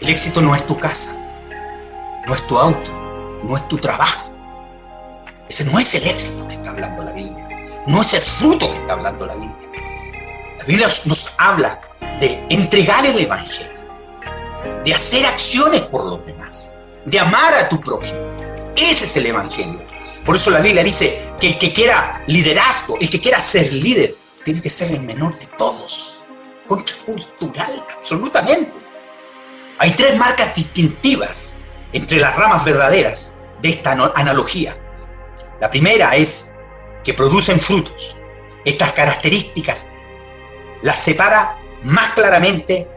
El 0.00 0.08
éxito 0.08 0.42
no 0.42 0.54
es 0.54 0.66
tu 0.66 0.78
casa, 0.78 1.16
no 2.26 2.34
es 2.34 2.46
tu 2.46 2.58
auto, 2.58 2.90
no 3.44 3.56
es 3.56 3.66
tu 3.68 3.78
trabajo. 3.78 4.30
Ese 5.48 5.64
no 5.64 5.78
es 5.78 5.94
el 5.94 6.06
éxito 6.06 6.46
que 6.48 6.54
está 6.54 6.70
hablando 6.70 7.02
la 7.02 7.12
Biblia. 7.12 7.48
No 7.86 8.02
es 8.02 8.14
el 8.14 8.22
fruto 8.22 8.70
que 8.70 8.76
está 8.76 8.92
hablando 8.94 9.26
la 9.26 9.34
Biblia. 9.34 9.70
La 10.58 10.64
Biblia 10.64 10.86
nos 11.06 11.34
habla 11.38 11.80
de 12.20 12.46
entregar 12.50 13.04
el 13.06 13.18
Evangelio, 13.18 13.80
de 14.84 14.94
hacer 14.94 15.24
acciones 15.24 15.82
por 15.82 16.04
los 16.04 16.24
demás, 16.26 16.72
de 17.04 17.18
amar 17.18 17.54
a 17.54 17.68
tu 17.68 17.80
prójimo. 17.80 18.20
Ese 18.76 19.04
es 19.04 19.16
el 19.16 19.26
Evangelio. 19.26 19.80
Por 20.24 20.36
eso 20.36 20.50
la 20.50 20.60
Biblia 20.60 20.82
dice 20.82 21.30
que 21.40 21.48
el 21.48 21.58
que 21.58 21.72
quiera 21.72 22.22
liderazgo, 22.26 22.96
el 23.00 23.10
que 23.10 23.20
quiera 23.20 23.40
ser 23.40 23.72
líder, 23.72 24.14
tiene 24.44 24.60
que 24.60 24.70
ser 24.70 24.92
el 24.92 25.00
menor 25.00 25.38
de 25.38 25.46
todos. 25.58 26.22
Contracultural, 26.66 27.84
absolutamente. 27.96 28.72
Hay 29.78 29.92
tres 29.92 30.16
marcas 30.16 30.54
distintivas 30.54 31.56
entre 31.92 32.20
las 32.20 32.36
ramas 32.36 32.64
verdaderas 32.64 33.36
de 33.62 33.70
esta 33.70 33.92
analogía. 33.92 34.76
La 35.60 35.70
primera 35.70 36.14
es 36.16 36.58
que 37.02 37.14
producen 37.14 37.58
frutos. 37.58 38.16
Estas 38.64 38.92
características 38.92 39.86
las 40.82 40.98
separa 40.98 41.58
más 41.82 42.10
claramente 42.10 42.88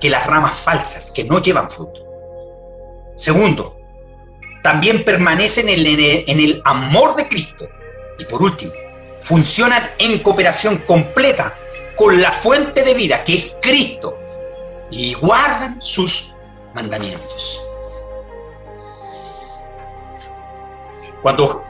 que 0.00 0.10
las 0.10 0.26
ramas 0.26 0.56
falsas 0.56 1.12
que 1.12 1.24
no 1.24 1.40
llevan 1.40 1.68
fruto. 1.70 2.03
Segundo, 3.16 3.76
también 4.62 5.04
permanecen 5.04 5.68
en 5.68 6.40
el, 6.40 6.62
amor 6.64 7.14
de 7.16 7.28
Cristo. 7.28 7.68
Y 8.18 8.24
por 8.24 8.42
último, 8.42 8.72
funcionan 9.20 9.90
en 9.98 10.20
cooperación 10.20 10.78
completa 10.78 11.56
con 11.96 12.20
la 12.20 12.32
fuente 12.32 12.82
de 12.82 12.94
vida 12.94 13.22
que 13.24 13.34
es 13.34 13.54
Cristo 13.60 14.18
y 14.90 15.14
guardan 15.14 15.80
sus 15.80 16.34
mandamientos. 16.74 17.60
Cuando, 21.22 21.62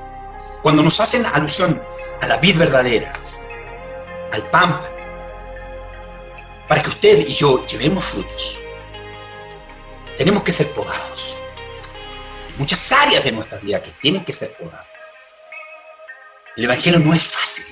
cuando 0.62 0.82
nos 0.82 0.98
hacen 1.00 1.26
alusión 1.26 1.82
a 2.22 2.26
la 2.26 2.38
vid 2.38 2.56
verdadera, 2.58 3.12
al 4.32 4.50
pan, 4.50 4.80
para 6.68 6.82
que 6.82 6.90
usted 6.90 7.26
y 7.26 7.32
yo 7.32 7.64
llevemos 7.66 8.04
frutos, 8.04 8.60
tenemos 10.16 10.42
que 10.42 10.52
ser 10.52 10.72
podados. 10.72 11.33
Muchas 12.56 12.92
áreas 12.92 13.24
de 13.24 13.32
nuestra 13.32 13.58
vida 13.58 13.82
que 13.82 13.90
tienen 14.00 14.24
que 14.24 14.32
ser 14.32 14.56
podadas. 14.56 14.86
El 16.56 16.64
Evangelio 16.64 17.00
no 17.00 17.12
es 17.12 17.26
fácil. 17.26 17.64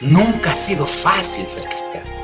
Nunca 0.00 0.50
ha 0.50 0.56
sido 0.56 0.86
fácil 0.86 1.46
ser 1.46 1.64
cristiano 1.68 2.22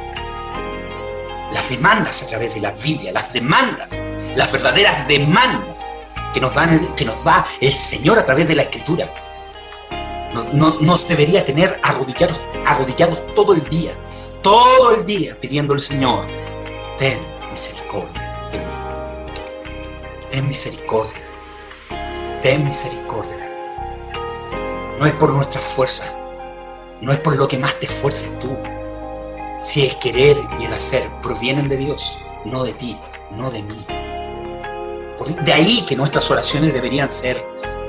las 1.52 1.70
demandas 1.70 2.22
a 2.22 2.26
través 2.26 2.54
de 2.54 2.60
la 2.60 2.72
Biblia, 2.72 3.12
las 3.12 3.32
demandas, 3.32 4.02
las 4.36 4.52
verdaderas 4.52 5.08
demandas 5.08 5.92
que 6.34 6.40
nos, 6.40 6.54
dan, 6.54 6.94
que 6.94 7.04
nos 7.04 7.24
da 7.24 7.44
el 7.60 7.74
Señor 7.74 8.18
a 8.18 8.24
través 8.24 8.48
de 8.48 8.54
la 8.54 8.62
Escritura. 8.62 9.12
nos 10.52 11.08
debería 11.08 11.44
tener 11.44 11.80
arrodillados, 11.82 13.34
todo 13.34 13.54
el 13.54 13.68
día, 13.70 13.92
todo 14.42 14.94
el 14.94 15.06
día 15.06 15.38
pidiendo 15.40 15.74
al 15.74 15.80
Señor, 15.80 16.26
ten 16.98 17.18
misericordia, 17.50 18.48
de 18.52 18.58
mí. 18.58 18.72
Ten 20.30 20.48
misericordia. 20.48 21.27
Ten 22.43 22.64
misericordia. 22.64 23.34
No 25.01 25.07
es 25.07 25.12
por 25.14 25.32
nuestra 25.32 25.61
fuerza, 25.61 26.05
no 27.01 27.11
es 27.11 27.18
por 27.18 27.36
lo 27.36 27.49
que 27.49 27.59
más 27.59 27.74
te 27.80 27.86
esfuerces 27.86 28.39
tú. 28.39 28.57
Si 29.59 29.84
el 29.84 29.99
querer 29.99 30.36
y 30.61 30.66
el 30.66 30.72
hacer 30.72 31.03
provienen 31.20 31.68
de 31.68 31.76
Dios, 31.76 32.22
no 32.45 32.62
de 32.62 32.72
ti, 32.74 32.97
no 33.32 33.51
de 33.51 33.62
mí. 33.62 33.84
De 35.45 35.53
ahí 35.53 35.84
que 35.84 35.97
nuestras 35.97 36.30
oraciones 36.30 36.72
deberían 36.72 37.11
ser, 37.11 37.45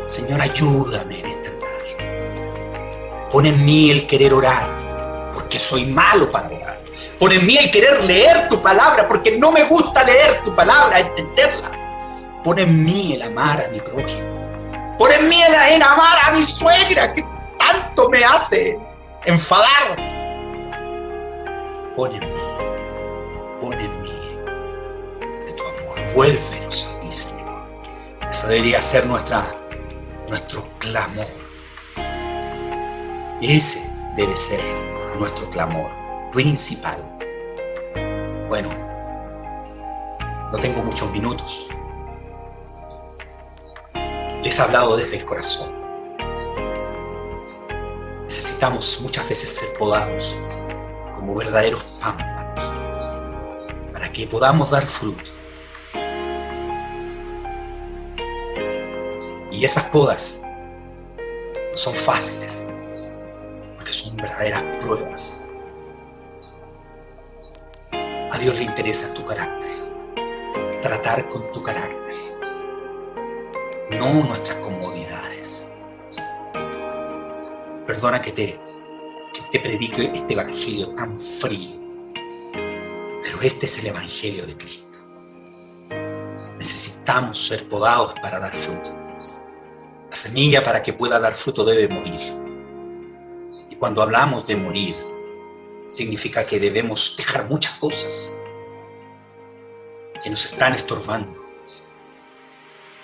Señor, 0.08 0.42
ayúdame 0.42 1.20
en 1.20 1.26
este 1.28 1.50
andar. 1.50 3.30
Pon 3.32 3.46
en 3.46 3.64
mí 3.64 3.92
el 3.92 4.08
querer 4.08 4.34
orar, 4.34 5.30
porque 5.32 5.60
soy 5.60 5.86
malo 5.86 6.32
para 6.32 6.48
orar. 6.48 6.82
Pon 7.20 7.32
en 7.32 7.46
mí 7.46 7.56
el 7.56 7.70
querer 7.70 8.04
leer 8.04 8.50
tu 8.50 8.60
palabra, 8.60 9.08
porque 9.08 9.38
no 9.38 9.52
me 9.52 9.64
gusta 9.66 10.04
leer 10.04 10.42
tu 10.44 10.56
palabra, 10.56 11.00
entenderla. 11.00 12.42
Pon 12.44 12.58
en 12.58 12.84
mí 12.84 13.14
el 13.14 13.22
amar 13.22 13.64
a 13.64 13.70
mi 13.70 13.80
prójimo. 13.80 14.39
Pon 15.00 15.10
en 15.14 15.30
mí 15.30 15.42
el, 15.42 15.82
amar 15.82 16.18
a 16.26 16.32
mi 16.34 16.44
suegra, 16.44 17.14
que 17.14 17.26
tanto 17.58 18.10
me 18.10 18.22
hace 18.22 18.78
enfadar. 19.24 19.96
Pon 21.96 22.14
en 22.16 22.20
mí, 22.20 22.42
pon 23.62 23.80
en 23.80 24.02
mí 24.02 24.38
de 25.46 25.54
tu 25.54 25.64
amor. 25.64 26.14
Vuélvenos 26.14 26.94
a 26.94 27.00
ti, 27.00 27.10
Señor. 27.14 27.66
Esa 28.30 28.48
debería 28.50 28.82
ser 28.82 29.06
nuestra, 29.06 29.42
nuestro 30.28 30.68
clamor. 30.80 31.28
Ese 33.42 33.90
debe 34.18 34.36
ser 34.36 34.60
nuestro 35.18 35.50
clamor 35.52 35.90
principal. 36.34 36.98
Bueno, 38.50 38.68
no 40.52 40.60
tengo 40.60 40.84
muchos 40.84 41.10
minutos. 41.12 41.70
Les 44.44 44.58
he 44.58 44.62
hablado 44.62 44.96
desde 44.96 45.18
el 45.18 45.26
corazón. 45.26 45.76
Necesitamos 48.24 49.02
muchas 49.02 49.28
veces 49.28 49.50
ser 49.50 49.78
podados 49.78 50.40
como 51.14 51.36
verdaderos 51.36 51.84
pámpanos 52.00 52.64
para 53.92 54.10
que 54.14 54.28
podamos 54.28 54.72
dar 54.72 54.86
fruto. 54.86 55.32
Y 59.52 59.66
esas 59.66 59.84
podas 59.86 60.42
no 61.72 61.78
son 61.78 61.94
fáciles, 61.94 62.64
porque 63.76 63.92
son 63.92 64.16
verdaderas 64.16 64.64
pruebas. 64.80 65.42
A 67.92 68.38
Dios 68.40 68.56
le 68.56 68.64
interesa 68.64 69.14
tu 69.14 69.26
carácter, 69.26 69.70
tratar 70.82 71.28
con 71.28 71.52
tu 71.52 71.62
carácter 71.62 72.09
no 73.92 74.24
nuestras 74.24 74.58
comodidades. 74.58 75.72
Perdona 77.88 78.22
que 78.22 78.32
te, 78.32 78.60
que 79.34 79.42
te 79.52 79.60
predique 79.60 80.12
este 80.14 80.34
evangelio 80.34 80.94
tan 80.96 81.18
frío, 81.18 81.80
pero 83.24 83.42
este 83.42 83.66
es 83.66 83.80
el 83.80 83.88
evangelio 83.88 84.46
de 84.46 84.56
Cristo. 84.58 85.00
Necesitamos 86.58 87.48
ser 87.48 87.68
podados 87.68 88.14
para 88.22 88.40
dar 88.40 88.54
fruto. 88.54 88.96
La 90.10 90.16
semilla 90.16 90.64
para 90.64 90.84
que 90.84 90.94
pueda 90.94 91.20
dar 91.20 91.34
fruto 91.34 91.64
debe 91.64 91.88
morir. 91.94 92.22
Y 93.70 93.76
cuando 93.76 94.02
hablamos 94.02 94.46
de 94.46 94.56
morir, 94.56 94.96
significa 95.88 96.46
que 96.46 96.60
debemos 96.60 97.16
dejar 97.18 97.50
muchas 97.50 97.74
cosas 97.80 98.32
que 100.22 100.30
nos 100.30 100.46
están 100.46 100.74
estorbando 100.74 101.39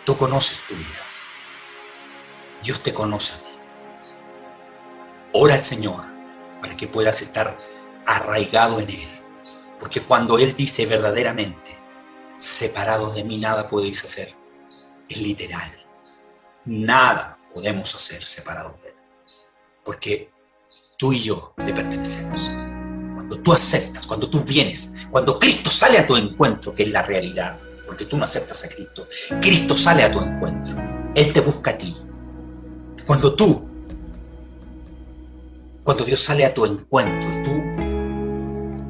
Tú 0.05 0.15
conoces 0.17 0.61
tu 0.67 0.75
vida. 0.75 1.01
Dios 2.63 2.81
te 2.83 2.93
conoce 2.93 3.33
a 3.33 3.37
ti. 3.37 3.51
Ora 5.33 5.55
al 5.55 5.63
Señor 5.63 6.05
para 6.61 6.77
que 6.77 6.87
puedas 6.87 7.21
estar 7.23 7.57
arraigado 8.05 8.79
en 8.79 8.89
Él. 8.89 9.21
Porque 9.79 10.01
cuando 10.01 10.37
Él 10.37 10.55
dice 10.55 10.85
verdaderamente, 10.85 11.77
separados 12.37 13.15
de 13.15 13.23
mí 13.23 13.39
nada 13.39 13.67
podéis 13.67 14.03
hacer, 14.05 14.35
es 15.09 15.17
literal. 15.17 15.85
Nada 16.65 17.39
podemos 17.53 17.93
hacer 17.95 18.25
separados 18.27 18.83
de 18.83 18.89
Él. 18.89 18.95
Porque 19.83 20.31
tú 20.97 21.13
y 21.13 21.23
yo 21.23 21.53
le 21.57 21.73
pertenecemos. 21.73 22.41
Cuando 23.15 23.39
tú 23.41 23.53
aceptas, 23.53 24.05
cuando 24.05 24.29
tú 24.29 24.43
vienes, 24.43 24.95
cuando 25.09 25.39
Cristo 25.39 25.71
sale 25.71 25.97
a 25.97 26.05
tu 26.05 26.15
encuentro, 26.15 26.75
que 26.75 26.83
es 26.83 26.89
la 26.89 27.01
realidad, 27.01 27.59
porque 27.85 28.05
tú 28.05 28.17
no 28.17 28.23
aceptas 28.23 28.63
a 28.63 28.69
Cristo. 28.69 29.07
Cristo 29.41 29.75
sale 29.75 30.03
a 30.03 30.11
tu 30.11 30.19
encuentro. 30.19 30.75
Él 31.15 31.31
te 31.33 31.41
busca 31.41 31.71
a 31.71 31.77
ti. 31.77 31.95
Cuando 33.05 33.35
tú, 33.35 33.67
cuando 35.83 36.03
Dios 36.03 36.19
sale 36.19 36.45
a 36.45 36.53
tu 36.53 36.65
encuentro, 36.65 37.29
tú 37.43 37.51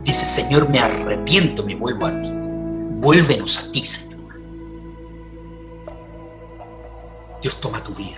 dices, 0.04 0.28
Señor, 0.28 0.70
me 0.70 0.80
arrepiento, 0.80 1.66
me 1.66 1.76
vuelvo 1.76 2.06
a 2.06 2.22
ti. 2.22 2.30
Vuélvenos 2.32 3.58
a 3.58 3.72
ti, 3.72 3.86
Señor. 3.86 4.16
Dios 7.42 7.60
toma 7.62 7.84
tu 7.84 7.94
vida. 7.94 8.18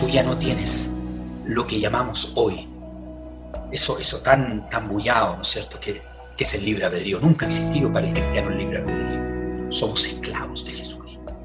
Tú 0.00 0.08
ya 0.08 0.22
no 0.22 0.36
tienes 0.38 0.92
lo 1.44 1.66
que 1.66 1.78
llamamos 1.78 2.32
hoy. 2.36 2.68
Eso, 3.70 3.98
eso 3.98 4.18
tan, 4.20 4.68
tan 4.70 4.88
¿no 4.88 5.42
es 5.42 5.48
cierto? 5.48 5.78
Que 5.78 6.02
que 6.38 6.44
es 6.44 6.54
el 6.54 6.64
libre 6.64 6.86
albedrío. 6.86 7.20
Nunca 7.20 7.44
ha 7.44 7.48
existido 7.48 7.92
para 7.92 8.06
el 8.06 8.12
cristiano 8.12 8.50
el 8.50 8.58
libre 8.58 8.78
albedrío. 8.78 9.72
Somos 9.72 10.06
esclavos 10.06 10.64
de 10.64 10.70
Jesucristo. 10.70 11.36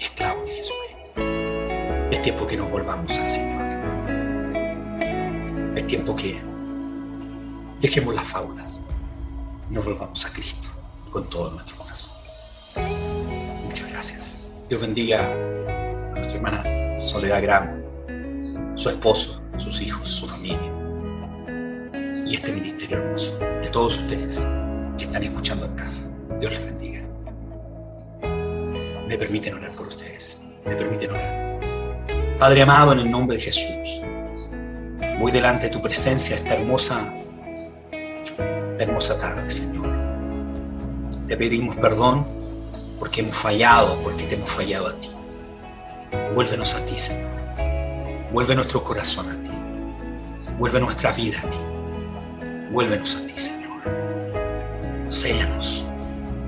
Esclavos 0.00 0.46
de 0.46 0.52
Jesucristo. 0.54 1.20
Es 2.10 2.22
tiempo 2.22 2.46
que 2.46 2.56
nos 2.56 2.70
volvamos 2.70 3.16
al 3.18 3.30
Señor. 3.30 3.60
Es 5.76 5.86
tiempo 5.86 6.16
que 6.16 6.40
dejemos 7.82 8.14
las 8.14 8.26
faulas 8.26 8.80
y 9.70 9.74
nos 9.74 9.84
volvamos 9.84 10.24
a 10.24 10.32
Cristo 10.32 10.68
con 11.10 11.28
todo 11.28 11.50
nuestro 11.50 11.76
corazón. 11.76 12.10
Muchas 13.64 13.88
gracias. 13.90 14.38
Dios 14.70 14.80
bendiga 14.80 15.20
a 15.20 16.14
nuestra 16.14 16.36
hermana 16.36 16.98
Soledad 16.98 17.42
Gran, 17.42 18.72
su 18.76 18.88
esposo, 18.88 19.42
sus 19.58 19.82
hijos, 19.82 20.08
su 20.08 20.26
familia 20.26 20.79
y 22.30 22.34
este 22.36 22.52
ministerio 22.52 22.98
hermoso, 22.98 23.36
de 23.38 23.68
todos 23.70 23.98
ustedes 23.98 24.40
que 24.96 25.04
están 25.04 25.24
escuchando 25.24 25.66
en 25.66 25.74
casa. 25.74 26.08
Dios 26.38 26.52
les 26.52 26.64
bendiga. 26.64 27.00
Me 29.08 29.18
permiten 29.18 29.54
orar 29.54 29.74
por 29.74 29.88
ustedes, 29.88 30.40
me 30.64 30.76
permiten 30.76 31.10
orar. 31.10 31.58
Padre 32.38 32.62
amado, 32.62 32.92
en 32.92 33.00
el 33.00 33.10
nombre 33.10 33.36
de 33.36 33.42
Jesús, 33.42 34.00
voy 35.18 35.32
delante 35.32 35.66
de 35.66 35.72
tu 35.72 35.82
presencia 35.82 36.36
esta 36.36 36.54
hermosa, 36.54 37.12
hermosa 38.78 39.18
tarde, 39.18 39.50
Señor. 39.50 39.90
Te 41.26 41.36
pedimos 41.36 41.74
perdón 41.76 42.24
porque 43.00 43.22
hemos 43.22 43.36
fallado, 43.36 44.00
porque 44.04 44.22
te 44.22 44.36
hemos 44.36 44.50
fallado 44.50 44.86
a 44.86 45.00
ti. 45.00 45.10
Vuélvenos 46.36 46.76
a 46.76 46.86
ti, 46.86 46.96
Señor. 46.96 47.28
Vuelve 48.32 48.54
nuestro 48.54 48.84
corazón 48.84 49.28
a 49.30 49.32
ti. 49.32 50.54
Vuelve 50.58 50.78
nuestra 50.78 51.10
vida 51.10 51.40
a 51.40 51.50
ti. 51.50 51.69
Vuélvenos 52.70 53.16
a 53.16 53.26
ti, 53.26 53.36
Señor. 53.36 53.80
Séanos. 55.08 55.88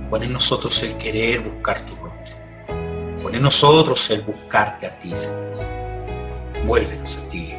Pon 0.09 0.23
en 0.23 0.33
nosotros 0.33 0.81
el 0.85 0.97
querer 0.97 1.41
buscar 1.41 1.81
tu 1.81 1.97
rostro. 1.97 2.37
Pon 3.23 3.35
en 3.35 3.43
nosotros 3.43 4.09
el 4.11 4.23
buscarte 4.23 4.87
a 4.87 4.97
ti, 5.01 5.17
Señor. 5.17 5.57
Vuélvenos 6.65 7.17
a 7.17 7.29
ti. 7.29 7.53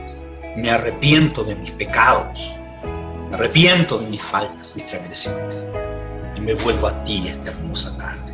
Me 0.56 0.72
arrepiento 0.72 1.44
de 1.44 1.56
mis 1.56 1.72
pecados. 1.72 2.54
Me 3.30 3.36
arrepiento 3.36 3.98
de 3.98 4.08
mis 4.08 4.24
faltas, 4.24 4.74
mis 4.76 4.86
transgresiones. 4.86 5.68
Y 6.38 6.40
me 6.40 6.54
vuelvo 6.54 6.88
a 6.88 7.04
ti 7.04 7.28
esta 7.28 7.52
hermosa 7.52 7.98
tarde. 7.98 8.32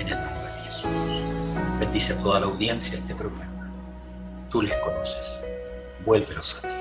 En 0.00 0.08
el 0.08 0.16
nombre 0.16 0.50
de 0.52 0.62
Jesús. 0.64 0.90
Bendice 1.78 2.14
a 2.14 2.22
toda 2.22 2.40
la 2.40 2.46
audiencia 2.46 2.96
de 2.96 3.02
este 3.02 3.14
programa. 3.14 3.70
Tú 4.50 4.62
les 4.62 4.76
conoces. 4.78 5.46
Vuélvelos 6.04 6.56
a 6.56 6.68
ti. 6.68 6.74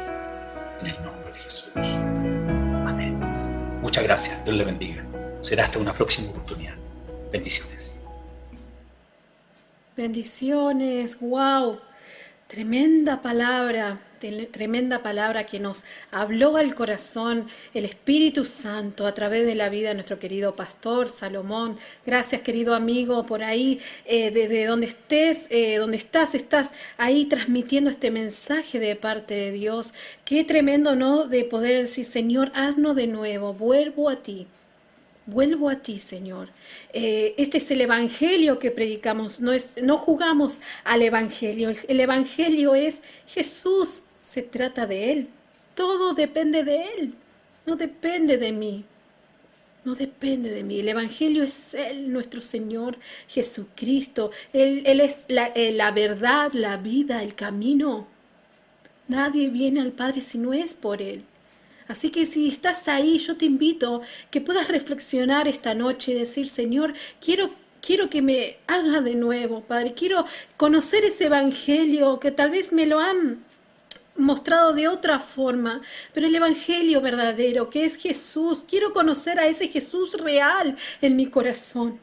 En 0.81 0.87
el 0.87 1.03
nombre 1.03 1.19
Amén. 1.75 1.98
Gracias. 4.03 4.43
Dios 4.43 4.55
le 4.55 4.65
bendiga. 4.65 5.03
Será 5.41 5.65
hasta 5.65 5.79
una 5.79 5.93
próxima 5.93 6.29
oportunidad. 6.29 6.75
Bendiciones. 7.31 7.99
Bendiciones. 9.95 11.19
Wow. 11.19 11.79
Tremenda 12.47 13.21
palabra. 13.21 13.99
Tremenda 14.19 15.01
palabra 15.01 15.45
que 15.45 15.59
nos 15.59 15.85
habló 16.11 16.57
al 16.57 16.75
corazón 16.75 17.47
el 17.73 17.85
Espíritu 17.85 18.45
Santo 18.45 19.07
a 19.07 19.13
través 19.13 19.45
de 19.45 19.55
la 19.55 19.69
vida 19.69 19.89
de 19.89 19.95
nuestro 19.95 20.19
querido 20.19 20.55
pastor 20.55 21.09
Salomón. 21.09 21.77
Gracias, 22.05 22.41
querido 22.41 22.75
amigo, 22.75 23.25
por 23.25 23.43
ahí, 23.43 23.79
eh, 24.05 24.31
desde 24.31 24.65
donde 24.65 24.87
estés, 24.87 25.47
eh, 25.49 25.77
donde 25.77 25.97
estás, 25.97 26.35
estás 26.35 26.73
ahí 26.97 27.25
transmitiendo 27.25 27.89
este 27.89 28.11
mensaje 28.11 28.79
de 28.79 28.95
parte 28.95 29.33
de 29.33 29.51
Dios. 29.51 29.93
Qué 30.25 30.43
tremendo, 30.43 30.95
¿no? 30.95 31.25
De 31.25 31.43
poder 31.43 31.81
decir, 31.81 32.05
Señor, 32.05 32.51
haznos 32.53 32.95
de 32.95 33.07
nuevo, 33.07 33.53
vuelvo 33.53 34.09
a 34.09 34.17
ti. 34.17 34.47
Vuelvo 35.25 35.69
a 35.69 35.75
ti, 35.75 35.99
Señor. 35.99 36.49
Eh, 36.91 37.35
este 37.37 37.59
es 37.59 37.69
el 37.69 37.81
Evangelio 37.81 38.57
que 38.57 38.71
predicamos, 38.71 39.41
no, 39.41 39.53
es, 39.53 39.73
no 39.81 39.97
jugamos 39.97 40.61
al 40.83 41.03
Evangelio. 41.03 41.71
El, 41.87 41.99
Evangelio 41.99 42.73
es 42.73 43.03
Jesús, 43.27 44.03
se 44.29 44.43
trata 44.43 44.85
de 44.85 45.11
Él. 45.11 45.27
Todo 45.73 46.13
depende 46.13 46.63
de 46.63 46.83
Él, 46.83 47.13
no 47.65 47.75
depende 47.75 48.37
de 48.37 48.51
mí. 48.51 48.85
No 49.83 49.95
depende 49.95 50.51
de 50.51 50.63
mí. 50.63 50.81
El 50.81 50.89
Evangelio 50.89 51.41
es 51.41 51.73
Él, 51.73 52.11
nuestro 52.11 52.41
Señor 52.41 52.97
Jesucristo. 53.27 54.29
Él, 54.53 54.99
es 54.99 55.23
la, 55.29 55.47
eh, 55.55 55.71
la 55.71 55.91
verdad, 55.91 56.51
la 56.53 56.77
vida, 56.77 57.23
el 57.23 57.33
camino. 57.33 58.07
Nadie 59.07 59.49
viene 59.49 59.81
al 59.81 59.93
Padre 59.93 60.21
si 60.21 60.37
no 60.37 60.53
es 60.53 60.75
por 60.75 61.01
Él. 61.01 61.23
Así 61.87 62.11
que 62.11 62.25
si 62.27 62.49
estás 62.49 62.87
ahí, 62.87 63.17
yo 63.17 63.35
te 63.35 63.45
invito 63.45 64.01
que 64.29 64.41
puedas 64.41 64.67
reflexionar 64.67 65.47
esta 65.47 65.73
noche 65.73 66.11
y 66.11 66.15
decir, 66.15 66.47
Señor, 66.47 66.93
quiero 67.19 67.49
quiero 67.81 68.09
que 68.09 68.21
me 68.21 68.57
haga 68.67 69.01
de 69.01 69.15
nuevo, 69.15 69.61
Padre. 69.61 69.93
Quiero 69.93 70.25
conocer 70.57 71.03
ese 71.05 71.25
Evangelio 71.25 72.19
que 72.19 72.31
tal 72.31 72.51
vez 72.51 72.73
me 72.73 72.85
lo 72.85 72.99
han 72.99 73.48
mostrado 74.19 74.73
de 74.73 74.87
otra 74.87 75.19
forma, 75.19 75.81
pero 76.13 76.27
el 76.27 76.35
Evangelio 76.35 77.01
verdadero, 77.01 77.69
que 77.69 77.85
es 77.85 77.95
Jesús, 77.95 78.63
quiero 78.67 78.93
conocer 78.93 79.39
a 79.39 79.47
ese 79.47 79.67
Jesús 79.67 80.13
real 80.19 80.77
en 81.01 81.15
mi 81.15 81.27
corazón. 81.27 81.99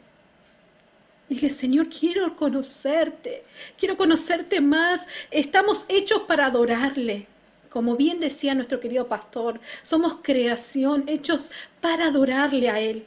Dile, 1.28 1.50
Señor, 1.50 1.88
quiero 1.88 2.36
conocerte, 2.36 3.44
quiero 3.76 3.96
conocerte 3.96 4.60
más. 4.60 5.08
Estamos 5.30 5.86
hechos 5.88 6.22
para 6.22 6.46
adorarle. 6.46 7.26
Como 7.68 7.96
bien 7.96 8.20
decía 8.20 8.54
nuestro 8.54 8.78
querido 8.80 9.08
pastor, 9.08 9.60
somos 9.82 10.18
creación, 10.22 11.04
hechos 11.08 11.50
para 11.80 12.06
adorarle 12.06 12.70
a 12.70 12.80
Él, 12.80 13.06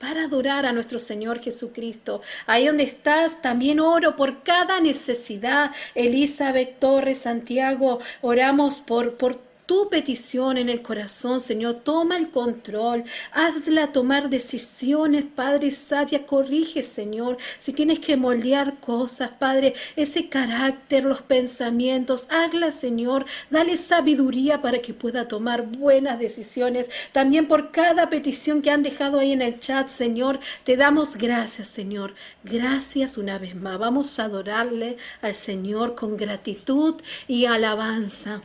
para 0.00 0.24
adorar 0.24 0.66
a 0.66 0.72
nuestro 0.72 0.98
Señor 0.98 1.40
Jesucristo. 1.40 2.22
Ahí 2.46 2.66
donde 2.66 2.84
estás, 2.84 3.42
también 3.42 3.78
oro 3.78 4.16
por 4.16 4.42
cada 4.42 4.80
necesidad. 4.80 5.70
Elizabeth 5.94 6.78
Torres, 6.80 7.18
Santiago, 7.18 8.00
oramos 8.22 8.80
por, 8.80 9.16
por 9.16 9.49
tu 9.70 9.88
petición 9.88 10.58
en 10.58 10.68
el 10.68 10.82
corazón, 10.82 11.40
Señor. 11.40 11.76
Toma 11.84 12.16
el 12.16 12.30
control, 12.30 13.04
hazla 13.30 13.92
tomar 13.92 14.28
decisiones, 14.28 15.24
Padre 15.24 15.70
sabia. 15.70 16.26
Corrige, 16.26 16.82
Señor, 16.82 17.38
si 17.60 17.72
tienes 17.72 18.00
que 18.00 18.16
moldear 18.16 18.80
cosas, 18.80 19.30
Padre, 19.38 19.74
ese 19.94 20.28
carácter, 20.28 21.04
los 21.04 21.22
pensamientos, 21.22 22.26
hazla, 22.32 22.72
Señor. 22.72 23.26
Dale 23.48 23.76
sabiduría 23.76 24.60
para 24.60 24.82
que 24.82 24.92
pueda 24.92 25.28
tomar 25.28 25.62
buenas 25.62 26.18
decisiones. 26.18 26.90
También 27.12 27.46
por 27.46 27.70
cada 27.70 28.10
petición 28.10 28.62
que 28.62 28.72
han 28.72 28.82
dejado 28.82 29.20
ahí 29.20 29.30
en 29.30 29.40
el 29.40 29.60
chat, 29.60 29.88
Señor, 29.88 30.40
te 30.64 30.76
damos 30.76 31.14
gracias, 31.14 31.68
Señor. 31.68 32.14
Gracias 32.42 33.16
una 33.16 33.38
vez 33.38 33.54
más. 33.54 33.78
Vamos 33.78 34.18
a 34.18 34.24
adorarle 34.24 34.96
al 35.22 35.36
Señor 35.36 35.94
con 35.94 36.16
gratitud 36.16 36.96
y 37.28 37.44
alabanza. 37.44 38.42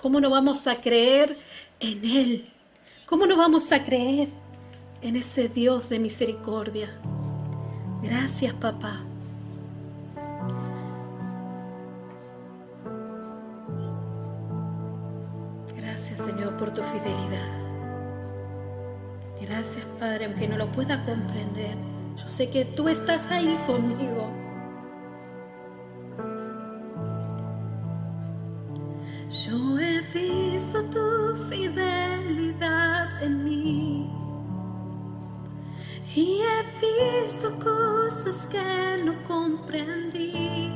¿Cómo 0.00 0.18
no 0.18 0.30
vamos 0.30 0.66
a 0.66 0.76
creer 0.76 1.36
en 1.78 2.02
Él? 2.04 2.50
¿Cómo 3.04 3.26
no 3.26 3.36
vamos 3.36 3.70
a 3.70 3.84
creer 3.84 4.30
en 5.02 5.14
ese 5.14 5.48
Dios 5.48 5.90
de 5.90 5.98
misericordia? 5.98 6.98
Gracias, 8.02 8.54
papá. 8.54 9.02
Gracias, 15.76 16.18
Señor, 16.20 16.56
por 16.56 16.72
tu 16.72 16.82
fidelidad. 16.82 17.60
Gracias, 19.42 19.84
Padre, 19.98 20.24
aunque 20.24 20.48
no 20.48 20.56
lo 20.56 20.72
pueda 20.72 21.04
comprender. 21.04 21.76
Yo 22.16 22.26
sé 22.26 22.50
que 22.50 22.64
tú 22.64 22.88
estás 22.88 23.30
ahí 23.30 23.58
conmigo. 23.66 24.39
Yo 29.30 29.78
he 29.78 30.00
visto 30.12 30.82
tu 30.90 31.36
fidelidad 31.48 33.22
en 33.22 33.44
mí 33.44 34.10
y 36.16 36.40
he 36.42 37.22
visto 37.22 37.56
cosas 37.60 38.48
que 38.48 39.04
no 39.04 39.14
comprendí. 39.28 40.72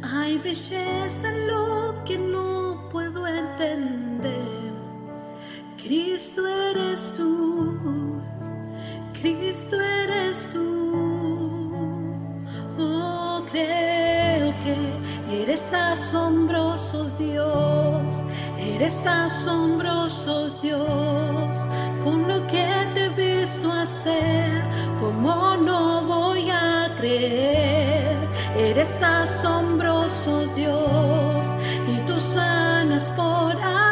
Hay 0.00 0.38
belleza 0.38 1.28
en 1.28 1.48
lo 1.48 2.04
que 2.04 2.18
no 2.18 2.88
puedo 2.92 3.26
entender. 3.26 4.72
Cristo 5.76 6.46
eres 6.46 7.14
tú, 7.16 8.20
Cristo 9.20 9.80
eres 9.80 10.50
tú. 10.52 11.72
Oh, 12.78 13.44
creo 13.50 14.54
que 14.62 15.03
Eres 15.30 15.72
asombroso 15.72 17.04
Dios, 17.18 18.24
eres 18.58 19.06
asombroso 19.06 20.50
Dios, 20.62 21.56
con 22.02 22.28
lo 22.28 22.46
que 22.46 22.66
te 22.94 23.06
he 23.06 23.08
visto 23.08 23.72
hacer, 23.72 24.62
como 25.00 25.56
no 25.56 26.04
voy 26.06 26.50
a 26.50 26.94
creer. 26.98 28.16
Eres 28.56 29.02
asombroso 29.02 30.46
Dios, 30.54 31.46
y 31.88 31.96
tú 32.06 32.20
sanas 32.20 33.10
por 33.16 33.52
amor, 33.60 33.83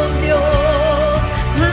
oh 0.00 0.08
Dios, 0.24 1.20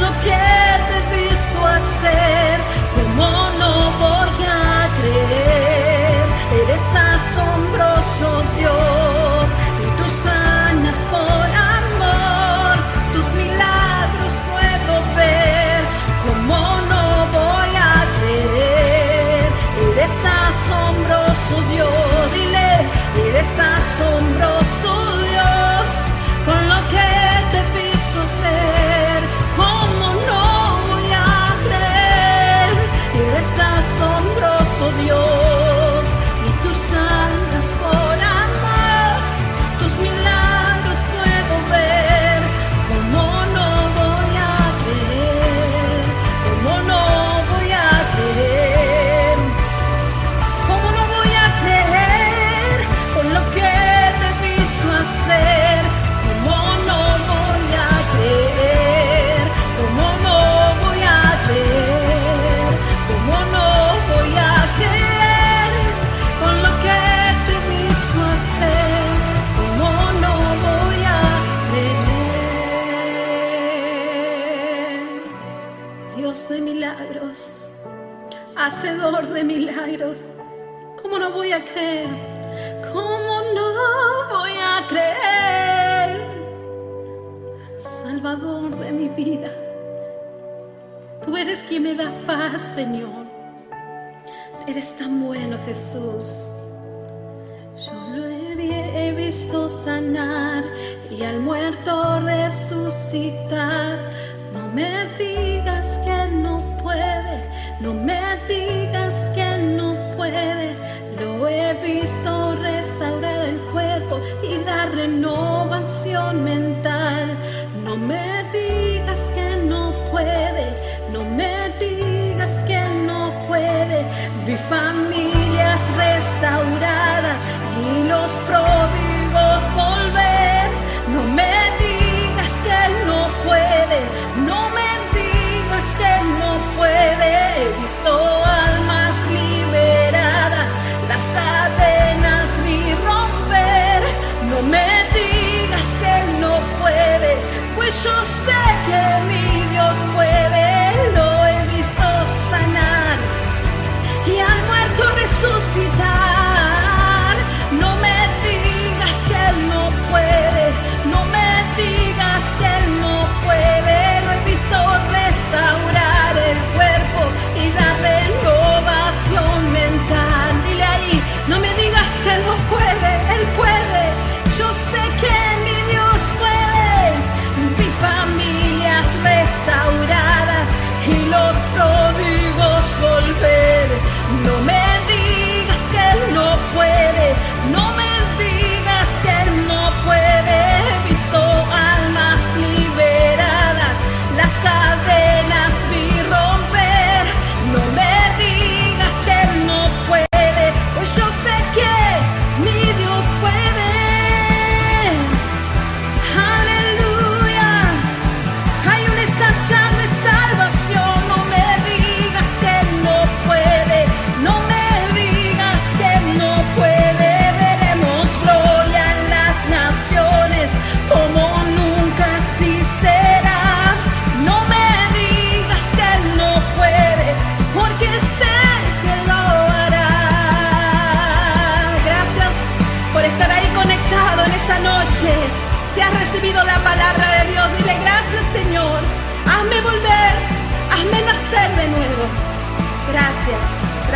lo 0.02 0.12
que 0.24 0.46
te 0.88 0.96
he 0.98 1.30
visto 1.30 1.58
hacer, 1.66 2.60
como 2.96 3.28
no 3.62 3.74
voy 4.04 4.36
a 4.46 4.88
creer, 5.00 6.26
eres 6.62 6.88
asombroso 7.14 8.28
Dios, 8.58 9.46
y 9.84 9.88
tú 9.98 10.10
sanas 10.10 10.98
por 11.12 11.48
amor, 11.76 12.74
tus 13.14 13.28
milagros 13.34 14.34
puedo 14.52 14.94
ver, 15.16 15.80
como 16.26 16.58
no 16.92 17.06
voy 17.38 17.72
a 17.76 17.96
creer, 18.18 19.48
eres 19.92 20.18
asombroso 20.46 21.56
Dios, 21.72 22.34
dile, 22.34 22.72
eres 23.30 23.60
asombroso. 23.60 24.57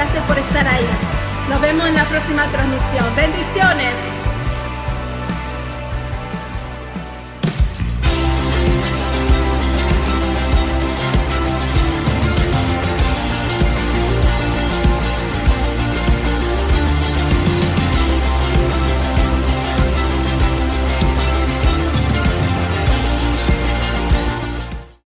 Gracias 0.01 0.23
por 0.23 0.35
estar 0.35 0.67
ahí. 0.67 0.87
Nos 1.47 1.61
vemos 1.61 1.87
en 1.87 1.93
la 1.93 2.03
próxima 2.05 2.47
transmisión. 2.47 3.05
Bendiciones. 3.15 4.10